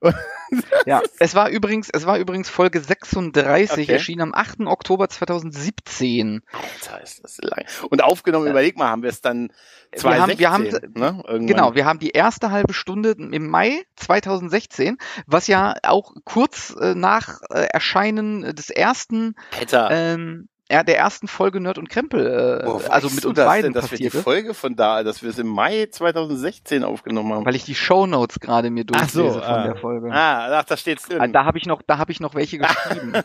Ja, 0.84 1.00
es 1.18 1.34
war 1.34 1.48
übrigens, 1.48 1.88
es 1.90 2.04
war 2.04 2.18
übrigens 2.18 2.50
Folge 2.52 2.80
36, 2.80 3.84
Okay. 3.84 3.92
erschien 3.92 4.20
am 4.20 4.34
8. 4.34 4.66
Oktober 4.66 5.08
2017. 5.08 6.42
Alter, 6.52 7.02
ist 7.02 7.24
das 7.24 7.38
lang. 7.40 7.64
Und 7.90 8.02
aufgenommen, 8.04 8.46
überleg 8.46 8.76
mal, 8.76 8.88
haben 8.88 9.02
wir 9.02 9.10
es 9.10 9.20
dann 9.20 9.48
Wir 9.90 10.02
haben- 10.20 10.36
2016, 10.36 10.38
wir 10.38 10.50
haben- 10.50 10.64
ne? 10.94 11.22
Irgendwann. 11.26 11.46
Genau, 11.46 11.74
wir 11.74 11.84
haben 11.86 11.98
die 11.98 12.10
erste 12.10 12.50
halbe 12.50 12.72
Stunde 12.74 13.10
im 13.18 13.48
Mai 13.48 13.82
2016, 13.96 14.98
was 15.26 15.46
ja 15.46 15.74
auch 15.82 16.12
kurz 16.24 16.74
äh, 16.80 16.94
nach 16.94 17.40
äh, 17.50 17.66
Erscheinen 17.72 18.54
des 18.54 18.70
ersten, 18.70 19.34
ähm, 19.72 20.48
ja, 20.72 20.82
der 20.82 20.96
ersten 20.96 21.28
Folge 21.28 21.60
Nerd 21.60 21.76
und 21.76 21.90
Krempel, 21.90 22.26
äh, 22.26 22.66
woher 22.66 22.90
also 22.90 23.10
mit 23.10 23.26
uns 23.26 23.36
das 23.36 23.44
beiden 23.44 23.74
denn, 23.74 23.80
dass 23.82 23.90
wir 23.90 23.98
die 23.98 24.08
Folge 24.08 24.54
von 24.54 24.74
da, 24.74 25.02
dass 25.02 25.22
wir 25.22 25.28
es 25.28 25.38
im 25.38 25.48
Mai 25.48 25.86
2016 25.90 26.82
aufgenommen 26.82 27.30
haben. 27.34 27.44
weil 27.44 27.54
ich 27.54 27.64
die 27.64 27.74
Shownotes 27.74 28.40
gerade 28.40 28.70
mir 28.70 28.86
Ach 28.94 29.06
so, 29.06 29.24
durchlese 29.24 29.44
von 29.44 29.54
ah. 29.54 29.64
der 29.64 29.76
Folge. 29.76 30.10
Ah, 30.10 30.60
ach, 30.60 30.64
da 30.64 30.76
steht's 30.78 31.06
drin. 31.06 31.20
Ah, 31.20 31.26
Da 31.26 31.44
habe 31.44 31.58
ich 31.58 31.66
noch, 31.66 31.82
da 31.82 31.98
habe 31.98 32.10
ich 32.10 32.20
noch 32.20 32.34
welche 32.34 32.56
geschrieben. 32.56 33.12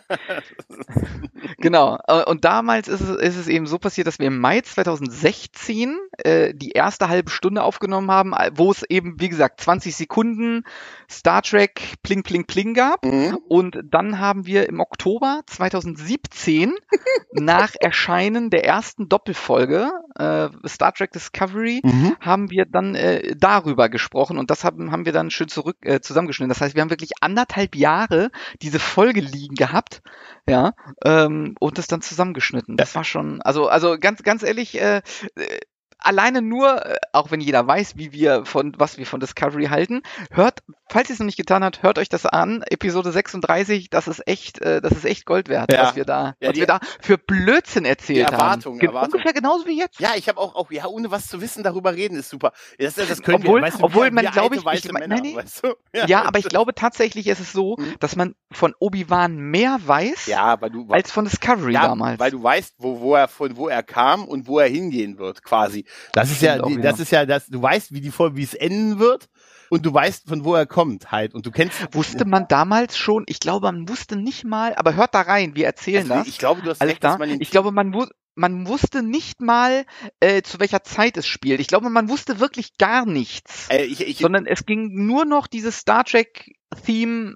Genau. 1.60 1.98
Äh, 2.08 2.24
Und 2.24 2.46
damals 2.46 2.88
ist 2.88 3.02
es, 3.02 3.10
ist 3.10 3.38
es 3.38 3.48
eben 3.48 3.66
so 3.66 3.80
passiert, 3.80 4.08
dass 4.08 4.20
wir 4.20 4.28
im 4.28 4.40
Mai 4.40 4.62
2016 4.62 5.98
äh, 6.18 6.54
die 6.54 6.72
erste 6.72 7.10
halbe 7.10 7.32
Stunde 7.32 7.64
aufgenommen 7.64 8.12
haben, 8.12 8.34
äh, 8.34 8.52
wo 8.54 8.72
es 8.72 8.84
eben, 8.84 9.20
wie 9.20 9.30
gesagt, 9.30 9.62
20 9.62 9.96
Sekunden 9.96 10.64
Star 11.10 11.42
Trek 11.42 11.96
Pling 12.04 12.24
Pling 12.24 12.46
Pling 12.46 12.74
gab. 12.74 13.06
Mhm. 13.06 13.38
Und 13.48 13.80
dann 13.84 14.20
haben 14.20 14.46
wir 14.46 14.68
im 14.68 14.80
Oktober 14.80 15.42
2017 15.48 16.74
nach 17.40 17.74
Erscheinen 17.80 18.50
der 18.50 18.66
ersten 18.66 19.10
Doppelfolge 19.10 19.90
äh, 20.18 20.50
Star 20.68 20.94
Trek 20.94 21.12
Discovery 21.12 21.82
Mhm. 21.84 22.16
haben 22.20 22.50
wir 22.50 22.66
dann 22.66 22.96
äh, 22.96 23.36
darüber 23.38 23.90
gesprochen 23.90 24.38
und 24.38 24.50
das 24.52 24.64
haben, 24.64 24.92
haben 24.92 25.06
wir 25.06 25.14
dann 25.14 25.32
schön 25.32 25.48
zurück 25.48 25.78
äh, 25.82 26.02
zusammengeschnitten. 26.02 26.50
Das 26.50 26.62
heißt, 26.62 26.76
wir 26.76 26.82
haben 26.82 26.90
wirklich 26.90 27.12
anderthalb 27.22 27.76
Jahre 27.76 28.30
diese 28.62 28.80
Folge 28.80 29.22
liegen 29.22 29.56
gehabt, 29.56 30.02
ja, 30.50 30.74
ähm, 31.06 31.56
und 31.60 31.78
das 31.78 31.88
dann 31.88 32.02
zusammengeschnitten. 32.02 32.78
Das 32.78 32.96
war 32.96 33.04
schon, 33.04 33.42
also, 33.42 33.68
also 33.68 33.98
ganz, 34.00 34.24
ganz 34.24 34.44
ehrlich, 34.44 34.80
äh, 34.82 35.02
äh, 35.36 35.60
alleine 36.00 36.42
nur, 36.42 36.86
äh, 36.86 36.96
auch 37.14 37.32
wenn 37.32 37.42
jeder 37.42 37.66
weiß, 37.68 37.98
wie 37.98 38.12
wir 38.12 38.46
von, 38.46 38.74
was 38.78 38.98
wir 38.98 39.06
von 39.06 39.20
Discovery 39.20 39.66
halten, 39.66 40.02
hört, 40.32 40.60
falls 40.90 41.10
ihr 41.10 41.14
es 41.14 41.20
noch 41.20 41.26
nicht 41.26 41.38
getan 41.38 41.64
habt, 41.64 41.84
hört 41.84 41.98
euch 42.00 42.10
das 42.10 42.26
an. 42.26 42.64
Episode 42.70 43.12
36, 43.12 43.90
das 43.90 44.08
ist 44.08 44.26
echt, 44.28 44.62
äh, 44.62 44.82
das 44.82 44.92
ist 44.94 45.06
echt 45.06 45.26
Gold 45.26 45.50
wert, 45.50 45.72
Ja. 45.74 45.84
was 45.84 45.96
wir 45.96 46.06
da, 46.06 46.36
Ja, 46.40 46.50
was 46.50 46.54
die- 46.54 46.60
wir 46.62 46.68
da 46.68 46.80
für 47.02 47.18
Blödsinn 47.18 47.86
erzählt 47.86 48.30
Erwartung, 48.32 48.74
haben. 48.76 48.80
Ge- 48.80 48.88
Erwartung. 48.90 49.14
Ungefähr 49.14 49.34
genauso 49.34 49.66
wie 49.66 49.78
jetzt. 49.80 50.00
Ja, 50.00 50.12
ich 50.16 50.28
habe 50.30 50.40
auch, 50.40 50.56
auch, 50.56 50.72
ja, 50.72 50.86
ohne 50.86 51.12
was 51.12 51.28
zu 51.28 51.42
wissen, 51.42 51.64
darüber 51.64 51.94
reden 51.96 52.18
ist 52.18 52.30
super. 52.30 52.52
Das, 52.78 52.96
das, 52.96 53.22
können 53.22 53.38
Obwohl- 53.38 53.62
wir, 53.62 53.68
weißt 53.68 53.80
du, 53.80 53.84
obwohl 53.84 54.12
man, 54.12 54.24
wir 54.26 54.32
glaub 54.32 54.52
alte 54.52 54.78
ich, 54.78 54.86
ich 54.86 54.92
Männer, 54.92 55.16
nee, 55.16 55.32
nee. 55.32 55.36
weißt 55.36 55.64
du? 55.66 55.74
Ja, 56.08 56.24
aber 56.24 56.40
ich 56.40 56.48
glaube 56.48 56.74
tatsächlich 56.76 57.28
ist 57.28 57.40
es 57.40 57.52
so, 57.52 57.76
Mhm. 57.78 57.96
dass 58.00 58.16
man 58.16 58.36
von 58.52 58.74
Obi-Wan 58.80 59.36
mehr 59.36 59.78
weiß 59.84 60.28
Ja, 60.28 60.56
du, 60.58 60.88
als 60.90 61.12
von 61.12 61.26
Discovery 61.26 61.74
ja, 61.74 61.88
damals. 61.88 62.20
weil 62.20 62.32
du 62.32 62.42
weißt, 62.42 62.76
wo, 62.78 63.00
wo 63.00 63.16
er 63.16 63.28
von 63.28 63.58
wo 63.58 63.68
er 63.68 63.84
kam 63.84 64.26
und 64.26 64.48
wo 64.48 64.60
er 64.60 64.68
hingehen 64.70 65.18
wird, 65.18 65.44
quasi. 65.44 65.86
Das 66.14 66.32
ist 66.32 66.42
ja, 66.42 66.62
die, 66.62 66.82
das 66.82 67.00
ist 67.00 67.12
ja, 67.12 67.26
das, 67.26 67.48
du 67.48 67.62
weißt, 67.62 67.94
wie 67.94 68.02
die 68.02 68.12
Folge, 68.12 68.38
wie 68.38 68.44
es 68.44 68.54
enden 68.54 69.00
wird 69.00 69.30
und 69.70 69.86
du 69.86 69.94
weißt, 69.94 70.28
von 70.28 70.44
wo 70.46 70.56
er 70.56 70.66
kommt, 70.66 71.12
halt. 71.12 71.34
Und 71.34 71.46
du 71.46 71.52
kennst. 71.52 71.94
Wusste 71.94 72.26
man 72.26 72.48
damals 72.48 72.98
schon, 72.98 73.24
ich 73.28 73.40
glaube, 73.40 73.68
man 73.72 73.90
wusste 73.90 74.16
nicht 74.16 74.44
mal, 74.46 74.74
aber 74.76 74.96
hört 74.96 75.14
da 75.14 75.22
rein, 75.22 75.56
wir 75.56 75.66
erzählen 75.66 76.04
also, 76.04 76.14
das. 76.16 76.28
Ich 76.28 76.38
glaube, 76.38 76.62
du 76.62 76.70
hast 76.70 76.82
Alles 76.82 76.94
recht, 76.94 77.04
dass 77.04 77.14
da. 77.14 77.18
man 77.20 77.30
den 77.30 77.42
Ich 77.42 77.52
glaube, 77.52 77.72
man, 77.72 77.94
wu- 77.94 78.08
man 78.36 78.68
wusste 78.68 79.02
nicht 79.04 79.42
mal, 79.42 79.86
äh, 80.20 80.42
zu 80.44 80.60
welcher 80.60 80.84
Zeit 80.84 81.18
es 81.18 81.26
spielt. 81.28 81.60
Ich 81.60 81.68
glaube, 81.68 81.90
man 81.90 82.08
wusste 82.08 82.40
wirklich 82.40 82.78
gar 82.78 83.06
nichts. 83.06 83.68
äh, 83.70 83.84
ich, 83.84 84.02
ich, 84.02 84.20
sondern 84.20 84.46
es 84.46 84.66
ging 84.66 85.06
nur 85.06 85.26
noch 85.26 85.48
dieses 85.48 85.78
Star 85.80 86.04
Trek-Theme, 86.06 87.36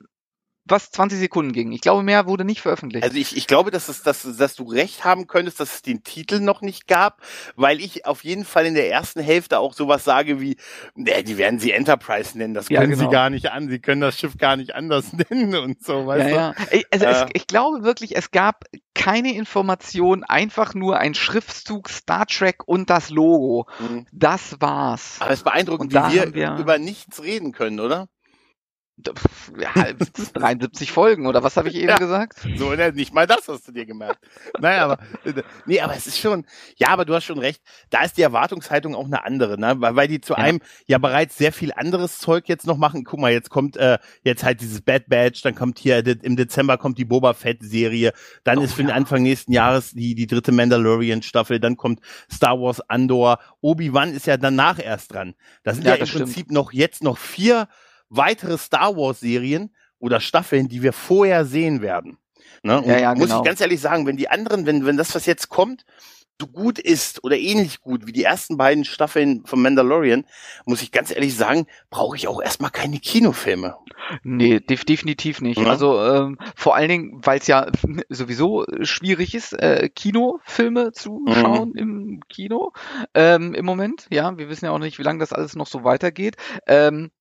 was 0.72 0.90
20 0.92 1.20
Sekunden 1.20 1.52
ging. 1.54 1.72
Ich 1.72 1.82
glaube, 1.82 2.02
mehr 2.04 2.26
wurde 2.26 2.44
nicht 2.46 2.62
veröffentlicht. 2.62 3.04
Also 3.04 3.18
ich, 3.18 3.38
ich 3.38 3.46
glaube, 3.48 3.70
dass, 3.72 3.90
es, 3.90 4.02
dass, 4.04 4.24
dass 4.38 4.56
du 4.56 4.64
recht 4.64 5.04
haben 5.06 5.28
könntest, 5.28 5.60
dass 5.60 5.76
es 5.76 5.82
den 5.82 6.04
Titel 6.04 6.40
noch 6.40 6.62
nicht 6.62 6.88
gab, 6.88 7.22
weil 7.56 7.80
ich 7.80 8.06
auf 8.06 8.24
jeden 8.24 8.46
Fall 8.46 8.66
in 8.66 8.74
der 8.74 8.90
ersten 8.90 9.20
Hälfte 9.22 9.60
auch 9.60 9.74
sowas 9.74 10.04
sage 10.04 10.40
wie, 10.42 10.58
ne, 10.96 11.24
die 11.24 11.38
werden 11.38 11.60
sie 11.60 11.72
Enterprise 11.72 12.38
nennen, 12.38 12.54
das 12.54 12.70
Ja, 12.70 12.80
können 12.80 12.94
genau. 12.94 13.04
sie 13.04 13.10
gar 13.14 13.30
nicht 13.30 13.52
an, 13.52 13.70
sie 13.70 13.80
können 13.80 14.02
das 14.02 14.18
Schiff 14.18 14.38
gar 14.38 14.56
nicht 14.56 14.74
anders 14.74 15.12
nennen 15.30 15.56
und 15.56 15.84
so, 15.84 16.08
weißt 16.08 16.30
ja, 16.30 16.54
du? 16.54 16.62
ja. 16.78 16.82
Also 16.92 17.06
es, 17.06 17.22
Äh. 17.22 17.26
ich 17.34 17.48
glaube 17.48 17.84
wirklich, 17.84 18.16
es 18.16 18.32
gab 18.32 18.64
keine 18.94 19.34
Information, 19.36 20.24
einfach 20.24 20.74
nur 20.74 20.98
ein 20.98 21.14
Schriftzug 21.16 21.90
Star 21.90 22.26
Trek 22.28 22.68
und 22.68 22.90
das 22.90 23.10
Logo. 23.10 23.68
Mhm. 23.80 24.06
Das 24.12 24.58
war's. 24.60 25.18
Aber 25.20 25.32
es 25.32 25.40
ist 25.40 25.44
beeindruckend, 25.44 25.92
wie 25.94 26.14
wir, 26.14 26.34
wir- 26.34 26.56
über 26.58 26.78
nichts 26.78 27.22
reden 27.24 27.52
können, 27.52 27.80
oder? 27.80 28.08
Pff, 29.04 29.52
Ja, 29.60 29.72
73 30.34 30.92
Folgen 30.92 31.26
oder 31.26 31.42
was 31.44 31.58
habe 31.58 31.70
ich 31.70 31.76
eben 31.78 31.90
Ja. 31.90 31.98
gesagt? 31.98 32.38
So, 32.56 32.72
ne, 32.76 32.92
nicht 32.92 33.14
mal 33.14 33.26
das 33.26 33.48
hast 33.48 33.68
du 33.68 33.72
dir 33.72 33.86
gemerkt. 33.86 34.20
Naja, 34.60 34.84
aber, 34.86 35.00
äh, 35.24 35.42
nee, 35.66 35.80
aber 35.82 35.96
es 35.96 36.06
ist 36.06 36.20
schon, 36.20 36.46
ja, 36.78 36.90
aber 36.90 37.06
du 37.06 37.16
hast 37.16 37.24
schon 37.24 37.40
recht, 37.40 37.64
da 37.90 38.04
ist 38.04 38.18
die 38.18 38.22
Erwartungshaltung 38.22 38.94
auch 38.94 39.06
eine 39.06 39.24
andere, 39.24 39.60
ne, 39.60 39.76
weil, 39.80 39.96
weil 39.96 40.08
die 40.08 40.22
zu 40.22 40.34
Ja. 40.34 40.40
einem 40.40 40.60
ja 40.86 40.98
bereits 41.00 41.38
sehr 41.38 41.52
viel 41.52 41.72
anderes 41.74 42.20
Zeug 42.20 42.48
jetzt 42.48 42.68
noch 42.68 42.78
machen. 42.78 43.04
Guck 43.04 43.20
mal, 43.20 43.32
jetzt 43.32 43.50
kommt, 43.50 43.76
äh, 43.78 43.98
jetzt 44.24 44.44
halt 44.44 44.62
dieses 44.62 44.82
Bad 44.82 45.08
Badge, 45.08 45.40
dann 45.44 45.56
kommt 45.56 45.80
hier, 45.80 46.04
de- 46.04 46.20
im 46.22 46.36
Dezember 46.36 46.78
kommt 46.78 46.98
die 47.00 47.06
Boba 47.06 47.34
Fett 47.34 47.64
Serie, 47.64 48.14
dann 48.44 48.60
Oh, 48.60 48.64
ist 48.64 48.74
für 48.74 48.84
den 48.84 48.90
ja. 48.90 48.96
Anfang 48.96 49.24
nächsten 49.24 49.52
Jahres 49.52 49.92
die, 49.92 50.14
die 50.14 50.28
dritte 50.28 50.52
Mandalorian 50.52 51.24
Staffel, 51.24 51.60
dann 51.60 51.76
kommt 51.76 52.02
Star 52.32 52.60
Wars 52.60 52.82
Andor, 52.82 53.40
Obi-Wan 53.62 54.14
ist 54.14 54.28
ja 54.28 54.38
danach 54.38 54.78
erst 54.78 55.14
dran. 55.14 55.34
Das 55.64 55.78
sind 55.78 55.88
Ja, 55.88 55.96
im 55.96 56.06
stimmt. 56.06 56.26
Prinzip 56.26 56.52
noch 56.52 56.72
jetzt 56.72 57.04
noch 57.04 57.18
vier 57.18 57.68
weitere 58.12 58.58
Star 58.58 58.96
Wars 58.96 59.20
Serien 59.22 59.74
oder 60.00 60.20
Staffeln, 60.20 60.68
die 60.68 60.84
wir 60.84 60.94
vorher 60.94 61.46
sehen 61.46 61.82
werden. 61.82 62.18
Ne? 62.64 62.80
Und 62.82 62.88
Ja, 62.88 63.00
ja, 63.00 63.16
muss 63.16 63.26
genau. 63.30 63.40
ich 63.40 63.46
ganz 63.48 63.62
ehrlich 63.62 63.82
sagen, 63.82 64.06
wenn 64.06 64.18
die 64.18 64.30
anderen, 64.30 64.66
wenn, 64.68 64.86
wenn 64.86 64.98
das, 64.98 65.16
was 65.16 65.26
jetzt 65.26 65.50
kommt, 65.50 65.86
so 66.40 66.48
gut 66.48 66.80
ist 66.80 67.24
oder 67.24 67.38
ähnlich 67.38 67.82
gut 67.82 68.08
wie 68.08 68.12
die 68.12 68.24
ersten 68.24 68.58
beiden 68.58 68.84
Staffeln 68.84 69.46
von 69.46 69.62
Mandalorian, 69.62 70.26
muss 70.66 70.82
ich 70.82 70.92
ganz 70.92 71.12
ehrlich 71.12 71.36
sagen, 71.36 71.68
brauche 71.92 72.16
ich 72.18 72.28
auch 72.28 72.42
erstmal 72.42 72.72
keine 72.72 72.98
Kinofilme. 72.98 73.76
Nee, 74.24 74.60
def 74.60 74.84
definitiv 74.84 75.40
nicht. 75.42 75.60
Ja. 75.60 75.68
Also 75.68 76.02
ähm, 76.04 76.40
vor 76.56 76.76
allen 76.76 76.90
Dingen, 76.90 77.22
weil 77.24 77.38
es 77.38 77.46
ja 77.46 77.68
sowieso 78.10 78.66
schwierig 78.82 79.36
ist, 79.36 79.54
äh, 79.54 79.90
Kinofilme 79.94 80.94
zu 80.94 81.24
Mhm. 81.28 81.34
schauen 81.36 81.76
im 81.76 82.20
Kino 82.28 82.72
ähm, 83.14 83.54
im 83.54 83.66
Moment. 83.66 84.08
Ja, 84.12 84.36
wir 84.36 84.50
wissen 84.50 84.66
ja 84.66 84.72
auch 84.72 84.80
nicht, 84.80 84.98
wie 84.98 85.04
lange 85.04 85.20
das 85.20 85.34
alles 85.34 85.56
noch 85.56 85.68
so 85.68 85.84
weitergeht. 85.84 86.38
Ähm, 86.66 87.12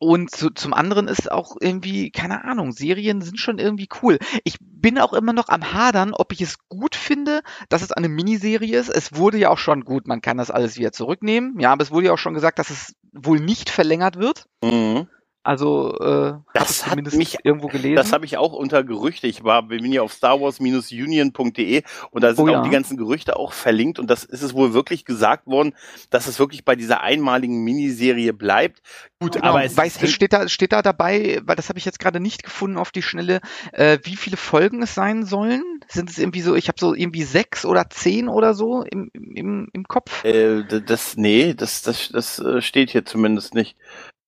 und 0.00 0.30
zu, 0.30 0.48
zum 0.48 0.72
anderen 0.72 1.08
ist 1.08 1.30
auch 1.30 1.56
irgendwie, 1.60 2.10
keine 2.10 2.44
Ahnung, 2.44 2.72
Serien 2.72 3.20
sind 3.20 3.38
schon 3.38 3.58
irgendwie 3.58 3.86
cool. 4.02 4.18
Ich 4.44 4.56
bin 4.58 4.98
auch 4.98 5.12
immer 5.12 5.34
noch 5.34 5.50
am 5.50 5.74
Hadern, 5.74 6.14
ob 6.14 6.32
ich 6.32 6.40
es 6.40 6.56
gut 6.70 6.96
finde, 6.96 7.42
dass 7.68 7.82
es 7.82 7.92
eine 7.92 8.08
Miniserie 8.08 8.78
ist. 8.78 8.88
Es 8.88 9.14
wurde 9.14 9.36
ja 9.36 9.50
auch 9.50 9.58
schon 9.58 9.84
gut, 9.84 10.08
man 10.08 10.22
kann 10.22 10.38
das 10.38 10.50
alles 10.50 10.78
wieder 10.78 10.90
zurücknehmen. 10.90 11.60
Ja, 11.60 11.72
aber 11.72 11.82
es 11.82 11.90
wurde 11.90 12.06
ja 12.06 12.14
auch 12.14 12.18
schon 12.18 12.32
gesagt, 12.32 12.58
dass 12.58 12.70
es 12.70 12.94
wohl 13.12 13.40
nicht 13.40 13.68
verlängert 13.68 14.16
wird. 14.16 14.46
Mhm. 14.64 15.06
Also, 15.50 15.96
äh, 15.98 16.34
Das 16.54 16.54
hab 16.54 16.62
ich 16.62 16.62
hat 16.62 16.90
zumindest 16.90 17.16
mich- 17.16 17.36
irgendwo 17.42 17.66
gelesen. 17.66 17.96
Das 17.96 18.12
habe 18.12 18.24
ich 18.24 18.36
auch 18.36 18.52
unter 18.52 18.84
Gerüchte. 18.84 19.26
Ich 19.26 19.42
war, 19.42 19.64
bin 19.64 19.90
ja 19.90 20.00
auf 20.02 20.12
starwars-union.de 20.12 21.82
und 22.12 22.22
da 22.22 22.34
sind 22.34 22.44
Oh 22.44 22.48
auch 22.48 22.52
ja. 22.52 22.62
die 22.62 22.70
ganzen 22.70 22.96
Gerüchte 22.96 23.34
auch 23.36 23.52
verlinkt 23.52 23.98
und 23.98 24.08
das 24.08 24.22
ist 24.22 24.42
es 24.42 24.54
wohl 24.54 24.74
wirklich 24.74 25.04
gesagt 25.04 25.48
worden, 25.48 25.74
dass 26.10 26.28
es 26.28 26.38
wirklich 26.38 26.64
bei 26.64 26.76
dieser 26.76 27.00
einmaligen 27.00 27.64
Miniserie 27.64 28.32
bleibt. 28.32 28.80
Gut, 29.20 29.32
Genau, 29.32 29.46
aber 29.46 29.64
es 29.64 29.76
weiß, 29.76 30.00
ist, 30.02 30.12
steht 30.12 30.32
da 30.32 30.48
steht 30.48 30.72
da 30.72 30.82
dabei, 30.82 31.40
weil 31.44 31.56
das 31.56 31.68
habe 31.68 31.78
ich 31.80 31.84
jetzt 31.84 31.98
gerade 31.98 32.20
nicht 32.20 32.44
gefunden 32.44 32.76
auf 32.78 32.92
die 32.92 33.02
Schnelle, 33.02 33.40
äh, 33.72 33.98
wie 34.04 34.14
viele 34.16 34.36
Folgen 34.36 34.82
es 34.82 34.94
sein 34.94 35.24
sollen? 35.24 35.62
Sind 35.88 36.10
es 36.10 36.18
irgendwie 36.18 36.42
so, 36.42 36.54
ich 36.54 36.68
habe 36.68 36.78
so 36.78 36.94
irgendwie 36.94 37.24
sechs 37.24 37.64
oder 37.64 37.90
zehn 37.90 38.28
oder 38.28 38.54
so 38.54 38.82
im, 38.84 39.10
im, 39.12 39.68
im 39.72 39.84
Kopf? 39.84 40.24
äh, 40.24 40.62
das, 40.86 41.16
nee, 41.16 41.54
das, 41.54 41.82
das, 41.82 42.10
das 42.10 42.38
äh, 42.38 42.62
steht 42.62 42.90
hier 42.90 43.04
zumindest 43.04 43.54
nicht. 43.54 43.76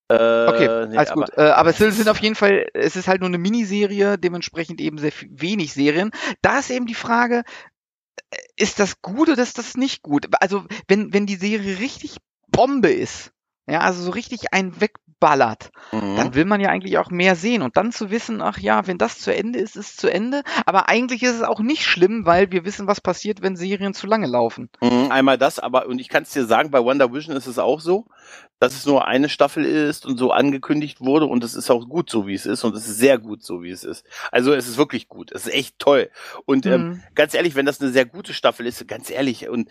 Äh, 0.08 0.14
Okay, 0.48 0.86
nee, 0.88 0.96
alles 0.96 1.10
aber- 1.10 1.24
gut. 1.24 1.38
Äh, 1.38 1.42
aber 1.42 1.70
es 1.70 1.78
sind 1.78 2.08
auf 2.08 2.18
jeden 2.18 2.34
Fall, 2.34 2.66
es 2.74 2.96
ist 2.96 3.08
halt 3.08 3.20
nur 3.20 3.28
eine 3.28 3.38
Miniserie, 3.38 4.18
dementsprechend 4.18 4.80
eben 4.80 4.98
sehr 4.98 5.12
wenig 5.28 5.72
Serien. 5.72 6.10
Da 6.42 6.58
ist 6.58 6.70
eben 6.70 6.86
die 6.86 6.94
Frage, 6.94 7.42
äh, 8.30 8.36
ist 8.56 8.78
das 8.78 9.00
gut 9.02 9.28
oder 9.30 9.42
ist 9.42 9.58
das 9.58 9.76
nicht 9.76 10.02
gut? 10.02 10.26
Also, 10.40 10.64
wenn, 10.88 11.12
wenn 11.12 11.26
die 11.26 11.36
Serie 11.36 11.78
richtig 11.78 12.16
Bombe 12.48 12.90
ist, 12.92 13.32
ja, 13.66 13.80
also 13.80 14.02
so 14.02 14.10
richtig 14.10 14.52
einen 14.52 14.80
wegballert, 14.80 15.70
Mhm. 15.92 16.16
dann 16.16 16.34
will 16.34 16.44
man 16.44 16.60
ja 16.60 16.68
eigentlich 16.70 16.98
auch 16.98 17.10
mehr 17.10 17.36
sehen 17.36 17.62
und 17.62 17.76
dann 17.76 17.92
zu 17.92 18.10
wissen, 18.10 18.40
ach 18.42 18.58
ja, 18.58 18.86
wenn 18.86 18.98
das 18.98 19.18
zu 19.18 19.34
Ende 19.34 19.58
ist, 19.60 19.76
ist 19.76 20.00
zu 20.00 20.10
Ende. 20.12 20.42
Aber 20.66 20.88
eigentlich 20.88 21.22
ist 21.22 21.36
es 21.36 21.42
auch 21.42 21.60
nicht 21.60 21.84
schlimm, 21.84 22.26
weil 22.26 22.50
wir 22.50 22.64
wissen, 22.64 22.86
was 22.86 23.00
passiert, 23.00 23.40
wenn 23.42 23.56
Serien 23.56 23.94
zu 23.94 24.06
lange 24.06 24.26
laufen. 24.26 24.68
Mhm, 24.80 25.12
Einmal 25.12 25.38
das, 25.38 25.58
aber 25.60 25.86
und 25.86 26.00
ich 26.00 26.08
kann 26.08 26.24
es 26.24 26.30
dir 26.30 26.44
sagen, 26.44 26.70
bei 26.70 26.82
Wonder 26.82 27.12
Vision 27.12 27.36
ist 27.36 27.46
es 27.46 27.58
auch 27.58 27.80
so, 27.80 28.06
dass 28.58 28.74
es 28.74 28.84
nur 28.86 29.06
eine 29.06 29.28
Staffel 29.28 29.64
ist 29.64 30.06
und 30.06 30.18
so 30.18 30.32
angekündigt 30.32 31.00
wurde 31.00 31.26
und 31.26 31.44
es 31.44 31.54
ist 31.54 31.70
auch 31.70 31.88
gut 31.88 32.10
so, 32.10 32.26
wie 32.26 32.34
es 32.34 32.46
ist 32.46 32.64
und 32.64 32.74
es 32.76 32.88
ist 32.88 32.98
sehr 32.98 33.18
gut 33.18 33.42
so, 33.44 33.62
wie 33.62 33.70
es 33.70 33.84
ist. 33.84 34.04
Also 34.32 34.52
es 34.54 34.66
ist 34.68 34.76
wirklich 34.78 35.08
gut, 35.08 35.30
es 35.32 35.46
ist 35.46 35.54
echt 35.54 35.78
toll. 35.78 36.10
Und 36.46 36.66
ähm, 36.66 36.80
Mhm. 36.80 37.02
ganz 37.14 37.34
ehrlich, 37.34 37.54
wenn 37.54 37.66
das 37.66 37.80
eine 37.80 37.90
sehr 37.90 38.06
gute 38.06 38.34
Staffel 38.34 38.66
ist, 38.66 38.86
ganz 38.88 39.10
ehrlich, 39.10 39.48
und 39.48 39.68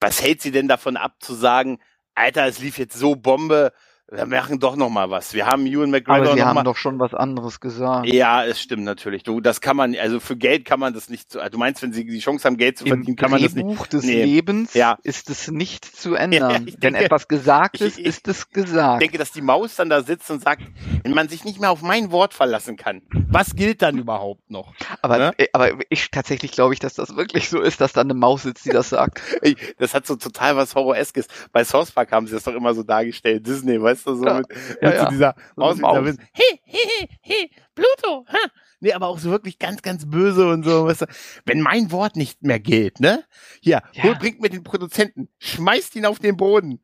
was 0.00 0.22
hält 0.22 0.42
sie 0.42 0.50
denn 0.50 0.68
davon 0.68 0.96
ab 0.96 1.16
zu 1.20 1.34
sagen, 1.34 1.78
Alter, 2.16 2.46
es 2.46 2.58
lief 2.58 2.78
jetzt 2.78 2.96
so 2.98 3.14
Bombe, 3.14 3.72
wir 4.10 4.26
machen 4.26 4.60
doch 4.60 4.76
noch 4.76 4.88
mal 4.88 5.10
was. 5.10 5.34
Wir 5.34 5.46
haben 5.46 5.66
Ewan 5.66 5.90
McGregor 5.90 6.16
Aber 6.28 6.34
sie 6.36 6.42
haben 6.44 6.54
mal 6.54 6.62
doch 6.62 6.76
schon 6.76 6.98
was 7.00 7.12
anderes 7.12 7.58
gesagt. 7.60 8.06
ja, 8.06 8.44
es 8.44 8.60
stimmt 8.60 8.84
natürlich. 8.84 9.24
Du, 9.24 9.40
das 9.40 9.60
kann 9.60 9.76
man, 9.76 9.96
also 9.96 10.20
für 10.20 10.36
Geld 10.36 10.64
kann 10.64 10.78
man 10.78 10.94
das 10.94 11.08
nicht. 11.10 11.32
so- 11.32 11.40
Du 11.50 11.58
meinst, 11.58 11.82
wenn 11.82 11.92
sie 11.92 12.04
die 12.06 12.20
Chance 12.20 12.46
haben, 12.46 12.56
Geld 12.56 12.78
zu 12.78 12.84
verdienen, 12.86 13.08
Im 13.08 13.16
kann 13.16 13.30
man 13.32 13.42
das 13.42 13.54
nicht. 13.54 13.66
Drehbuch 13.66 13.86
des 13.88 14.04
Nee. 14.04 14.22
Lebens 14.24 14.74
Ja. 14.74 14.96
ist 15.02 15.28
es 15.28 15.50
nicht 15.50 15.84
zu 15.84 16.14
ändern. 16.14 16.66
ich 16.68 16.74
Wenn 16.74 16.92
denke- 16.94 17.04
etwas 17.06 17.26
gesagt 17.26 17.76
ich- 17.76 17.82
ist, 17.82 17.98
ich- 17.98 18.06
ist 18.06 18.28
es 18.28 18.40
Ich 18.42 18.50
gesagt. 18.50 19.02
denke, 19.02 19.18
dass 19.18 19.32
die 19.32 19.42
Maus 19.42 19.74
dann 19.76 19.90
da 19.90 20.02
sitzt 20.02 20.30
und 20.30 20.40
sagt, 20.42 20.62
wenn 21.02 21.12
man 21.14 21.28
sich 21.28 21.44
nicht 21.44 21.60
mehr 21.60 21.70
auf 21.72 21.82
mein 21.82 22.12
Wort 22.12 22.32
verlassen 22.34 22.76
kann, 22.76 23.02
was 23.28 23.56
gilt 23.56 23.82
dann 23.82 23.98
überhaupt 23.98 24.50
noch? 24.50 24.72
aber, 25.02 25.18
ne? 25.18 25.32
äh, 25.38 25.48
aber 25.52 25.70
ich 25.88 26.10
tatsächlich 26.12 26.52
glaube 26.52 26.74
ich, 26.74 26.80
dass 26.80 26.94
das 26.94 27.16
wirklich 27.16 27.48
so 27.48 27.60
ist, 27.60 27.80
dass 27.80 27.92
da 27.92 28.02
eine 28.02 28.14
Maus 28.14 28.44
sitzt, 28.44 28.64
die 28.66 28.70
das 28.70 28.90
sagt. 28.90 29.20
Das 29.78 29.94
hat 29.94 30.06
so 30.06 30.16
total 30.16 30.56
was 30.56 30.74
Horroreskes. 30.74 31.26
Bei 31.52 31.64
South 31.64 31.90
Park 31.92 32.12
haben 32.12 32.26
sie 32.26 32.34
das 32.34 32.44
doch 32.44 32.54
immer 32.54 32.74
so 32.74 32.82
dargestellt. 32.82 33.46
Disney, 33.46 33.80
weißt 33.80 33.95
du, 34.04 34.14
so 34.16 34.24
Ja. 34.26 34.38
mit, 34.38 34.46
Ja, 34.82 34.88
mit 34.88 34.94
ja. 34.94 35.02
so 35.04 35.08
dieser 35.10 35.34
So 35.54 35.60
Maus, 35.62 35.76
mit 35.76 35.86
dieser 35.86 36.02
Maus. 36.02 36.16
Hey, 36.32 36.60
hey, 36.64 37.08
hey, 37.20 37.50
Pluto, 37.74 38.26
ha. 38.28 38.38
nee, 38.80 38.92
aber 38.92 39.06
auch 39.06 39.18
so 39.18 39.30
wirklich 39.30 39.58
ganz, 39.58 39.82
ganz 39.82 40.08
böse 40.08 40.48
und 40.48 40.64
so, 40.64 40.86
weißt 40.86 41.02
du, 41.02 41.06
wenn 41.44 41.60
mein 41.60 41.90
Wort 41.92 42.16
nicht 42.16 42.42
mehr 42.42 42.58
gilt, 42.60 43.00
ne? 43.00 43.24
Hier, 43.62 43.82
Ja. 43.92 44.02
hol, 44.04 44.14
bringt 44.16 44.40
mir 44.40 44.50
den 44.50 44.62
Produzenten, 44.64 45.28
schmeißt 45.38 45.94
ihn 45.96 46.06
auf 46.06 46.18
den 46.18 46.36
Boden. 46.36 46.80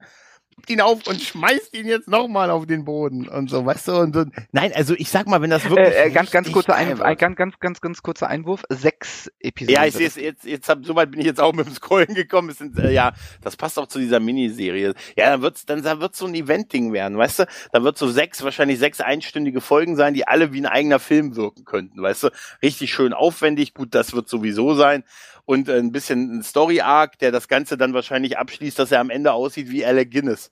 Hebt 0.63 0.71
ihn 0.71 0.81
auf 0.81 1.09
und 1.09 1.21
schmeißt 1.21 1.75
ihn 1.75 1.89
jetzt 1.89 2.07
nochmal 2.07 2.49
auf 2.49 2.67
den 2.67 2.85
Boden 2.85 3.27
und 3.27 3.51
so, 3.51 3.67
weißt 3.67 3.89
du, 3.89 3.97
und 3.97 4.15
so. 4.15 4.25
Nein, 4.53 4.71
also 4.73 4.95
ich 4.97 5.09
sag 5.09 5.27
mal, 5.27 5.43
wenn 5.43 5.51
das 5.51 5.69
wirklich. 5.69 5.89
Äh, 5.89 6.07
äh, 6.07 6.11
ganz, 6.11 6.31
ganz 6.31 6.53
kurzer 6.53 6.75
geil 6.75 7.03
ein, 7.03 7.17
ganz, 7.17 7.37
ganz, 7.37 7.59
ganz, 7.59 7.81
ganz 7.81 8.01
kurzer 8.01 8.29
Einwurf. 8.29 8.63
Sechs 8.69 9.29
Episoden. 9.41 9.75
Ja, 9.75 9.87
ich 9.87 9.95
sehe 9.95 10.07
es 10.07 10.15
jetzt, 10.15 10.45
jetzt 10.45 10.69
hab, 10.69 10.85
soweit 10.85 11.11
bin 11.11 11.19
ich 11.19 11.27
jetzt 11.27 11.41
auch 11.41 11.53
mit 11.53 11.67
dem 11.67 11.75
Scrollen 11.75 12.15
gekommen. 12.15 12.49
Es 12.49 12.59
sind, 12.59 12.79
äh, 12.79 12.93
ja, 12.93 13.13
das 13.41 13.57
passt 13.57 13.77
auch 13.77 13.89
zu 13.89 13.99
dieser 13.99 14.21
Miniserie. 14.21 14.95
Ja, 15.17 15.31
dann 15.31 15.43
wird's, 15.43 15.67
dann 15.67 15.83
da 15.83 15.99
wird's 15.99 16.19
so 16.19 16.27
ein 16.27 16.35
Event-Ding 16.37 16.93
werden, 16.93 17.19
weißt 17.19 17.41
du? 17.41 17.47
Da 17.73 17.83
wird 17.83 17.99
so 17.99 18.07
sechs, 18.07 18.45
wahrscheinlich 18.45 18.79
sechs 18.79 19.01
einstündige 19.01 19.61
Folgen 19.61 19.97
sein, 19.97 20.15
die 20.15 20.29
alle 20.29 20.53
wie 20.53 20.61
ein 20.61 20.67
eigener 20.67 21.01
Film 21.01 21.35
wirken 21.35 21.65
könnten, 21.65 22.01
weißt 22.01 22.23
du? 22.23 22.29
Richtig 22.63 22.93
schön 22.93 23.15
aufwendig, 23.15 23.75
gut, 23.75 23.97
das 23.97 24.15
wird 24.15 24.29
sowieso 24.29 24.75
sein. 24.75 25.03
Und 25.53 25.69
ein 25.69 25.93
bisschen 25.93 26.39
ein 26.39 26.43
Story-Arc, 26.43 27.19
der 27.19 27.31
das 27.31 27.47
Ganze 27.47 27.77
dann 27.77 27.93
wahrscheinlich 27.93 28.39
abschließt, 28.39 28.79
dass 28.79 28.91
er 28.91 29.01
am 29.01 29.11
Ende 29.11 29.35
aussieht 29.35 29.69
wie 29.69 29.85
Alec 29.85 30.11
Guinness. 30.11 30.51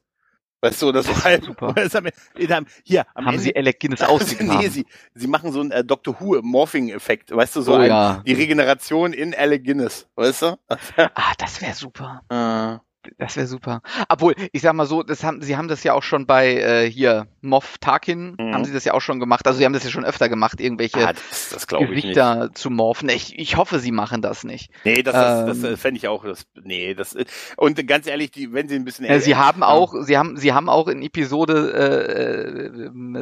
Weißt 0.60 0.82
du, 0.82 0.92
das, 0.92 1.08
ist 1.08 1.24
halt, 1.24 1.44
super. 1.44 1.74
am 2.54 2.66
Hier, 2.84 3.06
am 3.14 3.24
Haben 3.24 3.32
Ende, 3.32 3.42
sie 3.44 3.56
Alec 3.56 3.80
Guinness 3.80 4.00
nee, 4.02 4.06
ausgegraben? 4.06 4.70
sie, 4.70 4.84
sie 5.14 5.26
machen 5.26 5.52
so 5.52 5.60
einen 5.60 5.70
äh, 5.70 5.82
Doctor 5.82 6.20
Who 6.20 6.42
Morphing-Effekt, 6.42 7.34
weißt 7.34 7.56
du, 7.56 7.62
so 7.62 7.72
oh 7.72 7.76
ein, 7.76 7.88
ja. 7.88 8.22
die 8.26 8.34
Regeneration 8.34 9.14
in 9.14 9.34
Alec 9.34 9.64
Guinness, 9.64 10.06
weißt 10.16 10.42
du? 10.42 10.58
Ah, 10.68 11.32
das 11.38 11.62
wäre 11.62 11.72
super. 11.72 12.20
Äh, 12.28 12.89
Das 13.18 13.36
wäre 13.36 13.46
super. 13.46 13.80
Obwohl, 14.08 14.34
ich 14.52 14.62
sag 14.62 14.74
mal 14.74 14.86
so, 14.86 15.02
das 15.02 15.24
haben, 15.24 15.40
sie 15.42 15.56
haben 15.56 15.68
das 15.68 15.82
ja 15.84 15.94
auch 15.94 16.02
schon 16.02 16.26
bei 16.26 16.54
äh, 16.56 16.90
hier 16.90 17.26
Moff 17.40 17.78
Tarkin, 17.78 18.36
Mhm. 18.38 18.54
haben 18.54 18.64
sie 18.64 18.72
das 18.72 18.84
ja 18.84 18.92
auch 18.94 19.00
schon 19.00 19.20
gemacht. 19.20 19.46
Also 19.46 19.58
sie 19.58 19.64
haben 19.64 19.72
das 19.72 19.84
ja 19.84 19.90
schon 19.90 20.04
öfter 20.04 20.28
gemacht, 20.28 20.60
irgendwelche 20.60 21.06
ah, 21.08 21.12
das 21.12 21.48
das 21.50 21.66
ich. 21.80 21.88
Gesichter 21.88 22.50
zu 22.54 22.68
morphen. 22.70 23.08
Ich, 23.08 23.38
ich 23.38 23.56
hoffe, 23.56 23.78
sie 23.78 23.92
machen 23.92 24.20
das 24.22 24.44
nicht. 24.44 24.70
Nee, 24.84 25.02
das, 25.02 25.14
das, 25.14 25.46
das 25.46 25.58
Ähm. 25.64 25.74
äh, 25.74 25.76
fände 25.76 25.98
ich 25.98 26.08
auch. 26.08 26.24
Das, 26.24 26.44
nee, 26.62 26.94
das 26.94 27.14
äh, 27.14 27.24
und 27.56 27.86
ganz 27.86 28.06
ehrlich, 28.06 28.30
die, 28.30 28.52
wenn 28.52 28.68
sie 28.68 28.76
ein 28.76 28.84
bisschen 28.84 29.06
Äh, 29.06 29.20
sie 29.20 29.36
haben 29.36 29.62
auch, 29.62 29.94
sie 30.02 30.18
haben, 30.18 30.36
sie 30.36 30.52
haben 30.52 30.68
auch 30.68 30.88
in 30.88 31.02
Episode 31.02 32.70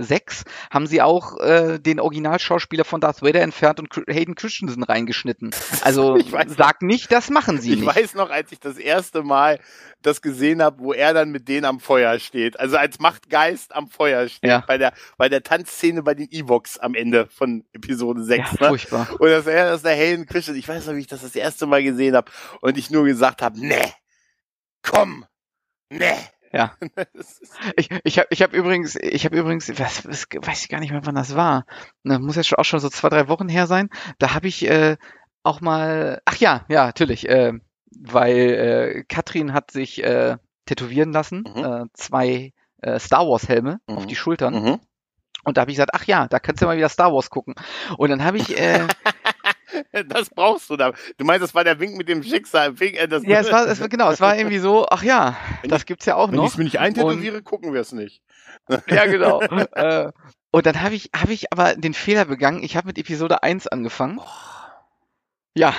äh, 0.01 0.03
6 0.03 0.45
haben 0.71 0.87
sie 0.87 1.03
auch 1.03 1.39
äh, 1.41 1.79
den 1.79 2.01
Originalschauspieler 2.01 2.85
von 2.85 3.01
Darth 3.01 3.23
Vader 3.23 3.41
entfernt 3.43 3.81
und 3.81 3.95
Hayden 4.09 4.35
Christensen 4.35 4.83
reingeschnitten. 4.83 5.51
Also 5.83 6.17
Ich 6.29 6.33
weiß 6.33 6.55
sag 6.57 6.83
nicht, 6.83 7.13
das 7.13 7.31
machen 7.31 7.61
sie 7.61 7.75
ich 7.75 7.81
nicht. 7.81 7.87
weiß 7.97 8.15
noch, 8.15 8.31
als 8.31 8.51
ich 8.53 8.61
das 8.61 8.77
erste 8.77 9.23
Mal 9.23 9.61
das 10.03 10.23
gesehen 10.23 10.63
habe, 10.63 10.79
wo 10.81 10.93
er 10.93 11.13
dann 11.13 11.31
mit 11.31 11.49
denen 11.49 11.65
am 11.65 11.81
Feuer 11.81 12.19
steht. 12.19 12.59
Also 12.61 12.77
als 12.77 12.99
Machtgeist 13.01 13.75
am 13.75 13.89
Feuer 13.89 14.29
steht. 14.29 14.51
Ja. 14.51 14.65
Bei 14.67 14.79
der, 14.79 14.93
bei 15.17 15.29
der 15.29 15.43
Tanzszene 15.43 16.03
bei 16.03 16.15
den 16.15 16.31
Evox 16.31 16.79
am 16.79 16.95
Ende 16.95 17.27
von 17.27 17.65
Episode 17.73 18.23
6. 18.23 18.39
ja, 18.39 18.53
ne? 18.61 18.69
furchtbar. 18.69 19.09
Und 19.19 19.29
das, 19.29 19.45
das 19.45 19.77
ist 19.77 19.85
der 19.85 19.95
Hayden 19.97 20.27
Christensen. 20.27 20.59
Ich 20.59 20.69
weiß 20.69 20.87
noch, 20.87 20.95
wie 20.95 21.01
ich 21.01 21.07
das 21.07 21.23
das 21.23 21.35
erste 21.35 21.67
Mal 21.67 21.83
gesehen 21.83 22.15
habe. 22.15 22.31
Und 22.61 22.79
ich 22.79 22.91
nur 22.91 23.05
gesagt 23.05 23.43
habe, 23.43 23.59
nee, 23.59 23.93
komm, 24.83 25.25
nee. 25.91 26.15
Ja. 26.53 26.77
Das 27.15 27.41
Ich, 27.77 27.91
ich 28.05 28.19
habe 28.19 28.29
ich 28.31 28.43
hab 28.43 28.53
übrigens, 28.55 28.97
ich 28.97 29.25
habe 29.25 29.37
übrigens, 29.37 29.69
was, 29.79 30.07
was, 30.09 30.27
weiß 30.33 30.63
ich 30.63 30.69
gar 30.69 30.81
nicht 30.81 30.93
mehr, 30.93 31.05
wann 31.05 31.15
das 31.15 31.35
war. 31.35 31.67
Na, 32.05 32.19
muss 32.19 32.37
jetzt 32.37 32.47
schon- 32.49 32.59
auch 32.59 32.65
schon 32.65 32.81
so 32.81 32.89
zwei, 32.89 33.09
drei 33.09 33.29
Wochen 33.29 33.49
her 33.49 33.67
sein. 33.67 33.91
Da 34.19 34.35
habe 34.35 34.49
ich 34.49 34.67
äh, 34.69 34.97
auch 35.43 35.61
mal, 35.61 36.23
ach 36.25 36.37
ja, 36.37 36.65
ja, 36.69 36.87
natürlich, 36.87 37.29
äh, 37.29 37.53
weil 37.97 38.37
äh, 38.39 39.05
Katrin 39.09 39.53
hat 39.53 39.71
sich 39.71 40.03
äh, 40.03 40.37
tätowieren 40.67 41.13
lassen, 41.13 41.45
Mhm. 41.55 41.65
äh, 41.65 41.85
zwei 41.95 42.53
äh, 42.83 42.99
Star 42.99 43.27
Wars 43.29 43.49
Helme 43.49 43.81
auf 43.87 44.05
Mhm. 44.05 44.09
die 44.09 44.17
Schultern. 44.17 44.55
Mhm. 44.63 44.81
Und 45.45 45.57
da 45.57 45.63
habe 45.63 45.71
ich 45.71 45.77
gesagt, 45.77 45.93
ach 45.95 46.05
ja, 46.05 46.27
da 46.29 46.39
kannst 46.41 46.61
du 46.63 46.67
mal 46.67 46.77
wieder 46.77 46.89
Star 46.89 47.13
Wars 47.13 47.31
gucken. 47.31 47.55
Und 47.97 48.11
dann 48.11 48.23
habe 48.25 48.37
ich, 48.39 48.59
äh, 48.59 48.87
Das 50.09 50.31
brauchst 50.31 50.71
du 50.71 50.77
da. 50.77 50.93
Du 51.19 51.25
meinst, 51.25 51.43
das 51.43 51.55
war 51.55 51.63
der 51.63 51.79
Wink 51.79 51.97
mit 51.97 52.09
dem 52.09 52.23
Schicksal. 52.23 52.81
Wink, 52.81 52.97
äh, 52.97 53.07
das, 53.07 53.23
ja, 53.25 53.39
es 53.41 53.53
war, 53.53 53.67
es 53.69 53.81
war 53.81 53.89
genau, 53.89 54.11
es 54.11 54.21
war 54.21 54.37
irgendwie 54.39 54.59
so, 54.59 54.87
ach 54.91 55.03
ja, 55.03 55.37
Wenn 55.63 55.71
das 55.71 55.87
gibt's 55.87 56.07
ja 56.07 56.17
auch 56.17 56.31
Wenn 56.31 56.37
noch. 56.37 56.45
ich 56.45 56.51
es 56.53 56.59
mir 56.59 56.65
nicht 56.65 56.79
eintätowiere, 56.79 57.43
gucken 57.43 57.73
wir 57.75 57.81
es 57.81 57.93
nicht. 57.93 58.23
Ja, 58.89 59.07
genau. 59.07 59.41
äh, 59.43 60.11
und 60.51 60.67
dann 60.67 60.83
habe 60.83 60.95
ich, 60.95 61.11
habe 61.15 61.33
ich 61.33 61.53
aber 61.53 61.75
den 61.75 61.95
Fehler 61.95 62.25
begangen. 62.25 62.63
Ich 62.63 62.77
habe 62.77 62.87
mit 62.87 62.99
Episode 62.99 63.43
1 63.43 63.67
angefangen. 63.67 64.21
Ja. 65.55 65.75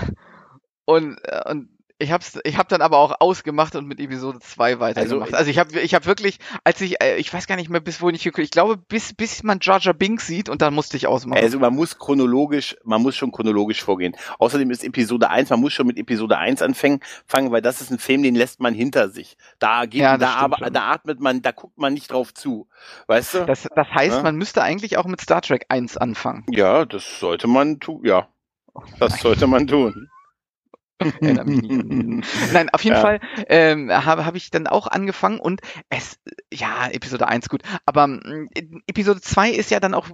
Und, 0.85 1.17
äh, 1.23 1.49
und 1.49 1.69
ich 1.99 2.11
hab's, 2.11 2.39
ich 2.43 2.57
hab 2.57 2.69
dann 2.69 2.81
aber 2.81 2.97
auch 2.97 3.15
ausgemacht 3.19 3.75
und 3.75 3.85
mit 3.85 3.99
Episode 3.99 4.39
2 4.39 4.79
weitergemacht. 4.79 5.27
Also, 5.33 5.35
Also, 5.37 5.51
ich 5.51 5.59
habe 5.59 5.79
ich 5.79 5.93
hab 5.93 6.05
wirklich, 6.05 6.39
als 6.63 6.79
ich, 6.81 7.01
äh, 7.01 7.17
ich 7.17 7.33
weiß 7.33 7.45
gar 7.45 7.55
nicht 7.57 7.69
mehr, 7.69 7.81
bis 7.81 8.01
wohin 8.01 8.15
ich 8.15 8.23
geguckt, 8.23 8.43
ich 8.45 8.51
glaube, 8.51 8.77
bis, 8.77 9.13
bis 9.13 9.43
man 9.43 9.59
Jar 9.61 9.79
Jar 9.79 9.93
Binks 9.93 10.25
sieht 10.25 10.49
und 10.49 10.61
dann 10.61 10.73
musste 10.73 10.97
ich 10.97 11.07
ausmachen. 11.07 11.41
Also 11.43 11.59
man 11.59 11.75
muss 11.75 11.97
chronologisch, 11.99 12.77
man 12.83 13.01
muss 13.01 13.15
schon 13.15 13.31
chronologisch 13.31 13.83
vorgehen. 13.83 14.15
Außerdem 14.39 14.71
ist 14.71 14.83
Episode 14.83 15.29
1, 15.29 15.49
man 15.49 15.59
muss 15.59 15.73
schon 15.73 15.87
mit 15.87 15.97
Episode 15.97 16.37
1 16.37 16.61
anfangen, 16.61 17.01
fangen, 17.27 17.51
weil 17.51 17.61
das 17.61 17.81
ist 17.81 17.91
ein 17.91 17.99
Film, 17.99 18.23
den 18.23 18.35
lässt 18.35 18.59
man 18.61 18.73
hinter 18.73 19.09
sich. 19.09 19.37
Da 19.59 19.85
geht, 19.85 20.01
Ja, 20.01 20.17
da, 20.17 20.35
aber, 20.35 20.69
da 20.71 20.91
atmet 20.91 21.19
man, 21.19 21.41
da 21.41 21.51
guckt 21.51 21.77
man 21.77 21.93
nicht 21.93 22.11
drauf 22.11 22.33
zu. 22.33 22.67
Weißt 23.07 23.33
du? 23.33 23.45
das, 23.45 23.67
das 23.75 23.87
heißt, 23.89 24.17
Ja. 24.17 24.23
man 24.23 24.35
müsste 24.37 24.63
eigentlich 24.63 24.97
auch 24.97 25.05
mit 25.05 25.19
Star 25.21 25.41
Trek 25.41 25.65
1 25.69 25.97
anfangen. 25.97 26.45
ja, 26.49 26.85
das 26.85 27.19
sollte 27.19 27.47
man 27.47 27.79
tun, 27.79 28.05
ja. 28.05 28.27
Das 28.99 29.19
sollte 29.19 29.45
man 29.47 29.67
tun. 29.67 30.07
Erinnere 30.07 30.07
mich 30.07 30.07
nicht 30.07 30.07
an 30.07 30.07
diesen. 30.07 30.09
Nein, 32.51 32.69
auf 32.71 32.83
jeden 32.83 32.95
Ja. 32.95 33.01
Fall 33.01 33.19
ähm, 33.47 33.89
habe 33.91 34.25
hab 34.25 34.35
ich 34.35 34.51
dann 34.51 34.67
auch 34.67 34.87
angefangen 34.87 35.39
und 35.39 35.61
es, 35.89 36.19
ja, 36.53 36.87
Episode 36.89 37.27
1 37.27 37.49
gut, 37.49 37.63
aber 37.85 38.07
mm, 38.07 38.49
Episode 38.87 39.21
2 39.21 39.51
ist 39.51 39.71
ja 39.71 39.79
dann 39.79 39.93
auch, 39.93 40.07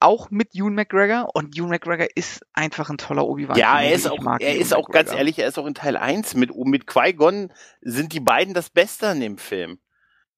auch 0.00 0.30
mit 0.30 0.54
Ewan 0.54 0.74
McGregor 0.74 1.28
und 1.34 1.56
Ewan 1.56 1.70
McGregor 1.70 2.06
ist 2.14 2.44
einfach 2.54 2.90
ein 2.90 2.98
toller 2.98 3.26
Obi-Wan. 3.26 3.56
Ja, 3.56 3.80
er 3.80 3.92
ist 3.92 4.06
auch, 4.08 4.24
er 4.38 4.56
Ewan 4.56 4.60
ist 4.60 4.74
auch 4.74 4.90
ganz 4.90 5.10
McGregor. 5.10 5.18
ehrlich, 5.18 5.38
er 5.38 5.48
ist 5.48 5.58
auch 5.58 5.66
in 5.66 5.74
Teil 5.74 5.96
1 5.96 6.34
mit, 6.34 6.54
mit 6.56 6.86
Qui-Gon 6.86 7.52
sind 7.82 8.12
die 8.12 8.20
beiden 8.20 8.54
das 8.54 8.70
Beste 8.70 9.08
an 9.08 9.20
dem 9.20 9.38
Film. 9.38 9.78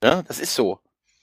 Ne? 0.02 0.24
Das 0.28 0.38
ist 0.40 0.54
so. 0.54 0.80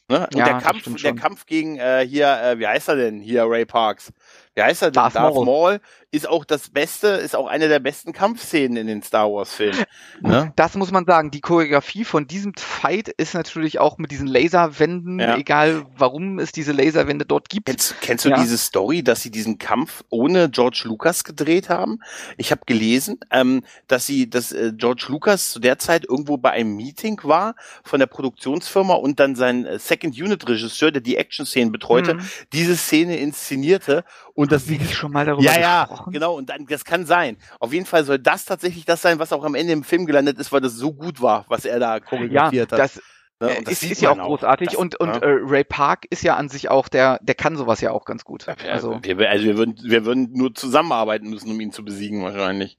Ne? 0.10 0.30
Und 0.34 0.36
Ja, 0.38 0.46
der 0.46 0.56
Kampf, 0.56 0.90
der. 1.02 1.14
Kampf 1.14 1.46
gegen 1.46 1.78
äh, 1.78 2.06
hier, 2.08 2.28
äh, 2.42 2.60
wie 2.60 2.68
heißt 2.68 2.90
er 2.90 2.96
denn? 2.96 3.20
Hier 3.22 3.44
Ray 3.46 3.66
Parks. 3.66 4.12
Wie 4.56 4.62
heißt 4.62 4.82
er 4.84 4.92
denn? 4.92 4.94
Darth 5.02 5.16
Maul. 5.16 5.46
Maul 5.46 5.80
ist 6.12 6.30
auch 6.30 6.46
das 6.46 6.70
Beste, 6.70 7.08
ist 7.08 7.36
auch 7.36 7.48
eine 7.48 7.68
der 7.70 7.80
besten 7.80 8.14
Kampfszenen 8.14 8.78
in 8.78 8.86
den 8.88 9.02
Star 9.02 9.32
Wars 9.32 9.54
Filmen. 9.54 9.84
Ne? 10.22 10.54
Das 10.56 10.76
muss 10.76 10.92
man 10.92 11.06
sagen. 11.06 11.32
Die 11.32 11.42
Choreografie 11.42 12.06
von 12.06 12.28
diesem 12.28 12.54
Fight 12.56 13.10
ist 13.10 13.34
natürlich 13.34 13.80
auch 13.80 13.98
mit 13.98 14.12
diesen 14.12 14.28
Laserwänden, 14.28 15.20
Ja. 15.20 15.38
egal 15.38 15.86
warum 15.98 16.40
es 16.40 16.52
diese 16.52 16.72
Laserwände 16.72 17.26
dort 17.26 17.50
gibt. 17.50 17.66
Kennst, 17.66 17.96
kennst 18.02 18.26
du 18.26 18.30
Ja. 18.30 18.38
diese 18.40 18.58
Story, 18.58 19.04
dass 19.04 19.22
sie 19.22 19.32
diesen 19.32 19.58
Kampf 19.58 20.04
ohne 20.10 20.50
George 20.50 20.84
Lucas 20.86 21.24
gedreht 21.24 21.70
haben? 21.70 22.00
Ich 22.38 22.52
habe 22.52 22.62
gelesen, 22.66 23.20
ähm, 23.32 23.64
dass 23.88 24.06
sie, 24.06 24.30
dass 24.30 24.52
äh, 24.52 24.72
George 24.76 25.06
Lucas 25.10 25.52
zu 25.52 25.60
der 25.60 25.80
Zeit 25.80 26.06
irgendwo 26.08 26.38
bei 26.38 26.52
einem 26.52 26.76
Meeting 26.76 27.20
war 27.24 27.56
von 27.84 28.00
der 28.00 28.08
Produktionsfirma 28.08 28.94
und 28.94 29.20
dann 29.20 29.36
sein 29.36 29.66
äh, 29.66 29.80
Second 29.80 30.16
Unit 30.22 30.48
Regisseur, 30.48 30.92
der 30.92 31.02
die 31.02 31.18
Action-Szenen 31.18 31.72
betreute, 31.72 32.12
Hm. 32.14 32.22
diese 32.54 32.76
Szene 32.78 33.18
inszenierte 33.18 34.04
und 34.36 34.43
das 34.52 34.64
Haben 34.64 34.72
wir 34.72 34.80
nicht 34.80 34.94
schon 34.96 35.12
mal 35.12 35.26
darüber 35.26 35.44
ja, 35.44 35.60
ja, 35.60 35.86
gesprochen? 35.86 36.14
genau, 36.14 36.36
und 36.36 36.50
dann, 36.50 36.66
das 36.66 36.84
kann 36.86 37.06
sein. 37.06 37.38
Auf 37.60 37.74
jeden 37.74 37.86
Fall 37.86 38.04
soll 38.04 38.20
das 38.20 38.46
tatsächlich 38.46 38.86
das 38.86 39.02
sein, 39.02 39.20
was 39.20 39.32
auch 39.34 39.44
am 39.44 39.56
Ende 39.56 39.74
im 39.74 39.84
Film 39.84 40.06
gelandet 40.06 40.38
ist, 40.40 40.52
weil 40.52 40.62
das 40.62 40.74
so 40.74 40.94
gut 40.94 41.22
war, 41.22 41.46
was 41.48 41.66
er 41.66 41.80
da 41.80 41.96
Ja, 41.96 42.00
choreografiert 42.00 42.72
hat. 42.72 42.80
das, 42.80 42.96
ne? 43.40 43.52
äh, 43.52 43.58
Und 43.60 43.68
das 43.68 43.84
ist, 43.84 43.92
ist 43.92 44.02
ja 44.02 44.12
auch 44.12 44.18
großartig 44.18 44.70
Das- 44.70 44.76
und, 44.76 45.00
und 45.00 45.10
ja. 45.10 45.22
äh, 45.22 45.38
Ray 45.44 45.64
Park 45.64 46.06
ist 46.10 46.24
ja 46.24 46.36
an 46.36 46.50
sich 46.50 46.70
auch 46.70 46.88
der, 46.90 47.20
der 47.22 47.36
kann 47.36 47.56
sowas 47.58 47.82
ja 47.82 47.92
auch 47.92 48.06
ganz 48.06 48.24
gut. 48.24 48.48
Also, 48.48 49.00
wir, 49.04 49.30
also 49.30 49.46
wir 49.46 49.58
würden, 49.58 49.76
wir 49.84 50.06
würden 50.06 50.30
nur 50.34 50.54
zusammenarbeiten 50.54 51.30
müssen, 51.30 51.50
um 51.52 51.60
ihn 51.60 51.72
zu 51.72 51.84
besiegen, 51.86 52.24
wahrscheinlich. 52.24 52.78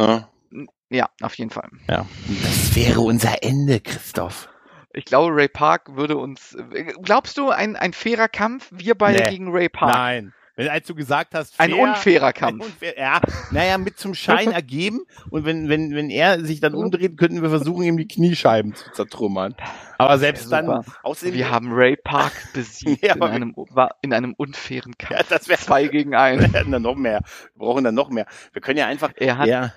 Ja. 0.00 0.28
ja, 0.90 1.08
auf 1.22 1.34
jeden 1.34 1.50
Fall. 1.50 1.68
ja. 1.88 2.06
Das 2.42 2.76
wäre 2.76 3.00
unser 3.00 3.42
Ende, 3.42 3.80
Christoph. 3.80 4.48
Ich 4.94 5.04
glaube, 5.04 5.34
Ray 5.34 5.48
Park 5.48 5.96
würde 5.96 6.16
uns. 6.16 6.54
äh, 6.72 6.92
Glaubst 7.02 7.36
du, 7.36 7.50
ein, 7.50 7.76
ein 7.76 7.92
fairer 7.92 8.26
Kampf, 8.28 8.68
wir 8.72 8.96
beide 8.96 9.18
Nee. 9.24 9.30
gegen 9.30 9.50
Ray 9.52 9.68
Park? 9.68 9.94
Nein. 9.94 10.32
Wenn, 10.58 10.68
als 10.68 10.88
du 10.88 10.94
gesagt 10.96 11.34
hast, 11.34 11.54
Ein 11.58 11.70
fair- 11.70 11.78
unfairer 11.80 12.26
ein 12.28 12.34
Kampf. 12.34 12.64
unfair, 12.64 12.94
ja, 12.98 13.20
naja, 13.52 13.78
mit 13.78 13.96
zum 13.96 14.12
Schein 14.12 14.50
ergeben. 14.50 15.02
Und 15.30 15.44
wenn, 15.44 15.68
wenn, 15.68 15.94
wenn 15.94 16.10
er 16.10 16.44
sich 16.44 16.58
dann 16.58 16.74
umdreht, 16.74 17.16
könnten 17.16 17.42
wir 17.42 17.48
versuchen, 17.48 17.84
ihm 17.84 17.96
die 17.96 18.08
Kniescheiben 18.08 18.74
zu 18.74 18.90
zertrümmern. 18.92 19.54
Aber 19.98 20.18
selbst 20.18 20.50
Ja, 20.50 20.62
dann, 20.62 20.84
außerdem, 21.02 21.34
Wir 21.34 21.50
haben 21.50 21.72
Ray 21.72 21.96
Park 21.96 22.32
besiegt 22.54 23.02
Ja, 23.04 23.14
in, 23.14 23.22
einem, 23.22 23.54
in 24.00 24.12
einem 24.12 24.34
unfairen 24.34 24.94
ja, 25.02 25.16
Kampf. 25.16 25.28
das 25.28 25.48
wäre 25.48 25.60
Zwei 25.60 25.88
gegen 25.88 26.14
einen. 26.14 26.40
Wir 26.40 26.52
hätten 26.60 26.72
dann 26.72 26.82
noch 26.82 26.94
mehr. 26.94 27.20
Wir 27.54 27.58
brauchen 27.58 27.84
dann 27.84 27.94
noch 27.94 28.08
mehr. 28.10 28.26
Wir 28.52 28.62
können 28.62 28.78
ja 28.78 28.86
einfach. 28.86 29.12
Er, 29.16 29.38
hat, 29.38 29.48
ja, 29.48 29.72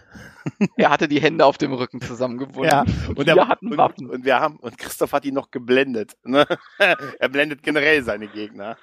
er 0.78 0.90
hatte 0.90 1.08
die 1.08 1.20
Hände 1.22 1.46
auf 1.46 1.58
dem 1.58 1.74
Rücken 1.74 2.02
zusammengebunden. 2.02 2.72
ja. 2.72 2.82
Und 3.08 3.18
Und, 3.20 3.26
wir 3.28 3.36
er, 3.36 3.48
hatten 3.48 3.72
und, 3.72 3.78
Waffen. 3.78 4.10
und 4.10 4.24
wir 4.26 4.40
haben 4.40 4.58
und 4.58 4.78
Christoph 4.78 5.14
hat 5.14 5.26
ihn 5.26 5.34
noch 5.34 5.52
geblendet. 5.52 6.14
Ne? 6.24 6.46
er 6.78 7.30
blendet 7.30 7.64
generell 7.64 8.04
seine 8.04 8.28
Gegner. 8.28 8.78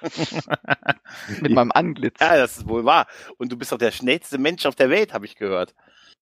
mit 1.41 1.51
meinem 1.51 1.71
Anglitz. 1.73 2.19
Ja, 2.19 2.35
das 2.37 2.57
ist 2.59 2.67
wohl 2.67 2.85
wahr. 2.85 3.07
Und 3.37 3.51
du 3.51 3.57
bist 3.57 3.71
doch 3.71 3.77
der 3.77 3.91
schnellste 3.91 4.37
Mensch 4.37 4.65
auf 4.65 4.75
der 4.75 4.89
Welt, 4.89 5.13
habe 5.13 5.25
ich 5.25 5.35
gehört. 5.35 5.73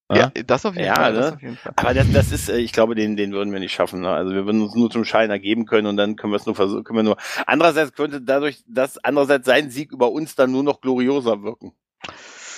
Ja, 0.09 0.29
das 0.45 0.65
auf 0.65 0.75
jeden 0.75 0.87
Ja, 0.87 0.95
Fall. 0.95 1.13
ne? 1.13 1.19
Das 1.19 1.33
auf 1.33 1.41
jeden 1.41 1.57
Fall. 1.57 1.73
Aber 1.75 1.93
das, 1.93 2.11
das 2.13 2.31
ist, 2.31 2.49
äh, 2.49 2.57
ich 2.59 2.71
glaube, 2.71 2.95
den, 2.95 3.17
den 3.17 3.33
würden 3.33 3.51
wir 3.51 3.59
nicht 3.59 3.73
schaffen. 3.73 4.01
Ne? 4.01 4.09
Also 4.09 4.33
wir 4.33 4.45
würden 4.45 4.61
uns 4.61 4.73
nur 4.73 4.89
zum 4.89 5.03
Schein 5.03 5.29
ergeben 5.29 5.65
können 5.65 5.85
und 5.87 5.97
dann 5.97 6.15
können 6.15 6.31
wir 6.31 6.37
es 6.37 6.45
nur 6.45 6.55
versuchen, 6.55 6.83
können 6.85 6.99
wir 6.99 7.03
nur. 7.03 7.17
Andererseits 7.45 7.91
könnte 7.93 8.21
dadurch, 8.21 8.63
dass 8.67 8.97
andererseits 9.03 9.45
sein 9.45 9.69
Sieg 9.69 9.91
über 9.91 10.11
uns 10.11 10.35
dann 10.35 10.51
nur 10.51 10.63
noch 10.63 10.79
glorioser 10.79 11.43
wirken. 11.43 11.73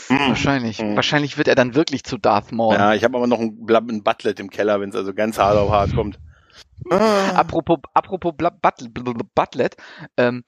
Hm. 0.10 0.20
Wahrscheinlich. 0.30 0.78
Hm. 0.80 0.95
Wahrscheinlich 0.95 1.38
wird 1.38 1.47
er 1.47 1.56
dann 1.56 1.74
wirklich 1.76 2.04
zu 2.04 2.18
Darth 2.18 2.52
Maul. 2.52 2.76
Ja, 2.76 2.93
ich 2.93 3.04
habe 3.04 3.18
aber 3.18 3.28
noch 3.28 3.39
ein, 3.39 3.58
ein 3.68 4.04
Butlet 4.04 4.39
im 4.39 4.50
Keller, 4.52 4.80
wenn 4.82 4.89
es 4.89 4.95
also 4.95 5.14
ganz 5.14 5.38
hart 5.39 5.58
auf 5.58 5.72
hart 5.72 5.95
kommt. 5.95 6.20
Ah. 6.91 7.32
Apropos, 7.36 7.78
apropos 7.93 8.34
Bla- 8.36 8.50
Butl- 8.52 8.89
Bl- 8.89 9.04
Bl- 9.04 9.26
Butlet, 9.36 9.76
ähm, 10.18 10.43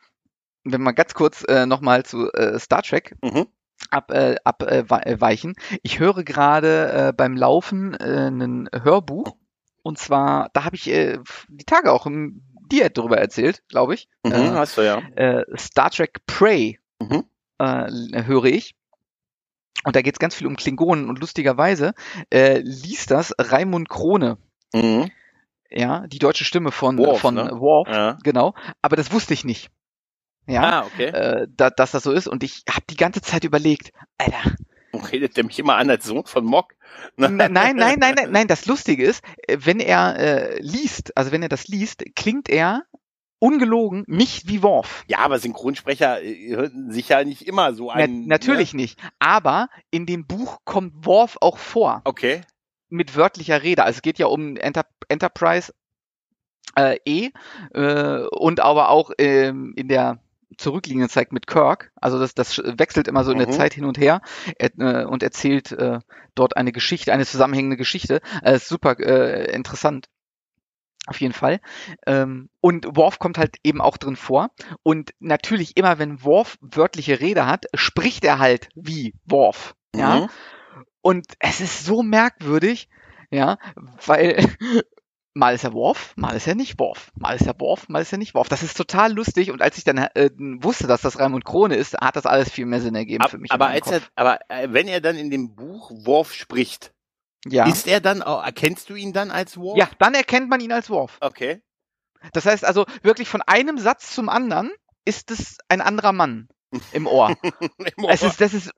wenn 0.64 0.82
mal 0.82 0.91
ganz 0.93 1.14
kurz 1.14 1.43
äh, 1.47 1.66
nochmal 1.66 2.04
zu 2.04 2.32
äh, 2.34 2.58
Star 2.60 2.82
Trek 2.84 3.16
Mhm. 3.24 3.47
Ab, 3.90 4.12
äh, 4.12 4.36
abweichen. 4.44 5.56
Ich 5.84 6.00
höre 6.00 6.24
gerade 6.24 6.92
äh, 7.10 7.14
beim 7.14 7.36
Laufen 7.36 7.94
äh, 7.96 8.28
ein 8.30 8.70
Hörbuch 8.84 9.36
und 9.84 9.98
zwar, 9.98 10.50
da 10.54 10.64
habe 10.66 10.76
ich 10.76 10.88
äh, 10.90 11.20
die 11.50 11.66
Tage 11.66 11.92
auch 11.92 12.06
im 12.06 12.42
Diät 12.72 12.98
drüber 12.98 13.18
erzählt, 13.18 13.64
glaube 13.68 13.96
ich. 13.96 14.08
Mhm, 14.24 14.32
Äh, 14.34 14.50
hast 14.52 14.78
du 14.78 14.82
ja. 14.82 15.00
äh, 15.16 15.44
Star 15.58 15.90
Trek 15.90 16.26
Prey 16.26 16.80
Mhm. 17.02 17.24
äh, 17.58 18.24
höre 18.24 18.46
ich. 18.46 18.76
Und 19.84 19.96
da 19.96 20.02
geht 20.04 20.16
es 20.16 20.20
ganz 20.20 20.36
viel 20.36 20.46
um 20.48 20.56
Klingonen 20.56 21.10
und 21.10 21.20
lustigerweise 21.20 21.94
äh, 22.30 22.60
liest 22.60 23.10
das 23.12 23.34
Raimund 23.40 23.90
Krone, 23.90 24.38
Mhm. 24.74 25.10
ja, 25.70 26.06
die 26.08 26.20
deutsche 26.20 26.44
Stimme 26.46 26.72
von 26.72 26.98
Worf, 27.00 27.20
von 27.22 27.34
ne? 27.36 27.50
Worf, 27.60 27.88
Ja. 27.90 28.18
genau. 28.24 28.54
Aber 28.82 28.96
das 28.96 29.12
wusste 29.12 29.34
ich 29.34 29.44
nicht. 29.44 29.70
Ja, 30.48 30.82
Ah, 30.82 30.86
okay. 30.86 31.06
äh, 31.08 31.48
da, 31.56 31.70
dass 31.70 31.92
das 31.92 32.04
so 32.04 32.12
ist. 32.12 32.28
Und 32.28 32.44
ich 32.44 32.64
habe 32.70 32.86
die 32.89 32.98
ganze 32.98 33.22
Zeit 33.22 33.44
überlegt, 33.44 33.92
Alter, 34.18 34.56
Redet 35.12 35.38
der 35.38 35.46
mich 35.46 35.58
immer 35.58 35.76
an 35.78 35.89
als 35.89 36.06
Sohn 36.06 36.26
von 36.26 36.44
Mock? 36.44 36.74
Nein, 37.16 37.38
nein, 37.38 37.76
nein, 37.78 37.98
nein, 38.00 38.16
nein. 38.30 38.48
Das 38.48 38.66
Lustige 38.66 39.06
ist, 39.06 39.24
äh, 39.48 39.58
wenn 39.62 39.80
er 39.80 40.18
äh, 40.18 40.60
liest, 40.62 41.16
also 41.16 41.32
wenn 41.32 41.42
er 41.44 41.48
das 41.50 41.68
liest, 41.70 42.04
klingt 42.16 42.50
er 42.50 42.84
ungelogen 43.39 44.04
nicht 44.08 44.48
wie 44.50 44.62
Worf. 44.62 45.04
Ja, 45.08 45.20
aber 45.20 45.39
Synchronsprecher 45.39 46.22
äh, 46.22 46.50
hören 46.56 46.92
sich 46.92 47.08
ja 47.10 47.24
nicht 47.24 47.48
immer 47.48 47.74
so 47.74 47.92
Na, 47.96 48.04
an. 48.04 48.26
natürlich 48.28 48.74
nicht. 48.74 49.00
Aber 49.20 49.70
in 49.92 50.06
dem 50.06 50.28
Buch 50.28 50.60
kommt 50.66 51.06
Worf 51.06 51.38
auch 51.39 51.58
vor 51.58 51.96
Ne? 51.96 52.02
Okay. 52.04 52.42
mit 52.89 53.16
wörtlicher 53.16 53.64
Rede. 53.64 53.84
Also 53.86 53.98
es 53.98 54.02
geht 54.02 54.20
ja 54.20 54.26
um 54.28 54.58
Enter 54.58 54.86
Enterprise 55.08 55.74
äh, 56.76 56.98
E 57.06 57.30
äh, 57.74 58.26
und 58.28 58.60
aber 58.60 58.89
auch 58.89 59.12
ähm, 59.18 59.74
in 59.78 59.88
der 59.88 60.20
zurückliegenden 60.58 61.10
Zeit 61.10 61.32
mit 61.32 61.47
Kirk. 61.47 61.91
Also 61.95 62.20
das, 62.20 62.34
das 62.34 62.58
wechselt 62.58 63.08
immer 63.08 63.24
so 63.24 63.32
in 63.32 63.38
der 63.38 63.47
Mhm. 63.47 63.54
Zeit 63.54 63.74
hin 63.74 63.86
und 63.86 63.97
her 63.97 64.22
er, 64.58 64.72
äh, 64.78 65.06
und 65.06 65.24
erzählt 65.24 65.72
äh, 65.72 65.99
dort 66.36 66.58
eine 66.58 66.72
Geschichte, 66.72 67.14
eine 67.14 67.26
zusammenhängende 67.26 67.78
Geschichte. 67.78 68.22
Äh, 68.43 68.56
ist 68.56 68.68
super 68.68 68.99
äh, 68.99 69.52
interessant. 69.54 70.08
Auf 71.08 71.20
jeden 71.20 71.34
Fall. 71.34 71.60
Ähm, 72.06 72.49
und 72.62 72.86
Worf 72.95 73.18
kommt 73.18 73.39
halt 73.39 73.58
eben 73.64 73.82
auch 73.82 73.97
drin 73.97 74.16
vor. 74.16 74.52
Und 74.84 75.14
natürlich 75.20 75.76
immer, 75.76 75.97
wenn 75.97 76.24
Worf 76.24 76.58
wörtliche 76.62 77.20
Rede 77.20 77.47
hat, 77.47 77.66
spricht 77.74 78.24
er 78.24 78.38
halt 78.38 78.70
wie 78.76 79.16
Worf. 79.26 79.76
Ja. 79.95 80.22
Mhm. 80.22 80.30
Und 81.02 81.26
es 81.39 81.60
ist 81.60 81.84
so 81.86 82.04
merkwürdig, 82.04 82.88
ja, 83.32 83.58
weil 84.06 84.47
mal 85.34 85.54
ist 85.56 85.64
er 85.64 85.74
Worf, 85.74 86.14
mal 86.16 86.36
ist 86.36 86.48
er 86.48 86.56
nicht 86.56 86.78
Worf, 86.80 87.12
mal 87.16 87.36
ist 87.36 87.46
er 87.48 87.60
Worf, 87.60 87.88
mal 87.90 88.02
ist 88.02 88.12
er 88.12 88.18
nicht 88.18 88.34
Worf. 88.34 88.50
Das 88.50 88.64
ist 88.64 88.76
total 88.76 89.14
lustig 89.14 89.52
und 89.52 89.62
als 89.62 89.78
ich 89.78 89.84
dann 89.84 89.98
äh, 89.98 90.30
wusste, 90.38 90.88
dass 90.88 91.02
das 91.02 91.20
Raimund 91.20 91.46
Krone 91.46 91.76
ist, 91.76 91.96
hat 92.00 92.16
das 92.16 92.26
alles 92.26 92.50
viel 92.52 92.66
mehr 92.66 92.82
Sinn 92.82 92.96
ergeben 92.96 93.24
Ab, 93.24 93.32
für 93.32 93.38
mich. 93.38 93.52
aber 93.52 93.68
als 93.68 93.88
er, 93.88 94.02
aber 94.16 94.40
äh, 94.50 94.68
wenn 94.72 94.88
er 94.88 95.02
dann 95.02 95.16
in 95.18 95.30
dem 95.30 95.56
Buch 95.56 95.92
Worf 96.06 96.34
spricht, 96.34 96.94
ja. 97.46 97.66
ist 97.68 97.88
er 97.88 98.02
dann 98.02 98.22
auch, 98.22 98.44
erkennst 98.44 98.90
du 98.90 98.96
ihn 98.96 99.14
dann 99.14 99.32
als 99.32 99.58
Worf? 99.58 99.78
ja, 99.78 99.90
dann 100.00 100.14
erkennt 100.14 100.50
man 100.50 100.60
ihn 100.60 100.72
als 100.72 100.90
Worf. 100.90 101.18
Okay. 101.22 101.62
Das 102.34 102.46
heißt 102.46 102.66
also 102.66 102.86
wirklich 103.02 103.28
von 103.30 103.42
einem 103.42 103.78
Satz 103.78 104.14
zum 104.14 104.30
anderen 104.30 104.72
ist 105.06 105.32
es 105.32 105.58
ein 105.70 105.82
anderer 105.82 106.12
Mann 106.12 106.50
im 106.92 107.08
Ohr. 107.08 107.36
Im 107.42 108.06
es 108.10 108.22
Ohr. 108.22 108.30
ist, 108.30 108.42
das 108.42 108.54
ist, 108.54 108.72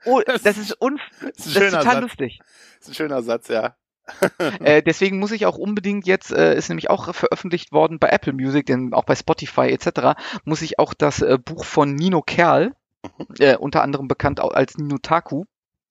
Das 0.44 0.58
ist, 0.58 0.82
un, 0.82 1.00
das 1.22 1.46
ist 1.46 1.56
das 1.56 1.64
ist 1.64 1.72
total 1.72 1.84
Satz. 1.84 2.02
lustig. 2.02 2.40
Das 2.40 2.82
ist 2.82 2.88
ein 2.90 2.94
schöner 2.94 3.22
Satz, 3.22 3.50
ja. 3.50 3.76
Äh, 4.60 4.84
deswegen 4.84 5.20
muss 5.20 5.32
ich 5.32 5.46
auch 5.46 5.58
unbedingt 5.58 6.06
jetzt, 6.08 6.32
äh, 6.32 6.56
ist 6.56 6.70
nämlich 6.70 6.90
auch 6.90 7.14
veröffentlicht 7.16 7.72
worden 7.72 8.00
bei 8.00 8.10
Apple 8.10 8.34
Music, 8.34 8.66
denn 8.66 8.94
auch 8.94 9.06
bei 9.06 9.16
Spotify 9.16 9.70
etc., 9.70 10.20
muss 10.46 10.62
ich 10.62 10.80
auch 10.80 10.94
das 10.94 11.22
äh, 11.22 11.38
Buch 11.44 11.64
von 11.64 11.96
Nino 11.96 12.22
Kerl, 12.22 12.74
äh, 13.40 13.56
unter 13.58 13.82
anderem 13.82 14.08
bekannt 14.08 14.40
als 14.42 14.78
Nino 14.78 14.98
Taku, 14.98 15.46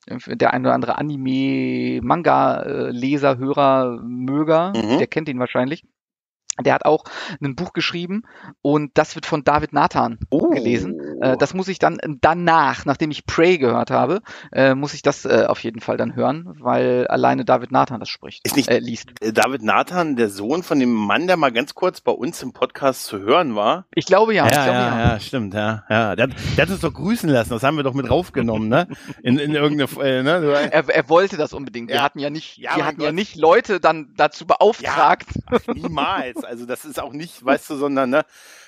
äh, 0.06 0.36
der 0.36 0.52
ein 0.52 0.64
oder 0.64 0.74
andere 0.74 0.98
Anime-Manga-Leser, 0.98 3.38
Hörer, 3.38 3.98
Möger, 4.02 4.72
Mhm. 4.76 4.98
der 4.98 5.06
kennt 5.06 5.28
ihn 5.28 5.38
wahrscheinlich. 5.38 5.84
Der 6.60 6.74
hat 6.74 6.84
auch 6.84 7.04
ein 7.42 7.56
Buch 7.56 7.72
geschrieben 7.72 8.24
und 8.60 8.90
das 8.94 9.14
wird 9.14 9.24
von 9.24 9.42
David 9.42 9.72
Nathan 9.72 10.18
Oh. 10.28 10.50
gelesen. 10.50 11.00
Äh, 11.22 11.38
das 11.38 11.54
muss 11.54 11.66
ich 11.68 11.78
dann 11.78 11.98
danach, 12.20 12.84
nachdem 12.84 13.10
ich 13.10 13.24
Prey 13.24 13.56
gehört 13.56 13.90
habe, 13.90 14.20
äh, 14.52 14.74
muss 14.74 14.92
ich 14.92 15.00
das 15.00 15.24
äh, 15.24 15.46
auf 15.48 15.60
jeden 15.64 15.80
Fall 15.80 15.96
dann 15.96 16.14
hören, 16.14 16.54
weil 16.60 17.06
alleine 17.06 17.46
David 17.46 17.72
Nathan 17.72 18.00
das 18.00 18.10
spricht, 18.10 18.46
Ist 18.46 18.56
nicht- 18.56 18.68
äh, 18.68 18.80
liest. 18.80 19.12
David 19.32 19.62
Nathan, 19.62 20.14
der 20.16 20.28
Sohn 20.28 20.62
von 20.62 20.78
dem 20.78 20.92
Mann, 20.92 21.26
der 21.26 21.38
mal 21.38 21.52
ganz 21.52 21.74
kurz 21.74 22.02
bei 22.02 22.12
uns 22.12 22.42
im 22.42 22.52
Podcast 22.52 23.04
zu 23.04 23.18
hören 23.18 23.56
war. 23.56 23.86
Ich 23.94 24.04
glaube 24.04 24.34
ja. 24.34 24.46
ich 24.46 24.54
ja, 24.54 24.64
glaube, 24.64 24.78
ja, 24.78 24.98
ja. 24.98 25.12
ja, 25.14 25.20
stimmt, 25.20 25.54
ja, 25.54 25.84
ja. 25.88 26.14
Der, 26.16 26.24
hat- 26.28 26.34
der 26.58 26.66
hat 26.66 26.70
uns 26.70 26.80
doch 26.80 26.92
grüßen 26.92 27.30
lassen, 27.30 27.50
das 27.50 27.62
haben 27.62 27.76
wir 27.78 27.82
doch 27.84 27.94
mit 27.94 28.10
raufgenommen, 28.10 28.68
ne? 28.68 28.88
In, 29.22 29.38
in 29.38 29.54
irgendeine, 29.54 29.90
äh, 30.06 30.22
ne? 30.22 30.32
Er, 30.72 30.86
er 30.88 31.08
wollte 31.08 31.36
das 31.38 31.54
unbedingt. 31.54 31.88
Wir 31.88 31.96
Ja. 31.96 32.02
hatten 32.02 32.18
ja 32.18 32.28
nicht, 32.28 32.58
Ja, 32.58 32.76
wir 32.76 32.84
hatten 32.84 33.00
ja 33.00 33.08
Gott. 33.08 33.14
nicht 33.14 33.36
Leute 33.36 33.80
dann 33.80 34.12
dazu 34.16 34.46
beauftragt. 34.46 35.28
Niemals. 35.74 36.41
Also 36.44 36.66
das 36.66 36.84
ist 36.84 37.00
auch 37.00 37.12
nicht, 37.12 37.44
weißt 37.44 37.70
du, 37.70 37.76
sondern, 37.76 38.10
ne? 38.10 38.24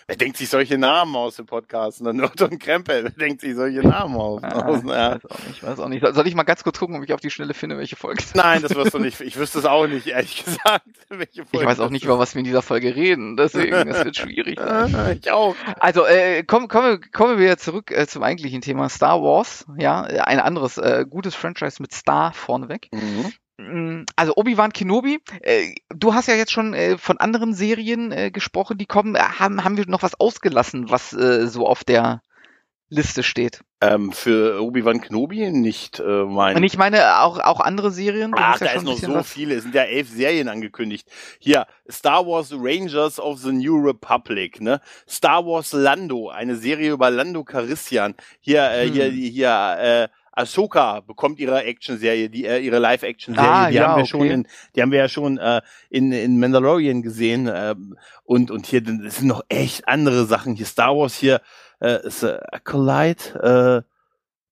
Wer 0.06 0.16
denkt 0.16 0.36
sich 0.36 0.50
solche 0.50 0.76
Namen 0.76 1.16
aus 1.16 1.36
dem 1.36 1.46
Podcast? 1.46 2.02
Ne? 2.02 2.10
Und 2.10 2.60
Krempel, 2.60 3.04
wer 3.04 3.10
denkt 3.10 3.40
sich 3.40 3.54
solche 3.54 3.80
Namen 3.80 4.16
aus? 4.16 4.42
Ah, 4.42 4.66
aus 4.66 4.80
ich 4.82 4.88
ja. 4.90 5.14
weiß 5.14 5.24
auch 5.30 5.38
nicht, 5.38 5.50
ich 5.56 5.62
weiß 5.62 5.78
auch 5.78 5.88
nicht. 5.88 6.06
Soll- 6.14 6.26
ich 6.26 6.34
mal 6.34 6.42
ganz 6.42 6.62
kurz 6.62 6.78
gucken, 6.78 6.96
ob 6.96 7.04
ich 7.04 7.14
auf 7.14 7.20
die 7.20 7.30
Schnelle 7.30 7.54
finde, 7.54 7.78
welche 7.78 7.96
Folge 7.96 8.18
es 8.20 8.26
ist? 8.26 8.36
Nein, 8.36 8.60
das 8.60 8.74
wirst 8.74 8.92
du 8.92 8.98
nicht. 8.98 9.22
Ich 9.22 9.38
wüsste 9.38 9.60
es 9.60 9.64
auch 9.64 9.86
nicht, 9.86 10.06
ehrlich 10.06 10.44
gesagt. 10.44 10.84
Welche 11.08 11.42
Ich 11.42 11.48
Folge 11.48 11.66
weiß 11.66 11.80
auch 11.80 11.88
nicht, 11.88 12.04
über 12.04 12.18
was 12.18 12.34
wir 12.34 12.40
in 12.40 12.44
dieser 12.44 12.60
Folge 12.60 12.94
reden. 12.94 13.38
Deswegen, 13.38 13.88
das 13.88 14.04
wird 14.04 14.16
schwierig. 14.18 14.60
Ah, 14.60 15.12
Ich 15.12 15.30
auch. 15.30 15.56
Also, 15.80 16.04
äh, 16.04 16.42
kommen, 16.42 16.68
kommen, 16.68 17.00
kommen 17.10 17.38
wir 17.38 17.56
zurück 17.56 17.90
äh, 17.90 18.06
zum 18.06 18.22
eigentlichen 18.22 18.60
Thema 18.60 18.90
Star 18.90 19.22
Wars. 19.22 19.64
Ja, 19.78 20.02
ein 20.02 20.38
anderes 20.38 20.76
äh, 20.76 21.06
gutes 21.08 21.34
Franchise 21.34 21.80
mit 21.80 21.94
Star 21.94 22.34
vorneweg. 22.34 22.88
Mhm. 22.92 23.32
Mm, 23.58 24.02
Also 24.16 24.34
Obi-Wan 24.36 24.72
Kenobi, 24.72 25.20
äh, 25.42 25.74
du 25.94 26.14
hast 26.14 26.28
ja 26.28 26.34
jetzt 26.34 26.52
schon 26.52 26.74
äh, 26.74 26.98
von 26.98 27.18
anderen 27.18 27.54
Serien 27.54 28.10
äh, 28.12 28.30
gesprochen, 28.30 28.78
die 28.78 28.86
kommen. 28.86 29.14
Äh, 29.14 29.20
haben, 29.20 29.62
haben 29.64 29.76
wir 29.76 29.86
noch 29.86 30.02
was 30.02 30.18
ausgelassen, 30.18 30.90
was 30.90 31.12
äh, 31.12 31.46
so 31.46 31.66
auf 31.66 31.84
der 31.84 32.20
Liste 32.88 33.22
steht? 33.22 33.60
Ähm, 33.80 34.12
für 34.12 34.60
Obi-Wan 34.62 35.00
Kenobi 35.00 35.50
nicht, 35.50 36.00
äh, 36.00 36.24
mein. 36.24 36.56
Und 36.56 36.64
ich 36.64 36.76
meine 36.76 37.20
auch, 37.20 37.38
auch 37.38 37.60
andere 37.60 37.90
Serien. 37.90 38.32
Du 38.32 38.38
Ach, 38.40 38.60
ja 38.60 38.66
da 38.66 38.72
ist 38.72 38.82
noch 38.84 38.98
so 38.98 39.14
was- 39.14 39.30
viele. 39.30 39.54
Es 39.54 39.62
sind 39.62 39.74
ja 39.74 39.82
elf 39.82 40.08
Serien 40.08 40.48
angekündigt. 40.48 41.08
Hier, 41.38 41.66
Star 41.90 42.26
Wars 42.26 42.52
Rangers 42.52 43.18
of 43.20 43.38
the 43.40 43.52
New 43.52 43.76
Republic, 43.76 44.60
ne? 44.60 44.80
Star 45.08 45.44
Wars 45.46 45.72
Lando, 45.72 46.28
eine 46.28 46.56
Serie 46.56 46.92
über 46.92 47.10
Lando 47.10 47.44
Carissian. 47.44 48.14
Hier, 48.40 48.62
äh, 48.70 48.86
Hm. 48.86 48.92
hier, 48.92 49.10
hier, 49.10 49.76
äh, 49.78 50.08
Ahsoka 50.36 51.00
bekommt 51.00 51.38
ihre 51.38 51.62
Action-Serie, 51.64 52.28
die, 52.30 52.44
äh, 52.44 52.58
ihre 52.58 52.78
Live-Action-Serie, 52.78 53.48
Ah, 53.50 53.68
die 53.70 53.76
ja, 53.76 53.88
haben 53.88 53.96
wir 53.96 54.02
okay. 54.02 54.10
schon 54.10 54.26
in, 54.26 54.46
die 54.74 54.82
haben 54.82 54.90
wir 54.90 54.98
ja 54.98 55.08
schon 55.08 55.38
äh, 55.38 55.60
in, 55.90 56.12
in 56.12 56.38
Mandalorian 56.38 57.02
gesehen. 57.02 57.50
ähm, 57.52 57.96
und, 58.24 58.50
und 58.50 58.66
hier 58.66 58.82
das 58.82 59.16
sind 59.16 59.28
noch 59.28 59.42
echt 59.48 59.86
andere 59.88 60.24
Sachen. 60.26 60.54
Hier 60.54 60.66
Star 60.66 60.96
Wars 60.96 61.14
hier, 61.14 61.40
äh, 61.80 62.06
ist, 62.06 62.22
äh, 62.22 62.38
Acolyte, 62.52 63.84
äh, 63.84 63.93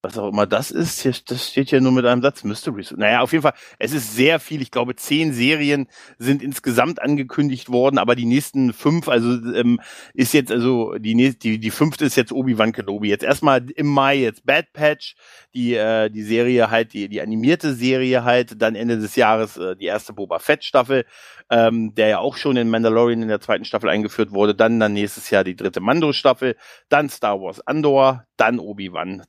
was 0.03 0.19
auch 0.19 0.29
immer 0.29 0.47
das 0.47 0.71
ist, 0.73 1.01
hier, 1.01 1.15
das 1.27 1.51
steht 1.51 1.71
hier 1.71 1.81
nur 1.81 1.93
mit 1.93 2.05
einem 2.05 2.23
Satz, 2.23 2.43
Mysteries. 2.43 2.93
Naja, 2.97 3.21
auf 3.21 3.33
jeden 3.33 3.43
Fall, 3.43 3.55
es 3.79 3.93
ist 3.93 4.15
sehr 4.15 4.41
viel. 4.41 4.61
Ich 4.61 4.73
glaube, 4.73 4.97
zehn 4.97 5.33
Serien 5.33 5.87
sind 6.19 6.43
insgesamt 6.43 7.01
angekündigt 7.01 7.71
worden, 7.71 7.99
aber 7.99 8.17
die 8.17 8.25
nächsten 8.25 8.73
fünf, 8.73 9.09
also 9.09 9.31
ähm, 9.55 9.81
ist 10.13 10.35
jetzt, 10.35 10.51
also 10.51 10.95
die 10.99 11.15
nächste, 11.15 11.39
die, 11.39 11.59
die 11.59 11.71
fünfte 11.71 12.05
ist 12.05 12.17
jetzt 12.17 12.33
Obi-Wan 12.33 12.73
Kenobi. 12.73 13.09
Jetzt 13.09 13.23
erstmal 13.25 13.65
im 13.71 13.87
Mai 13.87 14.17
jetzt 14.17 14.45
Bad 14.45 14.73
Patch, 14.73 15.15
die, 15.55 15.75
äh, 15.75 16.11
die 16.11 16.23
Serie 16.23 16.71
halt, 16.71 16.93
die, 16.93 17.09
die 17.09 17.21
animierte 17.21 17.75
Serie 17.75 18.25
halt, 18.25 18.61
dann 18.61 18.75
Ende 18.75 18.99
des 18.99 19.15
Jahres 19.15 19.57
äh, 19.57 19.77
die 19.77 19.87
erste 19.87 20.13
Boba 20.13 20.41
Fett 20.41 20.65
Staffel, 20.65 21.05
ähm, 21.49 21.95
der 21.95 22.09
ja 22.09 22.19
auch 22.19 22.37
schon 22.37 22.57
in 22.57 22.71
Mandalorian 22.71 23.23
in 23.23 23.29
der 23.29 23.41
zweiten 23.41 23.65
Staffel 23.65 23.89
eingeführt 23.89 24.33
wurde, 24.33 24.55
dann 24.55 24.81
dann 24.81 24.95
nächstes 24.95 25.31
Jahr 25.31 25.45
die 25.45 25.55
dritte 25.55 25.81
Mando 25.81 26.13
Staffel, 26.13 26.57
dann 26.89 27.09
Star 27.09 27.41
Wars 27.41 27.61
Andor, 27.67 28.25
dann 28.37 28.59
Obi-Wan 28.59 29.23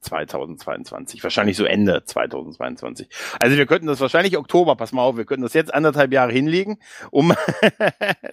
2022, 0.64 1.24
wahrscheinlich 1.24 1.58
so 1.58 1.66
Ende 1.66 2.04
2022. 2.04 3.08
Also 3.40 3.58
wir 3.58 3.66
könnten 3.66 3.88
das 3.88 4.00
wahrscheinlich 4.00 4.38
Oktober, 4.38 4.76
pass 4.76 4.92
mal 4.92 5.02
auf, 5.04 5.18
wir 5.18 5.26
könnten 5.26 5.44
das 5.44 5.54
jetzt 5.54 5.74
anderthalb 5.74 6.12
Jahre 6.14 6.32
hinlegen, 6.32 6.80
um 7.12 7.34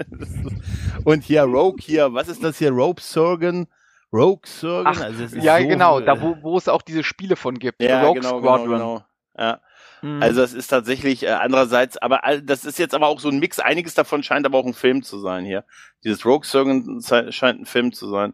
und 1.05 1.25
hier 1.25 1.43
Rogue 1.43 1.79
hier, 1.81 2.13
was 2.15 2.29
ist 2.29 2.43
das 2.43 2.59
hier, 2.59 2.71
Rope 2.71 3.01
Surgeon? 3.03 3.67
Rogue 4.13 4.41
Surgeon? 4.47 4.87
Ach, 4.97 5.01
also 5.03 5.37
Ja, 5.37 5.61
so, 5.61 5.69
genau, 5.69 6.01
da 6.01 6.21
wo, 6.21 6.37
wo 6.43 6.57
es 6.59 6.69
auch 6.69 6.83
diese 6.83 7.05
Spiele 7.05 7.37
von 7.37 7.59
gibt. 7.59 7.83
ja, 7.83 8.03
Rogue 8.03 8.21
genau, 8.21 8.39
Squadron. 8.41 8.65
genau, 8.71 8.95
genau. 8.97 9.05
Ja. 9.39 9.61
Mhm. 10.03 10.23
Also 10.23 10.41
das 10.41 10.55
ist 10.55 10.69
tatsächlich 10.69 11.23
äh, 11.25 11.29
andererseits, 11.29 11.97
aber 11.99 12.25
all- 12.25 12.43
das 12.43 12.65
ist 12.65 12.79
jetzt 12.79 12.95
aber 12.95 13.07
auch 13.07 13.21
so 13.21 13.29
ein 13.29 13.39
Mix. 13.39 13.61
Einiges 13.61 13.95
davon 13.95 14.23
scheint 14.23 14.47
aber 14.47 14.59
auch 14.59 14.67
ein 14.67 14.75
Film 14.75 15.03
zu 15.03 15.19
sein 15.19 15.45
hier. 15.45 15.65
Dieses 16.05 16.25
Rogue 16.25 16.45
Sergeant 16.45 17.03
ze- 17.05 17.31
scheint 17.33 17.61
ein 17.61 17.67
Film 17.67 17.93
zu 17.93 18.09
sein. 18.09 18.33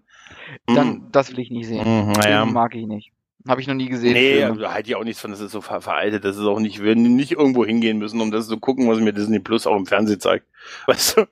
Dann, 0.66 1.09
das 1.12 1.30
will 1.30 1.40
ich 1.40 1.51
nicht 1.51 1.66
sehen. 1.66 2.07
Mhm, 2.07 2.12
naja. 2.12 2.44
Den 2.44 2.53
mag 2.55 2.74
ich 2.74 2.86
nicht. 2.86 3.12
Habe 3.49 3.61
ich 3.61 3.66
noch 3.66 3.74
nie 3.74 3.88
gesehen. 3.88 4.12
Nee, 4.14 4.36
Filme. 4.38 4.59
da 4.61 4.72
halte 4.72 4.88
ich 4.90 4.97
auch 4.97 5.05
nichts 5.05 5.20
von, 5.20 5.30
das 5.30 5.40
ist 5.40 5.53
so 5.53 5.61
ver 5.61 5.80
veraltet, 5.80 6.24
das 6.24 6.36
ist 6.36 6.42
auch 6.44 6.59
nicht, 6.61 6.82
wir 6.82 6.94
nicht 6.97 7.32
irgendwo 7.32 7.64
hingehen 7.64 7.99
müssen, 7.99 8.20
um 8.20 8.30
das 8.30 8.49
zu 8.49 8.59
gucken, 8.59 8.88
was 8.88 8.99
mir 8.99 9.12
Disney 9.12 9.38
Plus 9.38 9.66
auch 9.66 9.76
im 9.76 9.86
Fernsehen 9.86 10.20
zeigt. 10.20 10.47
Weißt 10.86 11.16
du? 11.18 11.26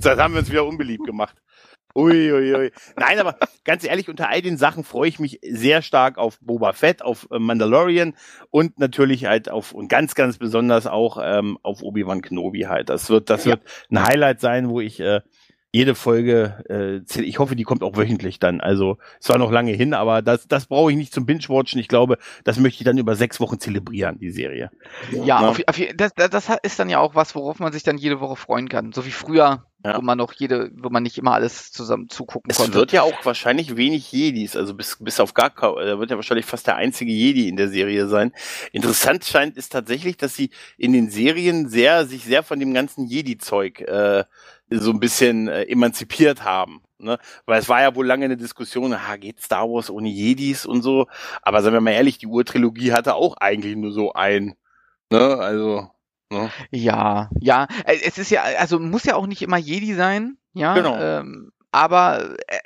Das 0.00 0.18
haben 0.18 0.34
wir 0.34 0.40
uns 0.40 0.50
wieder 0.50 0.64
unbeliebt 0.66 1.04
gemacht. 1.04 1.36
Ui, 1.96 2.32
ui, 2.32 2.54
ui. 2.54 2.70
Nein, 2.96 3.18
aber 3.18 3.36
ganz 3.64 3.82
ehrlich, 3.82 4.08
unter 4.08 4.28
all 4.28 4.42
den 4.42 4.56
Sachen 4.56 4.84
freue 4.84 5.08
ich 5.08 5.18
mich 5.18 5.40
sehr 5.42 5.82
stark 5.82 6.18
auf 6.18 6.38
Boba 6.40 6.72
Fett, 6.72 7.02
auf 7.02 7.26
äh, 7.32 7.40
Mandalorian 7.40 8.14
und 8.50 8.78
natürlich 8.78 9.24
halt 9.26 9.50
auf, 9.50 9.72
und 9.72 9.88
ganz, 9.88 10.14
ganz 10.14 10.38
besonders 10.38 10.86
auch 10.86 11.18
ähm, 11.20 11.58
auf 11.64 11.82
Obi-Wan 11.82 12.22
Kenobi 12.22 12.62
halt. 12.62 12.90
Das 12.90 13.10
wird, 13.10 13.28
das 13.28 13.44
Ja. 13.44 13.52
wird 13.52 13.62
ein 13.90 14.04
Highlight 14.06 14.40
sein, 14.40 14.68
wo 14.68 14.80
ich 14.80 15.00
äh, 15.00 15.20
jede 15.72 15.94
Folge, 15.94 16.64
äh, 16.68 17.20
ich 17.22 17.38
hoffe, 17.38 17.54
die 17.54 17.62
kommt 17.62 17.82
auch 17.82 17.96
wöchentlich 17.96 18.38
dann. 18.40 18.60
Also 18.60 18.98
es 19.20 19.28
war 19.28 19.38
noch 19.38 19.52
lange 19.52 19.72
hin, 19.72 19.94
aber 19.94 20.20
das, 20.20 20.48
das 20.48 20.66
brauche 20.66 20.90
ich 20.90 20.96
nicht 20.96 21.14
zum 21.14 21.26
Binge-Watchen. 21.26 21.78
Ich 21.78 21.86
glaube, 21.88 22.18
das 22.44 22.58
möchte 22.58 22.80
ich 22.80 22.84
dann 22.84 22.98
über 22.98 23.14
sechs 23.14 23.38
Wochen 23.40 23.60
zelebrieren, 23.60 24.18
die 24.18 24.30
Serie. 24.30 24.70
Ja, 25.12 25.40
Ne? 25.40 25.48
auf, 25.48 25.60
auf, 25.66 25.80
das, 25.96 26.12
das 26.14 26.30
das 26.30 26.48
ist 26.64 26.78
dann 26.78 26.88
ja 26.88 26.98
auch 26.98 27.14
was, 27.14 27.34
worauf 27.34 27.60
man 27.60 27.72
sich 27.72 27.82
dann 27.84 27.98
jede 27.98 28.20
Woche 28.20 28.36
freuen 28.36 28.68
kann. 28.68 28.92
So 28.92 29.06
wie 29.06 29.12
früher, 29.12 29.64
Ja. 29.84 29.96
wo 29.96 30.02
man 30.02 30.18
noch 30.18 30.32
jede, 30.32 30.70
wo 30.76 30.90
man 30.90 31.04
nicht 31.04 31.16
immer 31.18 31.34
alles 31.34 31.70
zusammen 31.70 32.08
zugucken 32.08 32.50
Es 32.50 32.56
konnte. 32.58 32.74
wird 32.74 32.90
ja 32.92 33.02
auch 33.02 33.24
wahrscheinlich 33.24 33.76
wenig 33.76 34.10
Jedis, 34.10 34.56
also 34.56 34.74
bis, 34.74 34.96
bis 35.00 35.20
auf 35.20 35.34
gar 35.34 35.50
da 35.50 35.98
wird 35.98 36.10
ja 36.10 36.16
wahrscheinlich 36.16 36.46
fast 36.46 36.66
der 36.66 36.76
einzige 36.76 37.12
Jedi 37.12 37.48
in 37.48 37.56
der 37.56 37.68
Serie 37.68 38.08
sein. 38.08 38.32
Interessant 38.72 39.24
scheint 39.24 39.56
ist 39.56 39.70
tatsächlich, 39.70 40.16
dass 40.16 40.34
sie 40.34 40.50
in 40.76 40.92
den 40.92 41.10
Serien 41.10 41.68
sehr, 41.68 42.06
sich 42.06 42.24
sehr 42.24 42.42
von 42.42 42.58
dem 42.58 42.74
ganzen 42.74 43.06
Jedi-Zeug 43.06 43.80
äh, 43.82 44.24
so 44.70 44.90
ein 44.90 45.00
bisschen 45.00 45.48
äh, 45.48 45.64
emanzipiert 45.64 46.44
haben. 46.44 46.82
Ne? 46.98 47.18
Weil 47.46 47.60
es 47.60 47.68
war 47.68 47.80
ja 47.80 47.94
wohl 47.94 48.06
lange 48.06 48.26
eine 48.26 48.36
Diskussion, 48.36 48.92
ah, 48.92 49.16
geht 49.16 49.40
Star 49.40 49.68
Wars 49.68 49.90
ohne 49.90 50.08
Jedis 50.08 50.66
und 50.66 50.82
so. 50.82 51.06
Aber 51.42 51.62
sagen 51.62 51.74
wir 51.74 51.80
mal 51.80 51.92
ehrlich, 51.92 52.18
die 52.18 52.26
Urtrilogie 52.26 52.92
hatte 52.92 53.14
auch 53.14 53.36
eigentlich 53.38 53.76
nur 53.76 53.92
so 53.92 54.12
ein. 54.12 54.54
Ne? 55.10 55.18
Also, 55.38 55.90
ne? 56.30 56.50
Ja, 56.70 57.30
ja. 57.40 57.66
Äh, 57.84 57.98
Es 58.04 58.18
ist 58.18 58.30
ja, 58.30 58.42
also 58.58 58.78
muss 58.78 59.04
ja 59.04 59.16
auch 59.16 59.26
nicht 59.26 59.42
immer 59.42 59.56
Jedi 59.56 59.94
sein, 59.94 60.36
ja. 60.52 60.74
Genau. 60.74 60.96
Ähm, 60.98 61.52
aber 61.72 62.36
äh, 62.48 62.58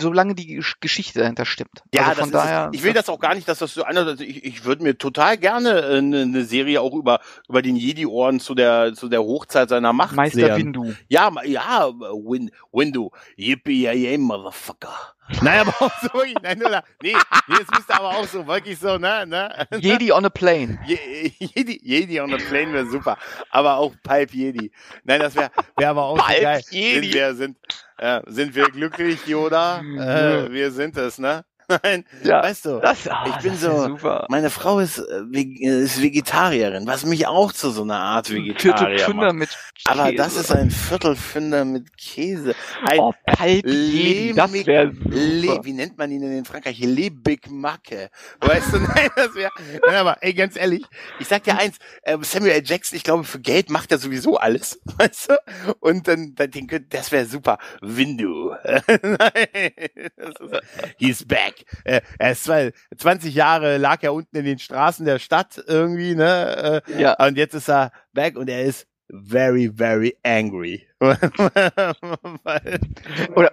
solange 0.00 0.34
die 0.34 0.58
Gesch- 0.58 0.76
Geschichte 0.80 1.20
dahinter 1.20 1.44
stimmt. 1.44 1.82
Ja, 1.94 2.06
also 2.08 2.22
von 2.22 2.30
daher. 2.32 2.70
ist, 2.72 2.76
ich 2.78 2.82
will 2.84 2.92
das 2.92 3.08
auch 3.08 3.20
gar 3.20 3.34
nicht, 3.34 3.46
dass 3.48 3.58
das 3.58 3.74
so 3.74 3.84
einer, 3.84 4.06
also 4.06 4.24
ich, 4.24 4.44
ich 4.44 4.64
würde 4.64 4.82
mir 4.82 4.98
total 4.98 5.36
gerne 5.36 5.80
äh, 5.80 5.98
eine, 5.98 6.22
eine 6.22 6.44
Serie 6.44 6.80
auch 6.80 6.94
über 6.94 7.20
über 7.48 7.62
den 7.62 7.76
Jedi-Orden 7.76 8.40
zu 8.40 8.54
der 8.54 8.94
zu 8.94 9.08
der 9.08 9.20
Hochzeit 9.22 9.68
seiner 9.68 9.92
Macht 9.92 10.16
Meister. 10.16 10.56
Windu. 10.56 10.92
Ja, 11.08 11.30
ja, 11.44 11.88
Win, 11.90 12.50
Windu, 12.72 13.10
yippie 13.36 13.82
yay, 13.84 14.18
motherfucker. 14.18 15.14
Nein, 15.42 15.60
aber 15.60 15.74
auch 15.82 15.92
so 16.02 16.12
wirklich, 16.12 16.36
nein, 16.42 16.62
oder, 16.62 16.82
nee, 17.02 17.14
nee, 17.48 17.54
es 17.60 17.68
müsste 17.74 17.94
aber 17.94 18.08
auch 18.16 18.26
so 18.26 18.46
wirklich 18.46 18.78
so, 18.78 18.98
ne, 18.98 19.24
ne, 19.26 19.66
Jedi 19.78 20.12
on 20.12 20.24
a 20.24 20.28
plane. 20.30 20.78
Je- 20.86 21.32
Jedi, 21.38 21.80
Jedi 21.82 22.20
on 22.20 22.30
the 22.30 22.36
plane 22.36 22.72
wäre 22.72 22.86
super, 22.86 23.16
aber 23.50 23.76
auch 23.76 23.94
Pipe 24.02 24.34
Jedi. 24.36 24.70
Nein, 25.04 25.20
das 25.20 25.34
wäre 25.36 25.50
wär 25.76 25.90
aber 25.90 26.04
auch 26.04 26.18
so 26.18 26.24
Pipe 26.24 26.42
geil. 26.42 26.62
Jedi. 26.70 27.00
Sind 27.06 27.14
wir, 27.14 27.34
sind, 27.34 27.56
äh, 27.98 28.20
sind 28.26 28.54
wir 28.54 28.64
glücklich, 28.70 29.26
Yoda? 29.26 29.80
Äh, 29.80 30.50
wir 30.52 30.70
sind 30.72 30.96
es, 30.96 31.18
ne? 31.18 31.44
Nein, 31.82 32.04
Ja, 32.24 32.42
weißt 32.42 32.64
du, 32.66 32.80
das, 32.80 33.06
ah, 33.08 33.24
ich 33.28 33.36
bin 33.42 33.56
so- 33.56 33.86
super. 33.86 34.26
meine 34.28 34.50
Frau 34.50 34.78
ist, 34.80 34.98
äh, 34.98 35.22
äh, 35.32 35.82
ist 35.84 36.02
Vegetarierin, 36.02 36.86
was 36.86 37.04
mich 37.04 37.26
auch 37.26 37.52
zu 37.52 37.70
so 37.70 37.82
einer 37.82 37.98
Art 38.00 38.30
Vegetarier 38.30 38.98
Viertelpfünder 38.98 39.26
macht. 39.32 39.34
mit 39.36 39.48
Aber 39.84 40.04
Käse. 40.06 40.16
das 40.16 40.36
ist 40.36 40.52
ein 40.52 40.70
Viertelfünder 40.70 41.64
mit 41.64 41.96
Käse. 41.96 42.54
Ein 42.84 42.98
Oh, 42.98 43.12
Palp 43.26 43.66
Jedi, 43.66 44.32
das 44.34 44.52
wäre 44.52 44.92
Le 45.08 45.60
wie 45.62 45.72
nennt 45.72 45.96
man 45.98 46.10
ihn 46.10 46.22
in 46.22 46.44
Frankreich? 46.44 46.78
Le 46.80 47.10
Big 47.10 47.50
Macke. 47.50 48.10
Weißt 48.40 48.72
du, 48.72 48.78
nein, 48.80 49.10
das 49.16 49.34
wäre, 49.34 49.50
nein, 49.86 49.94
aber 49.96 50.16
ey, 50.22 50.34
ganz 50.34 50.56
ehrlich, 50.56 50.82
ich 51.18 51.28
sag 51.28 51.44
dir 51.44 51.56
eins, 51.58 51.76
äh, 52.02 52.16
Samuel 52.22 52.52
L. 52.52 52.62
Jackson, 52.64 52.96
ich 52.96 53.04
glaube, 53.04 53.24
für 53.24 53.40
Geld 53.40 53.70
macht 53.70 53.92
er 53.92 53.98
sowieso 53.98 54.36
alles, 54.38 54.80
weißt 54.98 55.30
du? 55.30 55.74
Und 55.80 56.08
dann, 56.08 56.34
dann 56.34 56.50
das 56.88 57.12
wäre 57.12 57.26
super. 57.26 57.58
Windu. 57.80 58.54
Nein, 58.64 59.70
das 60.16 60.34
ist, 60.40 60.62
he's 60.98 61.24
back. 61.26 61.59
Äh, 61.84 62.00
er 62.18 62.32
ist 62.32 62.44
zwei, 62.44 62.72
20 62.96 63.34
Jahre 63.34 63.78
lag 63.78 64.02
er 64.02 64.14
unten 64.14 64.36
in 64.36 64.44
den 64.44 64.58
Straßen 64.58 65.04
der 65.06 65.18
Stadt 65.18 65.62
irgendwie, 65.66 66.14
ne? 66.14 66.82
Äh, 66.86 67.00
Ja. 67.00 67.14
und 67.26 67.36
jetzt 67.36 67.54
ist 67.54 67.68
er 67.68 67.92
back 68.12 68.36
und 68.36 68.48
er 68.48 68.64
ist 68.64 68.86
very, 69.12 69.70
very 69.74 70.16
angry. 70.22 70.86
Oder 71.00 71.18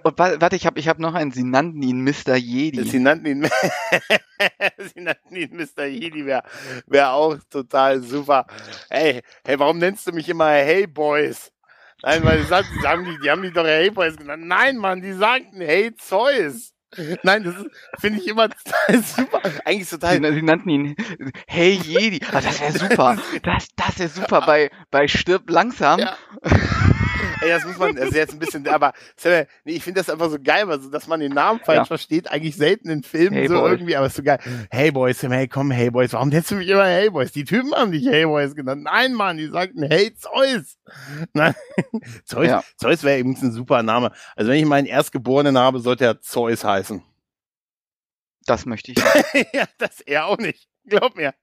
warte, 0.04 0.56
ich 0.56 0.66
habe 0.66 0.78
ich 0.78 0.88
hab 0.88 0.98
noch 0.98 1.14
einen, 1.14 1.32
sie 1.32 1.44
nannten 1.44 1.82
ihn 1.82 2.04
Mr. 2.04 2.36
Jedi. 2.36 2.84
Sie 2.84 3.00
nannten 3.00 3.26
ihn, 3.26 3.44
sie 4.94 5.00
nannten 5.00 5.36
ihn 5.36 5.56
Mr. 5.56 5.86
Jedi, 5.86 6.26
wäre 6.26 6.42
wär 6.86 7.12
auch 7.12 7.36
total 7.50 8.02
super. 8.02 8.46
Hey, 8.90 9.22
hey, 9.44 9.58
warum 9.58 9.78
nennst 9.78 10.06
du 10.06 10.12
mich 10.12 10.28
immer 10.28 10.50
Hey 10.50 10.86
Boys? 10.86 11.50
Nein, 12.02 12.22
weil 12.24 12.44
die, 12.44 12.86
haben 12.86 13.04
die, 13.04 13.18
die 13.22 13.30
haben 13.30 13.42
die 13.42 13.50
doch 13.50 13.66
Hey 13.66 13.90
Boys 13.90 14.16
genannt. 14.16 14.46
Nein, 14.46 14.76
Mann, 14.76 15.00
die 15.00 15.12
sagten 15.12 15.60
Hey 15.60 15.94
Zeus. 15.96 16.72
Nein, 17.22 17.44
das 17.44 17.54
finde 18.00 18.20
ich 18.20 18.28
immer 18.28 18.48
total 18.48 19.02
super. 19.16 19.42
Eigentlich 19.64 19.90
total. 19.90 20.22
Sie, 20.22 20.32
sie 20.32 20.42
nannten 20.42 20.68
ihn 20.70 20.96
Hey 21.46 21.72
Jedi. 21.74 22.20
Ah, 22.32 22.40
das 22.40 22.60
wäre 22.60 22.72
super. 22.72 23.16
Das, 23.42 23.68
das 23.76 23.98
wäre 23.98 24.08
super 24.08 24.40
bei, 24.42 24.70
bei 24.90 25.06
Stirb 25.06 25.50
langsam. 25.50 26.00
Ja. 26.00 26.16
Ey, 27.40 27.48
das 27.50 27.64
muss 27.64 27.78
man, 27.78 27.94
das 27.94 28.08
ist 28.10 28.14
jetzt 28.16 28.32
ein 28.32 28.38
bisschen, 28.38 28.66
aber 28.68 28.92
Samuel, 29.16 29.46
nee, 29.64 29.72
ich 29.72 29.82
finde 29.84 30.00
das 30.00 30.10
einfach 30.10 30.30
so 30.30 30.38
geil, 30.42 30.66
weil 30.68 30.80
so, 30.80 30.90
dass 30.90 31.06
man 31.06 31.20
den 31.20 31.32
Namen 31.32 31.60
falsch 31.60 31.76
Ja. 31.78 31.84
versteht, 31.84 32.30
eigentlich 32.30 32.56
selten 32.56 32.90
in 32.90 33.02
Filmen 33.02 33.34
Hey 33.36 33.48
so 33.48 33.54
Boys. 33.60 33.72
irgendwie, 33.72 33.96
aber 33.96 34.06
ist 34.06 34.16
so 34.16 34.22
geil. 34.22 34.38
Hey 34.70 34.90
Boys, 34.90 35.20
Sam, 35.20 35.32
hey 35.32 35.46
komm, 35.48 35.70
Hey 35.70 35.90
Boys, 35.90 36.12
warum 36.12 36.28
nennst 36.30 36.50
du 36.50 36.56
mich 36.56 36.68
immer 36.68 36.84
Hey 36.84 37.10
Boys? 37.10 37.32
Die 37.32 37.44
Typen 37.44 37.72
haben 37.74 37.92
dich 37.92 38.06
Hey 38.06 38.24
Boys 38.26 38.54
genannt. 38.54 38.82
Nein, 38.84 39.14
Mann, 39.14 39.36
die 39.36 39.46
sagten 39.48 39.82
Hey 39.84 40.12
Zeus. 40.14 40.78
Nein, 41.32 41.54
Zeus, 42.24 42.46
Ja. 42.48 42.64
Zeus 42.76 43.02
wäre 43.02 43.18
übrigens 43.20 43.42
ein 43.42 43.52
super 43.52 43.82
Name. 43.82 44.10
Also 44.36 44.50
wenn 44.50 44.58
ich 44.58 44.66
meinen 44.66 44.86
Erstgeborenen 44.86 45.56
habe, 45.58 45.80
sollte 45.80 46.04
er 46.04 46.20
Zeus 46.20 46.64
heißen. 46.64 47.02
Das 48.46 48.64
möchte 48.66 48.92
ich. 48.92 48.98
ja, 49.52 49.64
das 49.78 50.00
er 50.00 50.26
auch 50.26 50.38
nicht. 50.38 50.67
Glaub 50.88 51.16
mir. 51.16 51.34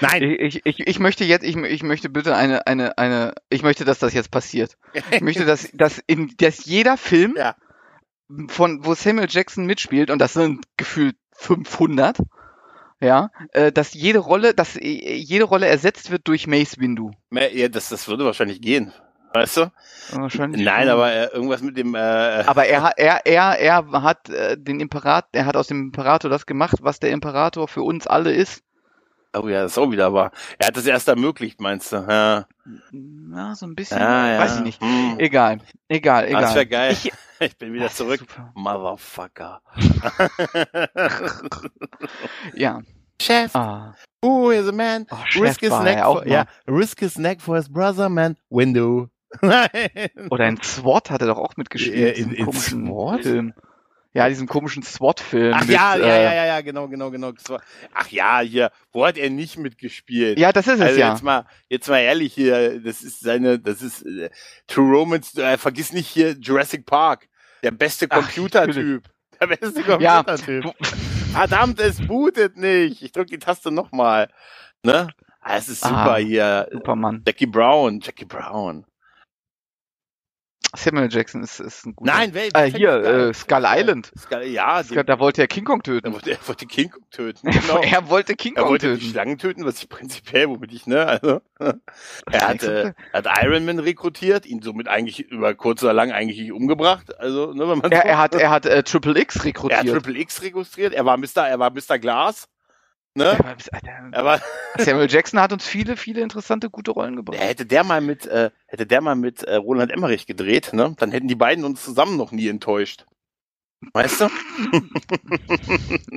Nein. 0.00 0.22
Ich, 0.40 0.64
ich, 0.64 0.80
ich 0.80 0.98
möchte 0.98 1.24
jetzt, 1.24 1.44
ich, 1.44 1.56
ich 1.56 1.82
möchte 1.82 2.08
bitte 2.08 2.34
eine, 2.36 2.66
eine, 2.66 2.96
eine, 2.98 3.34
ich 3.50 3.62
möchte, 3.62 3.84
dass 3.84 3.98
das 3.98 4.14
jetzt 4.14 4.30
passiert. 4.30 4.76
Ich 5.10 5.20
möchte, 5.20 5.44
dass, 5.44 5.68
dass 5.74 5.98
in, 6.06 6.34
dass 6.38 6.64
jeder 6.64 6.96
Film, 6.96 7.34
Ja. 7.36 7.56
von, 8.48 8.84
wo 8.84 8.94
Samuel 8.94 9.28
Jackson 9.28 9.66
mitspielt, 9.66 10.10
und 10.10 10.18
das 10.18 10.32
sind 10.32 10.64
gefühlt 10.76 11.16
500, 11.32 12.18
ja, 13.02 13.30
äh, 13.52 13.72
dass 13.72 13.94
jede 13.94 14.18
Rolle, 14.18 14.54
dass 14.54 14.76
äh, 14.76 15.14
jede 15.14 15.44
Rolle 15.44 15.66
ersetzt 15.66 16.10
wird 16.10 16.28
durch 16.28 16.46
Mace 16.46 16.78
Windu. 16.78 17.12
Ja, 17.30 17.68
das, 17.68 17.88
das 17.88 18.08
würde 18.08 18.24
wahrscheinlich 18.24 18.60
gehen. 18.60 18.92
Weißt 19.32 19.56
du? 19.58 19.72
Wahrscheinlich 20.12 20.64
Nein, 20.64 20.88
aber 20.88 21.12
äh, 21.12 21.26
irgendwas 21.26 21.62
mit 21.62 21.76
dem, 21.78 21.94
äh, 21.94 21.98
Aber 22.46 22.66
er, 22.66 22.82
hat- 22.82 22.98
er, 22.98 23.24
er, 23.26 23.58
er 23.60 24.02
hat 24.02 24.28
äh, 24.28 24.56
den 24.58 24.80
Imperator, 24.80 25.28
er 25.32 25.46
hat 25.46 25.56
aus 25.56 25.68
dem 25.68 25.80
Imperator 25.82 26.28
das 26.30 26.46
gemacht, 26.46 26.78
was 26.82 26.98
der 26.98 27.10
Imperator 27.10 27.68
für 27.68 27.82
uns 27.82 28.06
alle 28.08 28.32
ist. 28.32 28.62
Oh 29.32 29.46
ja, 29.46 29.62
das 29.62 29.72
ist 29.72 29.78
auch 29.78 29.92
wieder 29.92 30.12
wahr. 30.12 30.32
Er 30.58 30.66
hat 30.66 30.76
das 30.76 30.86
erst 30.86 31.06
ermöglicht, 31.06 31.60
meinst 31.60 31.92
du? 31.92 31.98
Ja, 31.98 32.46
Ja, 33.32 33.54
so 33.54 33.66
ein 33.66 33.76
bisschen, 33.76 34.00
ja, 34.00 34.32
ja. 34.32 34.38
weiß 34.40 34.56
ich 34.56 34.62
nicht. 34.62 34.80
Hm. 34.82 35.14
Egal, 35.18 35.60
egal, 35.88 36.26
egal. 36.26 36.42
Das 36.42 36.54
wäre 36.56 36.66
geil. 36.66 36.92
Ich, 36.92 37.12
Ich 37.42 37.56
bin 37.56 37.72
wieder 37.72 37.84
wär 37.84 37.90
zurück. 37.90 38.18
super. 38.20 38.50
Motherfucker. 38.54 39.62
Ja. 42.54 42.82
Chef. 43.22 43.54
Ah. 43.54 43.94
Ooh, 44.24 44.50
here's 44.50 44.68
a 44.68 44.72
man. 44.72 45.06
Oh, 45.10 45.16
Chef 45.26 45.42
risk 45.42 45.60
his 45.60 45.70
war 45.70 45.82
neck 45.84 45.96
er 45.98 46.08
auch 46.08 46.18
for, 46.22 46.26
ja, 46.28 46.44
risk 46.66 47.00
his 47.00 47.16
neck 47.18 47.40
for 47.40 47.56
his 47.56 47.68
brother, 47.70 48.08
man. 48.08 48.36
Window. 48.50 49.08
Nein. 49.40 50.10
Oder 50.30 50.48
in 50.48 50.60
SWAT 50.62 51.10
hat 51.10 51.20
er 51.20 51.28
doch 51.28 51.38
auch 51.38 51.56
mitgespielt. 51.56 52.18
In- 52.18 52.30
diesem 52.30 52.32
in 52.34 52.44
komischen 52.46 52.86
SWAT? 52.86 53.22
Film. 53.22 53.54
Ja, 54.12 54.28
diesen 54.28 54.48
komischen 54.48 54.82
SWAT-Film. 54.82 55.54
Ach 55.54 55.60
mit, 55.60 55.70
ja, 55.70 55.94
ja, 55.94 56.04
äh, 56.04 56.24
ja, 56.24 56.34
ja, 56.34 56.44
ja, 56.46 56.60
genau, 56.62 56.88
genau, 56.88 57.12
genau. 57.12 57.32
Ach 57.94 58.08
ja, 58.08 58.40
hier, 58.40 58.72
wo 58.90 59.06
hat 59.06 59.16
er 59.16 59.30
nicht 59.30 59.56
mitgespielt? 59.56 60.36
Ja, 60.36 60.50
das 60.50 60.66
ist 60.66 60.74
es 60.74 60.80
also 60.80 60.98
ja. 60.98 61.10
jetzt 61.12 61.22
mal, 61.22 61.46
jetzt 61.68 61.88
mal 61.88 62.00
ehrlich 62.00 62.34
hier, 62.34 62.80
das 62.80 63.02
ist 63.02 63.20
seine, 63.20 63.60
das 63.60 63.82
ist 63.82 64.02
äh, 64.04 64.30
True 64.66 64.90
Romance, 64.98 65.40
äh, 65.40 65.56
vergiss 65.58 65.92
nicht 65.92 66.08
hier 66.08 66.32
Jurassic 66.32 66.86
Park. 66.86 67.28
Der 67.62 67.70
beste 67.70 68.08
Computertyp. 68.08 69.04
Der 69.40 69.46
beste 69.46 69.80
Ja, 70.00 70.24
Computertyp. 70.24 70.62
du- 70.64 70.72
Verdammt, 71.32 71.78
es 71.78 72.04
bootet 72.04 72.56
nicht. 72.56 73.02
Ich 73.02 73.12
drück 73.12 73.28
die 73.28 73.38
Taste 73.38 73.70
nochmal. 73.70 74.28
Ne? 74.82 75.06
Ah, 75.40 75.56
es 75.56 75.68
ist 75.68 75.82
super 75.84 76.14
Ah, 76.14 76.16
hier. 76.16 76.68
Supermann. 76.72 77.22
Jackie 77.24 77.46
Brown, 77.46 78.00
Jackie 78.00 78.24
Brown. 78.24 78.84
Samuel 80.76 81.08
Jackson 81.10 81.42
ist, 81.42 81.60
ist 81.60 81.86
ein 81.86 81.94
guter. 81.96 82.12
Nein, 82.12 82.30
wer, 82.32 82.54
Äh, 82.54 82.70
hier, 82.70 82.92
äh, 82.92 83.34
Skull 83.34 83.64
Island. 83.66 84.12
Skull, 84.18 84.42
ja, 84.44 84.82
Skull, 84.84 85.04
da 85.04 85.18
wollte 85.18 85.42
er 85.42 85.48
King 85.48 85.64
Kong 85.64 85.82
töten. 85.82 86.06
er 86.06 86.12
wollte, 86.12 86.30
er 86.30 86.38
wollte 86.46 86.66
King 86.66 86.90
Kong 86.90 87.04
töten. 87.10 87.50
Genau. 87.60 87.82
er 87.82 88.08
wollte 88.08 88.34
King 88.34 88.54
Er 88.56 88.62
Kong 88.62 88.70
wollte 88.72 88.94
die 88.94 88.98
töten. 89.00 89.10
Schlangen 89.10 89.38
töten, 89.38 89.64
was 89.64 89.78
ich 89.82 89.88
prinzipiell, 89.88 90.48
womit 90.48 90.72
ich, 90.72 90.86
ne, 90.86 91.06
also, 91.06 91.40
er 92.30 92.48
hat, 92.48 92.62
äh, 92.62 92.92
hat 93.12 93.26
Iron 93.42 93.64
Man 93.64 93.78
rekrutiert, 93.78 94.46
ihn 94.46 94.62
somit 94.62 94.88
eigentlich 94.88 95.20
über 95.30 95.54
kurz 95.54 95.82
oder 95.82 95.92
lang 95.92 96.12
eigentlich 96.12 96.38
nicht 96.38 96.52
umgebracht, 96.52 97.18
also, 97.18 97.52
ne, 97.52 97.68
wenn 97.68 97.78
man 97.78 97.92
Er, 97.92 98.02
so, 98.02 98.08
er 98.08 98.18
hat, 98.18 98.34
er 98.34 98.50
hat 98.50 98.66
äh, 98.66 98.82
Triple 98.82 99.20
X 99.20 99.36
er 99.36 99.40
hat 99.40 99.46
rekrutiert. 99.46 99.88
Triple 99.88 100.18
X 100.18 100.42
registriert, 100.42 100.92
er 100.94 101.04
war 101.04 101.16
Mr., 101.16 101.48
er 101.48 101.58
war 101.58 101.70
Mr. 101.70 101.98
Glas, 101.98 102.48
ne, 103.14 103.38
Aber, 104.12 104.40
er 104.76 104.84
Samuel 104.84 105.10
Jackson 105.10 105.40
hat 105.40 105.52
uns 105.52 105.66
viele, 105.66 105.96
viele 105.96 106.20
interessante, 106.20 106.70
gute 106.70 106.90
Rollen 106.92 107.16
gebracht. 107.16 107.40
hätte 107.40 107.66
der 107.66 107.84
mal 107.84 108.00
mit, 108.00 108.26
äh, 108.26 108.50
hätte 108.66 108.86
der 108.86 109.00
mal 109.00 109.14
mit 109.16 109.42
äh, 109.42 109.56
Roland 109.56 109.90
Emmerich 109.92 110.26
gedreht, 110.26 110.72
ne, 110.72 110.94
dann 110.98 111.10
hätten 111.10 111.28
die 111.28 111.34
beiden 111.34 111.64
uns 111.64 111.84
zusammen 111.84 112.16
noch 112.16 112.32
nie 112.32 112.48
enttäuscht. 112.48 113.06
Weißt 113.94 114.20
du? 114.20 114.28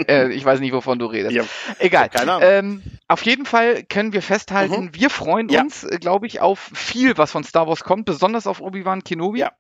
Äh, 0.08 0.34
ich 0.34 0.44
weiß 0.44 0.60
nicht, 0.60 0.74
wovon 0.74 1.00
du 1.00 1.06
redest. 1.06 1.34
Ja, 1.34 1.44
Egal. 1.80 2.10
keine 2.10 2.34
Ahnung. 2.34 2.50
Ähm, 2.50 2.84
auf 3.08 3.22
jeden 3.24 3.46
Fall 3.46 3.84
können 3.84 4.12
wir 4.12 4.22
festhalten, 4.22 4.90
wir 4.94 5.10
freuen 5.10 5.48
Ja. 5.50 5.62
uns, 5.62 5.84
äh, 5.86 5.98
glaube 5.98 6.28
ich, 6.28 6.42
auf 6.42 6.60
viel, 6.74 7.18
was 7.18 7.32
von 7.32 7.44
Star 7.44 7.68
Wars 7.68 7.84
kommt, 7.84 8.06
besonders 8.06 8.48
auf 8.48 8.60
Obi-Wan 8.60 9.04
Kenobi. 9.04 9.40
Ja. 9.40 9.52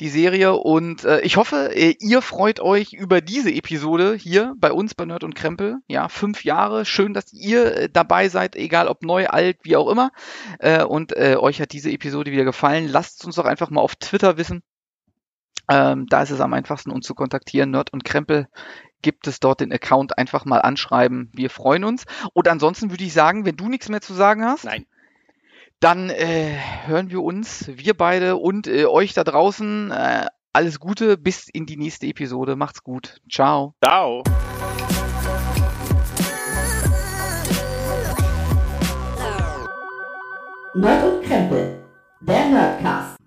Die 0.00 0.10
Serie 0.10 0.54
und 0.54 1.04
äh, 1.04 1.20
ich 1.20 1.36
hoffe, 1.36 1.70
äh, 1.74 1.96
ihr 2.00 2.20
freut 2.22 2.60
euch 2.60 2.92
über 2.92 3.20
diese 3.20 3.50
Episode 3.50 4.14
hier 4.14 4.54
bei 4.58 4.70
uns 4.72 4.94
bei 4.94 5.06
Nerd 5.06 5.24
und 5.24 5.34
Krempel. 5.34 5.78
Ja, 5.86 6.08
fünf 6.08 6.44
Jahre. 6.44 6.84
Schön, 6.84 7.14
dass 7.14 7.32
ihr 7.32 7.74
äh, 7.74 7.88
dabei 7.90 8.28
seid, 8.28 8.56
egal 8.56 8.88
ob 8.88 9.02
neu, 9.02 9.26
alt, 9.26 9.58
wie 9.62 9.76
auch 9.76 9.88
immer. 9.88 10.10
Äh, 10.58 10.84
und 10.84 11.16
äh, 11.16 11.36
euch 11.36 11.60
hat 11.60 11.72
diese 11.72 11.90
Episode 11.90 12.30
wieder 12.30 12.44
gefallen. 12.44 12.88
Lasst 12.88 13.24
uns 13.24 13.36
doch 13.36 13.46
einfach 13.46 13.70
mal 13.70 13.80
auf 13.80 13.96
Twitter 13.96 14.36
wissen. 14.36 14.62
Ähm, 15.70 16.06
da 16.08 16.22
ist 16.22 16.30
es 16.30 16.40
am 16.40 16.54
einfachsten, 16.54 16.90
uns 16.90 17.06
zu 17.06 17.14
kontaktieren. 17.14 17.70
Nerd 17.70 17.92
und 17.92 18.04
Krempel 18.04 18.48
gibt 19.02 19.26
es 19.26 19.40
dort 19.40 19.60
den 19.60 19.72
Account 19.72 20.18
einfach 20.18 20.44
mal 20.44 20.60
anschreiben. 20.60 21.30
Wir 21.34 21.50
freuen 21.50 21.84
uns. 21.84 22.04
Und 22.32 22.48
ansonsten 22.48 22.90
würde 22.90 23.04
ich 23.04 23.12
sagen, 23.12 23.44
wenn 23.44 23.56
du 23.56 23.68
nichts 23.68 23.88
mehr 23.88 24.00
zu 24.00 24.14
sagen 24.14 24.44
hast, 24.44 24.64
Nein. 24.64 24.86
Dann 25.80 26.10
äh, 26.10 26.56
hören 26.86 27.10
wir 27.10 27.22
uns, 27.22 27.68
wir 27.68 27.94
beide 27.94 28.36
und 28.36 28.66
äh, 28.66 28.86
euch 28.86 29.14
da 29.14 29.24
draußen. 29.24 29.90
Äh, 29.90 30.26
alles 30.52 30.80
Gute, 30.80 31.16
bis 31.16 31.48
in 31.48 31.66
die 31.66 31.76
nächste 31.76 32.06
Episode. 32.06 32.56
Macht's 32.56 32.82
gut. 32.82 33.20
Ciao. 33.30 33.74
Ciao. 33.84 34.22
Nerd 40.74 41.04
und 41.04 41.24
Krempel, 41.24 41.82
der 42.20 42.46
Nerdcast. 42.46 43.17